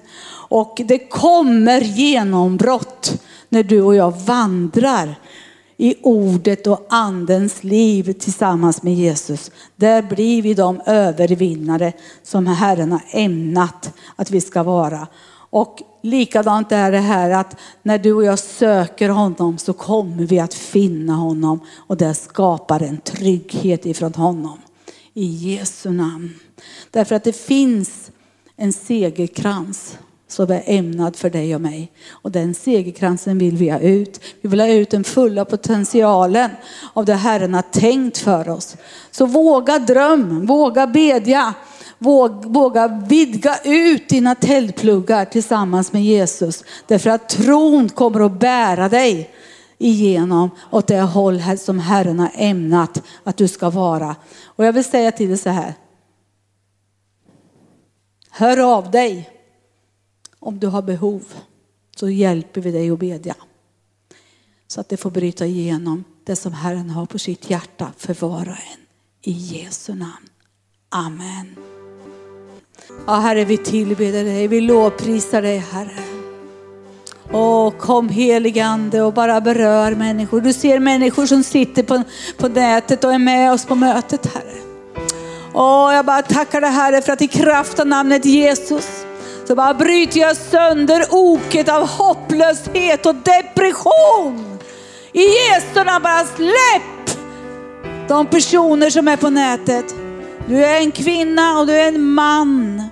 Och 0.50 0.82
det 0.86 1.00
kommer 1.00 1.82
genombrott 1.82 3.22
när 3.50 3.64
du 3.64 3.82
och 3.82 3.96
jag 3.96 4.12
vandrar 4.12 5.16
i 5.78 5.96
ordet 6.02 6.68
och 6.68 6.86
andens 6.90 7.64
liv 7.64 8.14
tillsammans 8.14 8.84
med 8.84 8.94
Jesus. 8.94 9.52
Där 9.76 10.02
blir 10.02 10.42
vi 10.42 10.54
de 10.54 10.82
övervinnare 10.86 11.94
som 12.24 12.48
Herren 12.48 12.92
har 12.92 13.02
ämnat 13.12 13.94
att 14.16 14.32
vi 14.32 14.42
ska 14.42 14.64
vara. 14.64 15.08
Och 15.50 15.82
likadant 16.02 16.72
är 16.72 16.92
det 16.92 17.00
här 17.00 17.30
att 17.30 17.56
när 17.84 17.98
du 17.98 18.14
och 18.14 18.24
jag 18.24 18.40
söker 18.40 19.10
honom 19.10 19.58
så 19.58 19.74
kommer 19.74 20.24
vi 20.24 20.40
att 20.40 20.54
finna 20.54 21.14
honom 21.14 21.60
och 21.76 21.98
det 21.98 22.14
skapar 22.14 22.84
en 22.84 22.98
trygghet 22.98 23.86
ifrån 23.86 24.14
honom. 24.14 24.58
I 25.14 25.26
Jesu 25.26 25.92
namn. 25.92 26.34
Därför 26.92 27.16
att 27.16 27.24
det 27.24 27.36
finns 27.36 28.12
en 28.58 28.74
segerkrans 28.74 29.98
som 30.28 30.52
är 30.52 30.64
ämnad 30.66 31.16
för 31.16 31.30
dig 31.30 31.56
och 31.56 31.62
mig. 31.62 31.92
Och 32.10 32.32
den 32.32 32.54
segerkransen 32.54 33.38
vill 33.38 33.58
vi 33.58 33.70
ha 33.70 33.80
ut. 33.80 34.20
Vi 34.42 34.50
vill 34.50 34.60
ha 34.60 34.68
ut 34.68 34.90
den 34.90 35.04
fulla 35.04 35.46
potentialen 35.46 36.50
av 36.94 37.06
det 37.06 37.14
Herren 37.14 37.54
har 37.54 37.62
tänkt 37.62 38.18
för 38.18 38.50
oss. 38.50 38.76
Så 39.12 39.26
våga 39.26 39.80
dröm, 39.80 40.46
våga 40.46 40.88
bedja, 40.88 41.54
våga 42.00 42.88
vidga 42.88 43.60
ut 43.64 44.10
dina 44.10 44.36
tältpluggar 44.36 45.26
tillsammans 45.26 45.94
med 45.94 46.04
Jesus. 46.04 46.64
Därför 46.88 47.10
att 47.10 47.30
tron 47.30 47.90
kommer 47.90 48.26
att 48.26 48.40
bära 48.40 48.90
dig 48.90 49.30
igenom 49.78 50.50
åt 50.72 50.88
det 50.88 51.02
håll 51.02 51.42
som 51.58 51.80
Herren 51.80 52.20
har 52.20 52.32
ämnat 52.34 53.04
att 53.24 53.38
du 53.38 53.48
ska 53.48 53.70
vara. 53.70 54.16
Och 54.46 54.66
jag 54.66 54.74
vill 54.74 54.84
säga 54.84 55.12
till 55.12 55.28
dig 55.28 55.38
så 55.38 55.50
här. 55.50 55.74
Hör 58.30 58.78
av 58.78 58.92
dig 58.92 59.30
om 60.40 60.60
du 60.60 60.68
har 60.68 60.82
behov 60.82 61.24
så 61.96 62.10
hjälper 62.10 62.62
vi 62.62 62.72
dig 62.72 62.92
att 62.92 63.00
bedja. 63.00 63.36
Så 64.68 64.82
att 64.82 64.90
det 64.90 64.98
får 64.98 65.12
bryta 65.12 65.46
igenom 65.46 66.04
det 66.24 66.36
som 66.36 66.54
Herren 66.54 66.90
har 66.90 67.06
på 67.06 67.20
sitt 67.20 67.50
hjärta 67.50 67.92
för 67.98 68.14
var 68.14 68.50
och 68.50 68.56
en. 68.56 68.86
I 69.22 69.32
Jesu 69.32 69.94
namn. 69.94 70.30
Amen. 70.90 71.75
Ja, 73.08 73.14
Herre, 73.14 73.46
vi 73.46 73.58
tillber 73.58 74.12
dig, 74.12 74.48
vi 74.48 74.62
lovprisar 74.62 75.42
dig, 75.42 75.58
Herre. 75.58 76.04
Åh, 77.32 77.72
kom 77.72 78.10
heligande 78.10 79.02
och 79.02 79.14
bara 79.14 79.42
berör 79.42 79.92
människor. 79.92 80.42
Du 80.42 80.54
ser 80.54 80.80
människor 80.80 81.26
som 81.26 81.44
sitter 81.44 81.84
på, 81.84 82.04
på 82.38 82.48
nätet 82.48 83.04
och 83.04 83.14
är 83.14 83.20
med 83.20 83.52
oss 83.52 83.66
på 83.66 83.76
mötet, 83.76 84.34
Herre. 84.34 84.58
Åh, 85.54 85.94
jag 85.94 86.06
bara 86.06 86.22
tackar 86.22 86.62
dig, 86.62 86.70
Herre, 86.70 87.02
för 87.02 87.14
att 87.14 87.22
i 87.22 87.28
kraft 87.28 87.80
av 87.80 87.88
namnet 87.88 88.26
Jesus 88.26 89.06
så 89.48 89.56
bara 89.56 89.74
bryter 89.74 90.20
jag 90.20 90.38
sönder 90.38 91.06
oket 91.10 91.70
av 91.70 91.88
hopplöshet 91.88 93.06
och 93.06 93.16
depression. 93.16 94.60
I 95.14 95.22
Jesu 95.22 95.84
namn 95.86 96.04
bara 96.04 96.26
släpp 96.26 97.18
de 98.08 98.26
personer 98.26 98.90
som 98.90 99.08
är 99.08 99.18
på 99.18 99.30
nätet. 99.30 99.96
Du 100.48 100.66
är 100.66 100.80
en 100.80 100.92
kvinna 100.92 101.60
och 101.60 101.68
du 101.68 101.74
är 101.74 101.88
en 101.88 102.02
man 102.02 102.84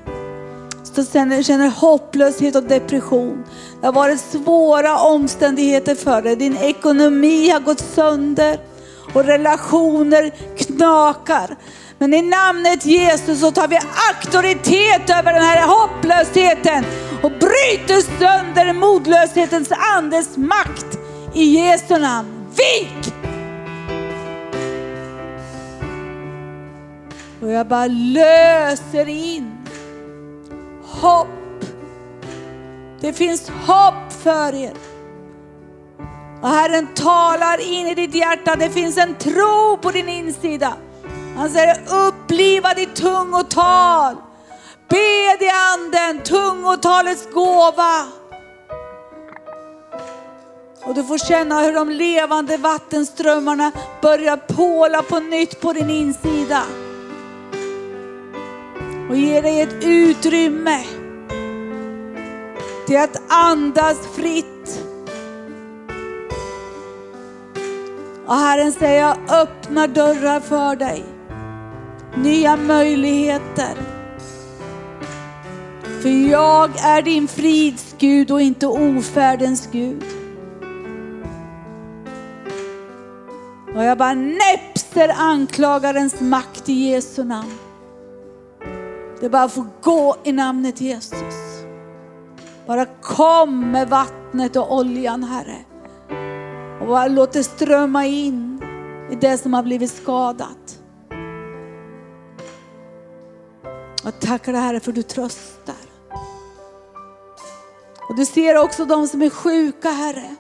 som 0.96 1.44
känner 1.44 1.70
hopplöshet 1.70 2.56
och 2.56 2.64
depression. 2.64 3.44
Det 3.80 3.86
har 3.88 3.94
varit 3.94 4.20
svåra 4.20 5.00
omständigheter 5.00 5.96
för 5.96 6.22
dig. 6.22 6.36
Din 6.36 6.58
ekonomi 6.58 7.50
har 7.50 7.60
gått 7.60 7.80
sönder 7.80 8.60
och 9.14 9.24
relationer 9.24 10.32
knakar. 10.58 11.56
Men 11.98 12.14
i 12.14 12.22
namnet 12.22 12.86
Jesus 12.86 13.39
så 13.39 13.52
tar 13.52 13.68
vi 13.68 13.80
auktoritet 14.10 15.10
över 15.10 15.34
den 15.34 15.44
här 15.44 15.68
hopplösheten 15.68 16.84
och 17.22 17.32
bryter 17.32 18.20
sönder 18.20 18.74
modlöshetens 18.74 19.70
andes 19.98 20.38
makt 20.38 21.00
i 21.34 21.44
Jesu 21.44 21.98
namn. 21.98 22.30
Vik! 22.50 23.14
Och 27.41 27.52
jag 27.52 27.68
bara 27.68 27.88
löser 27.88 29.08
in 29.08 29.53
hopp. 31.02 31.28
Det 33.02 33.14
finns 33.14 33.50
hopp 33.50 34.14
för 34.24 34.54
er. 34.54 34.74
Och 36.41 36.50
Herren 36.50 36.88
talar 36.96 37.62
in 37.62 37.88
i 37.88 37.96
ditt 37.96 38.16
hjärta. 38.16 38.56
Det 38.56 38.70
finns 38.70 38.98
en 38.98 39.16
tro 39.16 39.78
på 39.82 39.91
din 39.91 40.10
insida. 40.10 40.74
Han 41.38 41.50
säger 41.50 41.78
uppliva 42.08 42.74
ditt 42.74 42.96
tungotal. 42.96 44.16
Bed 44.89 45.41
i 45.41 45.50
anden, 45.74 46.24
tungotalets 46.24 47.28
gåva. 47.34 48.08
Och 50.84 50.96
du 50.96 51.04
får 51.04 51.18
känna 51.18 51.62
hur 51.62 51.74
de 51.74 51.89
levande 51.89 52.58
vattenströmmarna 52.58 53.72
börjar 54.02 54.38
påla 54.38 55.02
på 55.02 55.20
nytt 55.20 55.62
på 55.62 55.74
din 55.74 55.89
insida. 55.89 56.64
Och 59.10 59.18
ge 59.18 59.41
dig 59.41 59.62
ett 59.62 59.84
utrymme 59.84 60.84
till 62.88 62.97
att 62.97 63.22
andas 63.28 63.97
fritt. 64.16 64.84
Och 68.26 68.36
Herren 68.36 68.72
säger, 68.72 69.01
jag 69.01 69.18
öppnar 69.41 69.88
dörrar 69.88 70.39
för 70.39 70.76
dig 70.76 71.04
nya 72.16 72.56
möjligheter. 72.56 73.74
För 76.01 76.30
jag 76.30 76.70
är 76.80 77.01
din 77.01 77.28
frids 77.28 77.95
Gud 77.97 78.32
och 78.32 78.41
inte 78.41 78.68
ofärdens 78.68 79.70
Gud. 79.72 80.04
Och 83.76 83.84
jag 83.84 83.97
bara 83.97 84.14
näpser 84.14 85.14
anklagarens 85.18 86.22
makt 86.22 86.70
i 86.70 86.74
Jesu 86.74 87.24
namn. 87.24 87.62
Det 89.24 89.30
bara 89.30 89.49
får 89.49 89.65
gå 89.82 90.15
i 90.24 90.32
namnet 90.32 90.82
Jesus. 90.82 91.63
Bara 92.67 92.86
kom 92.86 93.71
med 93.71 93.89
vattnet 93.89 94.55
och 94.55 94.76
oljan 94.76 95.24
Herre. 95.24 95.57
Och 96.82 96.88
bara 96.88 97.07
låt 97.07 97.32
det 97.32 97.43
strömma 97.43 98.05
in 98.05 98.63
i 99.11 99.15
det 99.15 99.38
som 99.38 99.53
har 99.53 99.63
blivit 99.63 99.91
skadat. 99.91 100.80
Jag 104.03 104.19
tackar 104.19 104.51
dig 104.51 104.61
Herre 104.61 104.80
för 104.80 104.91
du 104.91 105.03
tröstar. 105.03 105.76
Och 108.09 108.15
du 108.15 108.26
ser 108.26 108.57
också 108.57 108.86
de 108.86 109.07
som 109.07 109.21
är 109.21 109.30
sjuka 109.30 109.89
Herre. 109.89 110.36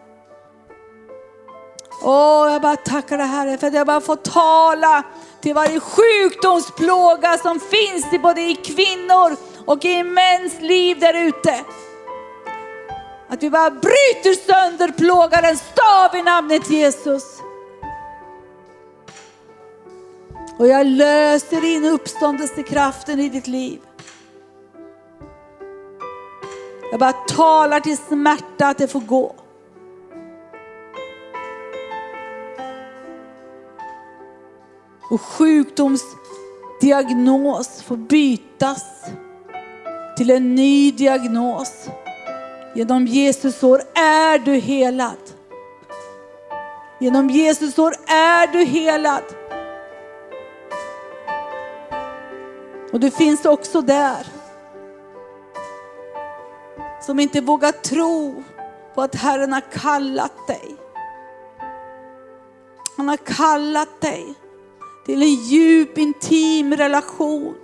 Åh, 2.03 2.51
jag 2.51 2.61
bara 2.61 2.75
tackar 2.75 3.17
dig 3.17 3.27
Herre 3.27 3.57
för 3.57 3.67
att 3.67 3.73
jag 3.73 3.87
bara 3.87 4.01
får 4.01 4.15
tala 4.15 5.03
till 5.43 5.53
varje 5.53 5.79
sjukdomsplåga 5.79 7.37
som 7.37 7.59
finns 7.59 8.13
i 8.13 8.19
både 8.19 8.41
i 8.41 8.55
kvinnor 8.55 9.35
och 9.65 9.85
i 9.85 10.03
mäns 10.03 10.61
liv 10.61 10.99
där 10.99 11.13
ute. 11.13 11.63
Att 13.29 13.43
vi 13.43 13.49
bara 13.49 13.69
bryter 13.69 14.45
sönder 14.45 14.91
plågarens 14.97 15.63
stav 15.71 16.15
i 16.15 16.23
namnet 16.23 16.69
Jesus. 16.69 17.23
Och 20.57 20.67
jag 20.67 20.87
löser 20.87 21.65
in 21.65 21.85
uppståndelsekraften 21.85 23.19
i 23.19 23.29
ditt 23.29 23.47
liv. 23.47 23.79
Jag 26.91 26.99
bara 26.99 27.13
talar 27.13 27.79
till 27.79 27.97
smärta 27.97 28.67
att 28.67 28.77
det 28.77 28.87
får 28.87 28.99
gå. 28.99 29.35
Och 35.09 35.21
sjukdomsdiagnos 35.21 37.81
får 37.81 37.97
bytas 37.97 38.85
till 40.17 40.31
en 40.31 40.55
ny 40.55 40.91
diagnos. 40.91 41.89
Genom 42.75 43.07
Jesus 43.07 43.63
år 43.63 43.81
är 43.95 44.39
du 44.39 44.53
helad. 44.53 45.17
Genom 46.99 47.29
Jesus 47.29 47.79
år 47.79 47.95
är 48.07 48.47
du 48.47 48.63
helad. 48.63 49.23
Och 52.91 52.99
du 52.99 53.11
finns 53.11 53.45
också 53.45 53.81
där. 53.81 54.27
Som 57.01 57.19
inte 57.19 57.41
vågar 57.41 57.71
tro 57.71 58.43
på 58.95 59.01
att 59.01 59.15
Herren 59.15 59.53
har 59.53 59.63
kallat 59.71 60.47
dig. 60.47 60.75
Han 62.97 63.09
har 63.09 63.17
kallat 63.17 64.01
dig 64.01 64.35
till 65.05 65.21
en 65.21 65.35
djup 65.35 65.97
intim 65.97 66.73
relation. 66.73 67.55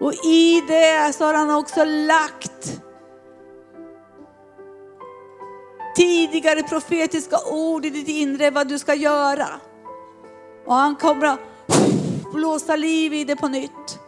Och 0.00 0.14
i 0.24 0.62
det 0.68 1.12
så 1.12 1.24
har 1.24 1.34
han 1.34 1.50
också 1.50 1.84
lagt 1.84 2.80
tidigare 5.96 6.62
profetiska 6.62 7.36
ord 7.50 7.84
i 7.84 7.90
ditt 7.90 8.08
inre 8.08 8.50
vad 8.50 8.68
du 8.68 8.78
ska 8.78 8.94
göra. 8.94 9.48
Och 10.66 10.74
han 10.74 10.96
kommer 10.96 11.26
att 11.26 11.40
blåsa 12.32 12.76
liv 12.76 13.14
i 13.14 13.24
det 13.24 13.36
på 13.36 13.48
nytt. 13.48 13.98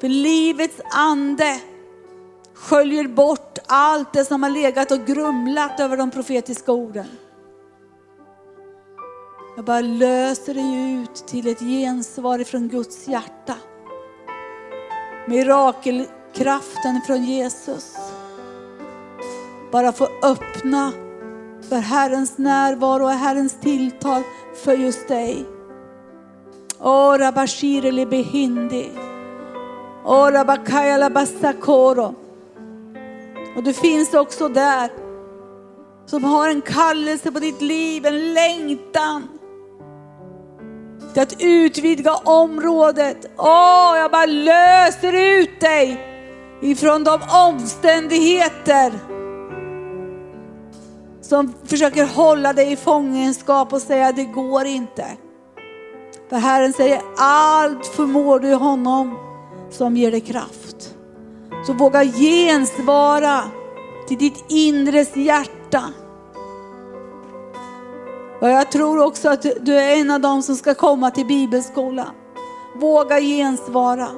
För 0.00 0.08
livets 0.08 0.80
ande 0.90 1.60
sköljer 2.54 3.08
bort 3.08 3.58
allt 3.66 4.12
det 4.12 4.24
som 4.24 4.42
har 4.42 4.50
legat 4.50 4.90
och 4.90 5.06
grumlat 5.06 5.80
över 5.80 5.96
de 5.96 6.10
profetiska 6.10 6.72
orden. 6.72 7.06
Jag 9.56 9.64
bara 9.64 9.80
löser 9.80 10.54
dig 10.54 10.94
ut 10.94 11.14
till 11.14 11.48
ett 11.48 11.60
gensvar 11.60 12.38
ifrån 12.38 12.68
Guds 12.68 13.08
hjärta. 13.08 13.54
Mirakelkraften 15.28 17.00
från 17.06 17.24
Jesus. 17.24 17.96
Bara 19.72 19.92
få 19.92 20.08
öppna 20.22 20.92
för 21.68 21.76
Herrens 21.76 22.38
närvaro 22.38 23.04
och 23.04 23.10
Herrens 23.10 23.60
tilltal 23.60 24.22
för 24.64 24.72
just 24.72 25.08
dig. 25.08 25.44
Ora 26.80 27.32
bashire 27.32 27.90
le 27.90 28.06
behindi. 28.06 28.90
Ora 30.04 30.44
bakaya 30.44 31.10
basakoro. 31.10 32.14
Och 33.56 33.62
du 33.62 33.72
finns 33.72 34.14
också 34.14 34.48
där 34.48 34.90
som 36.06 36.24
har 36.24 36.48
en 36.48 36.60
kallelse 36.60 37.32
på 37.32 37.38
ditt 37.38 37.60
liv, 37.60 38.06
en 38.06 38.34
längtan 38.34 39.31
till 41.12 41.22
att 41.22 41.36
utvidga 41.38 42.14
området. 42.14 43.26
Åh, 43.36 43.96
jag 43.96 44.10
bara 44.10 44.26
löser 44.26 45.12
ut 45.12 45.60
dig 45.60 46.00
ifrån 46.62 47.04
de 47.04 47.20
omständigheter 47.48 48.92
som 51.20 51.54
försöker 51.64 52.06
hålla 52.06 52.52
dig 52.52 52.72
i 52.72 52.76
fångenskap 52.76 53.72
och 53.72 53.82
säga 53.82 54.12
det 54.12 54.24
går 54.24 54.66
inte. 54.66 55.06
För 56.28 56.36
Herren 56.36 56.72
säger 56.72 57.00
allt 57.18 57.86
förmår 57.86 58.40
du 58.40 58.54
honom 58.54 59.18
som 59.70 59.96
ger 59.96 60.10
dig 60.10 60.20
kraft. 60.20 60.94
Så 61.66 61.72
våga 61.72 62.04
gensvara 62.04 63.42
till 64.08 64.18
ditt 64.18 64.44
inres 64.48 65.16
hjärta. 65.16 65.82
Och 68.42 68.48
jag 68.48 68.70
tror 68.70 69.04
också 69.04 69.28
att 69.28 69.46
du 69.60 69.74
är 69.74 70.00
en 70.00 70.10
av 70.10 70.20
dem 70.20 70.42
som 70.42 70.56
ska 70.56 70.74
komma 70.74 71.10
till 71.10 71.26
bibelskolan. 71.26 72.10
Våga 72.76 73.20
gensvara. 73.20 74.08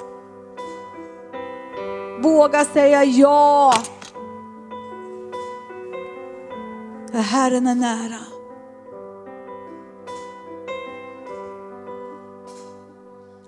Våga 2.22 2.64
säga 2.64 3.04
ja. 3.04 3.74
För 7.12 7.18
Herren 7.18 7.66
är 7.66 7.74
nära. 7.74 8.20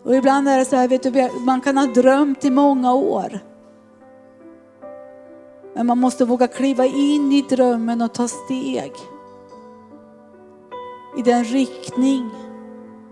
Och 0.05 0.15
ibland 0.15 0.49
är 0.49 0.59
det 0.59 0.65
så 0.65 0.77
här, 0.77 0.89
vet 0.89 1.03
du, 1.03 1.31
man 1.41 1.61
kan 1.61 1.77
ha 1.77 1.87
drömt 1.87 2.45
i 2.45 2.51
många 2.51 2.95
år. 2.95 3.41
Men 5.75 5.87
man 5.87 5.99
måste 5.99 6.25
våga 6.25 6.47
kliva 6.47 6.87
in 6.87 7.33
i 7.33 7.43
drömmen 7.43 8.03
och 8.03 8.15
ta 8.15 8.29
steg 8.29 8.93
i 11.17 11.23
den 11.23 11.45
riktning 11.45 12.31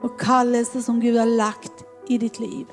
och 0.02 0.20
kallelse 0.20 0.82
som 0.82 1.00
Gud 1.00 1.18
har 1.18 1.26
lagt 1.26 1.84
i 2.08 2.18
ditt 2.18 2.40
liv. 2.40 2.66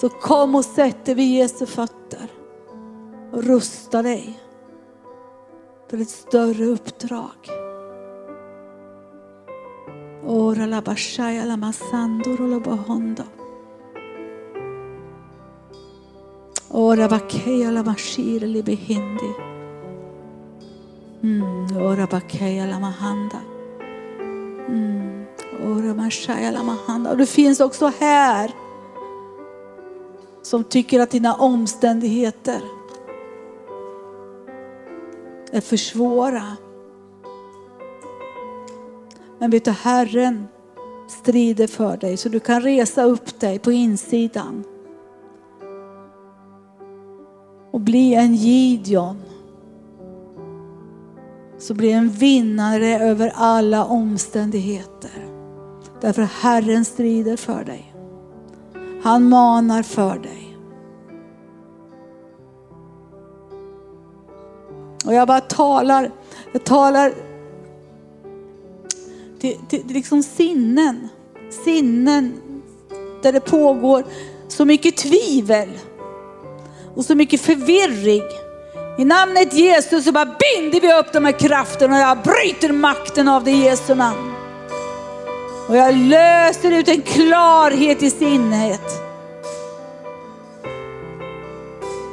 Så 0.00 0.08
kom 0.08 0.54
och 0.54 0.64
sätt 0.64 1.04
dig 1.04 1.14
vid 1.14 1.34
Jesu 1.34 1.66
fötter 1.66 2.30
och 3.32 3.44
rusta 3.44 4.02
dig 4.02 4.40
för 5.90 6.00
ett 6.00 6.10
större 6.10 6.64
uppdrag. 6.64 7.50
Ora 10.24 10.66
la 10.66 10.82
bashaya 10.82 11.44
la 11.44 11.56
masandoro 11.56 12.46
la 12.46 12.60
bahondo. 12.60 13.22
Ora 16.70 17.08
bakeya 17.08 17.70
la 17.70 17.82
mashir 17.82 18.40
li 18.40 18.62
behindi. 18.62 19.32
Mm, 21.22 21.57
ora 21.80 22.06
bakaya 22.06 22.66
la 22.66 22.78
mahanda. 22.78 23.40
Mm, 24.68 25.26
ora 25.64 25.94
mashaya 25.94 26.50
la 26.50 26.62
mahanda. 26.62 27.10
Och 27.10 27.16
du 27.16 27.26
finns 27.26 27.60
också 27.60 27.92
här 28.00 28.50
som 30.42 30.64
tycker 30.64 31.00
att 31.00 31.10
dina 31.10 31.34
omständigheter 31.34 32.60
är 35.52 35.60
för 35.60 35.76
svåra. 35.76 36.56
Men 39.38 39.50
vet 39.50 39.64
du, 39.64 39.70
Herren 39.70 40.48
strider 41.08 41.66
för 41.66 41.96
dig 41.96 42.16
så 42.16 42.28
du 42.28 42.40
kan 42.40 42.60
resa 42.60 43.02
upp 43.04 43.40
dig 43.40 43.58
på 43.58 43.72
insidan. 43.72 44.64
Och 47.70 47.80
bli 47.80 48.14
en 48.14 48.34
Gideon. 48.34 49.27
Så 51.68 51.74
blir 51.74 51.94
en 51.94 52.10
vinnare 52.10 52.98
över 52.98 53.32
alla 53.34 53.84
omständigheter. 53.84 55.28
Därför 56.00 56.22
Herren 56.22 56.84
strider 56.84 57.36
för 57.36 57.64
dig. 57.64 57.94
Han 59.02 59.28
manar 59.28 59.82
för 59.82 60.18
dig. 60.18 60.56
Och 65.06 65.14
jag 65.14 65.28
bara 65.28 65.40
talar, 65.40 66.10
jag 66.52 66.64
talar 66.64 67.14
till, 69.40 69.56
till, 69.68 69.82
till 69.82 69.94
liksom 69.94 70.22
sinnen. 70.22 71.08
Sinnen 71.64 72.32
där 73.22 73.32
det 73.32 73.40
pågår 73.40 74.04
så 74.48 74.64
mycket 74.64 74.96
tvivel. 74.96 75.68
och 76.94 77.04
så 77.04 77.14
mycket 77.14 77.40
förvirring. 77.40 78.47
I 78.98 79.04
namnet 79.04 79.54
Jesus 79.54 80.04
så 80.04 80.12
bara 80.12 80.24
binder 80.24 80.80
vi 80.80 80.92
upp 80.92 81.12
de 81.12 81.24
här 81.24 81.32
krafterna 81.32 81.96
och 81.96 82.02
jag 82.02 82.18
bryter 82.18 82.72
makten 82.72 83.28
av 83.28 83.44
det 83.44 83.50
i 83.50 83.64
Jesu 83.64 83.94
namn. 83.94 84.32
Och 85.68 85.76
jag 85.76 85.96
löser 85.96 86.70
ut 86.70 86.88
en 86.88 87.02
klarhet 87.02 88.02
i 88.02 88.10
sinnet. 88.10 88.80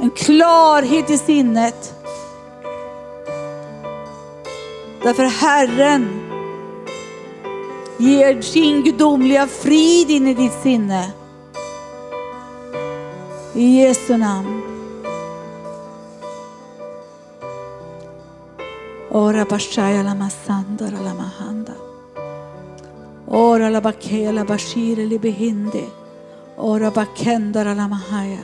En 0.01 0.09
klarhet 0.09 1.09
i 1.09 1.17
sinnet. 1.17 1.93
Därför 5.03 5.23
Herren 5.23 6.21
ger 7.97 8.41
sin 8.41 8.83
gudomliga 8.83 9.47
frid 9.47 10.09
in 10.09 10.27
i 10.27 10.33
ditt 10.33 10.63
sinne. 10.63 11.11
I 13.53 13.81
Jesu 13.81 14.17
namn. 14.17 14.54
Ora 19.15 19.45
bashaya 19.45 20.03
la 20.03 20.13
masandara 20.13 20.99
la 21.01 21.13
mahanda. 21.13 21.73
Ora 23.27 23.69
la 23.69 23.79
bakea 23.79 24.33
la 24.33 24.43
bashire 24.43 25.05
li 25.05 25.17
behinde. 25.17 25.85
Ora 26.57 26.91
bakendara 26.91 27.73
la 27.73 27.87
mahaya. 27.87 28.43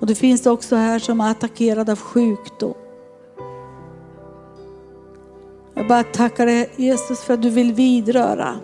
Och 0.00 0.06
det 0.06 0.14
finns 0.14 0.46
också 0.46 0.76
här 0.76 0.98
som 0.98 1.20
är 1.20 1.30
attackerad 1.30 1.90
av 1.90 1.98
sjukdom. 1.98 2.74
Jag 5.74 5.88
bara 5.88 6.04
tackar 6.04 6.46
dig 6.46 6.70
Jesus 6.76 7.20
för 7.20 7.34
att 7.34 7.42
du 7.42 7.50
vill 7.50 7.72
vidröra. 7.72 8.58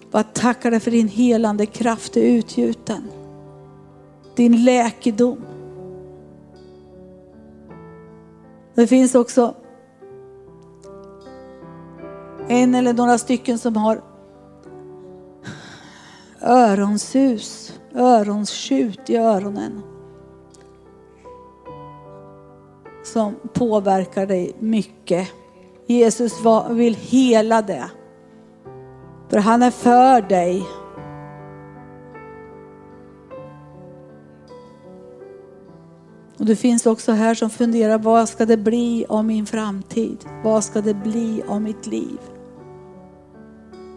Jag 0.00 0.10
bara 0.10 0.22
tackar 0.22 0.70
dig 0.70 0.80
för 0.80 0.90
din 0.90 1.08
helande 1.08 1.66
kraft 1.66 2.16
är 2.16 2.22
utgjuten. 2.22 3.19
Din 4.34 4.64
läkedom. 4.64 5.38
Det 8.74 8.86
finns 8.86 9.14
också 9.14 9.54
en 12.48 12.74
eller 12.74 12.92
några 12.92 13.18
stycken 13.18 13.58
som 13.58 13.76
har 13.76 14.02
öronsus, 16.42 17.80
öronskjut 17.94 19.10
i 19.10 19.16
öronen. 19.16 19.82
Som 23.04 23.34
påverkar 23.52 24.26
dig 24.26 24.56
mycket. 24.58 25.28
Jesus 25.86 26.40
vill 26.70 26.94
hela 26.94 27.62
det. 27.62 27.90
För 29.28 29.38
han 29.38 29.62
är 29.62 29.70
för 29.70 30.22
dig. 30.28 30.66
Och 36.40 36.46
det 36.46 36.56
finns 36.56 36.86
också 36.86 37.12
här 37.12 37.34
som 37.34 37.50
funderar, 37.50 37.98
vad 37.98 38.28
ska 38.28 38.46
det 38.46 38.56
bli 38.56 39.06
av 39.08 39.24
min 39.24 39.46
framtid? 39.46 40.24
Vad 40.44 40.64
ska 40.64 40.80
det 40.80 40.94
bli 40.94 41.42
av 41.48 41.62
mitt 41.62 41.86
liv? 41.86 42.18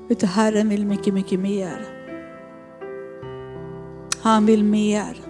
Vet 0.09 0.19
du, 0.19 0.25
Herren 0.25 0.69
vill 0.69 0.85
mycket, 0.85 1.13
mycket 1.13 1.39
mer. 1.39 1.85
Han 4.21 4.45
vill 4.45 4.63
mer. 4.63 5.21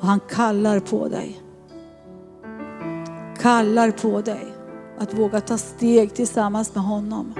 Och 0.00 0.06
han 0.06 0.20
kallar 0.20 0.80
på 0.80 1.08
dig. 1.08 1.40
Kallar 3.40 3.90
på 3.90 4.20
dig 4.20 4.54
att 4.98 5.14
våga 5.14 5.40
ta 5.40 5.58
steg 5.58 6.14
tillsammans 6.14 6.74
med 6.74 6.84
honom. 6.84 7.34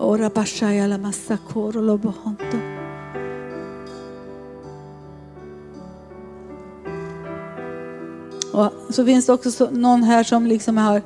Ora 0.00 0.30
bashaya 0.30 0.86
la 0.86 0.98
massakoro 0.98 1.80
lo 1.80 1.98
bohonto. 1.98 2.56
Och 8.52 8.94
så 8.94 9.04
finns 9.04 9.26
det 9.26 9.32
också 9.32 9.70
någon 9.70 10.02
här 10.02 10.24
som 10.24 10.46
liksom 10.46 10.76
har 10.76 11.02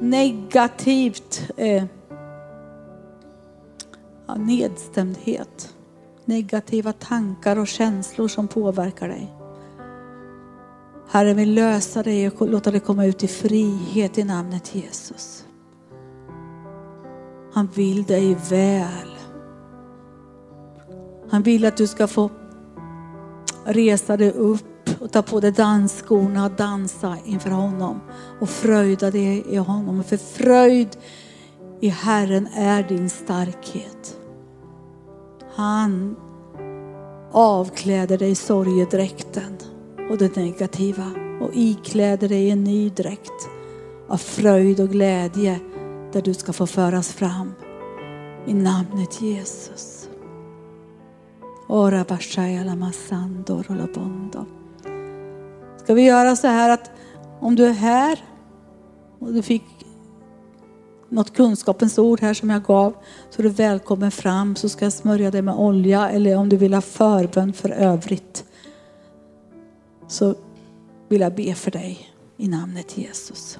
negativt 0.00 1.50
eh, 1.56 1.84
ja, 4.26 4.34
nedstämdhet. 4.34 5.74
Negativa 6.24 6.92
tankar 6.92 7.58
och 7.58 7.68
känslor 7.68 8.28
som 8.28 8.48
påverkar 8.48 9.08
dig. 9.08 9.32
Herren 11.08 11.36
vill 11.36 11.54
lösa 11.54 12.02
dig 12.02 12.28
och 12.28 12.48
låta 12.48 12.70
dig 12.70 12.80
komma 12.80 13.06
ut 13.06 13.24
i 13.24 13.28
frihet 13.28 14.18
i 14.18 14.24
namnet 14.24 14.74
Jesus. 14.74 15.44
Han 17.58 17.68
vill 17.74 18.04
dig 18.04 18.36
väl. 18.50 19.18
Han 21.30 21.42
vill 21.42 21.64
att 21.64 21.76
du 21.76 21.86
ska 21.86 22.06
få 22.06 22.30
resa 23.64 24.16
dig 24.16 24.32
upp 24.32 25.00
och 25.00 25.12
ta 25.12 25.22
på 25.22 25.40
dig 25.40 25.52
dansskorna 25.52 26.44
och 26.44 26.50
dansa 26.50 27.16
inför 27.24 27.50
honom 27.50 28.00
och 28.40 28.48
fröjda 28.48 29.10
dig 29.10 29.44
i 29.50 29.56
honom. 29.56 30.04
För 30.04 30.16
fröjd 30.16 30.96
i 31.80 31.88
Herren 31.88 32.48
är 32.54 32.82
din 32.82 33.10
starkhet. 33.10 34.16
Han 35.54 36.16
avkläder 37.32 38.18
dig 38.18 38.34
sorgedräkten 38.34 39.56
och 40.10 40.18
det 40.18 40.36
negativa 40.36 41.12
och 41.40 41.50
ikläder 41.52 42.28
dig 42.28 42.50
en 42.50 42.64
ny 42.64 42.90
dräkt 42.90 43.48
av 44.08 44.16
fröjd 44.16 44.80
och 44.80 44.88
glädje 44.88 45.60
där 46.12 46.22
du 46.22 46.34
ska 46.34 46.52
få 46.52 46.66
föras 46.66 47.12
fram 47.12 47.54
i 48.46 48.54
namnet 48.54 49.22
Jesus. 49.22 50.08
Ora 51.68 52.04
bashaya 52.04 52.74
masando. 52.74 53.64
Ska 55.76 55.94
vi 55.94 56.02
göra 56.02 56.36
så 56.36 56.46
här 56.46 56.70
att 56.70 56.90
om 57.40 57.56
du 57.56 57.66
är 57.66 57.72
här 57.72 58.24
och 59.18 59.32
du 59.32 59.42
fick 59.42 59.64
något 61.08 61.36
kunskapens 61.36 61.98
ord 61.98 62.20
här 62.20 62.34
som 62.34 62.50
jag 62.50 62.62
gav 62.62 62.94
så 63.30 63.42
är 63.42 63.44
du 63.44 63.48
välkommen 63.48 64.10
fram 64.10 64.56
så 64.56 64.68
ska 64.68 64.84
jag 64.84 64.92
smörja 64.92 65.30
dig 65.30 65.42
med 65.42 65.54
olja 65.54 66.10
eller 66.10 66.36
om 66.36 66.48
du 66.48 66.56
vill 66.56 66.74
ha 66.74 66.80
förbön 66.80 67.52
för 67.52 67.70
övrigt 67.70 68.44
så 70.08 70.34
vill 71.08 71.20
jag 71.20 71.34
be 71.34 71.54
för 71.54 71.70
dig 71.70 72.10
i 72.36 72.48
namnet 72.48 72.98
Jesus. 72.98 73.58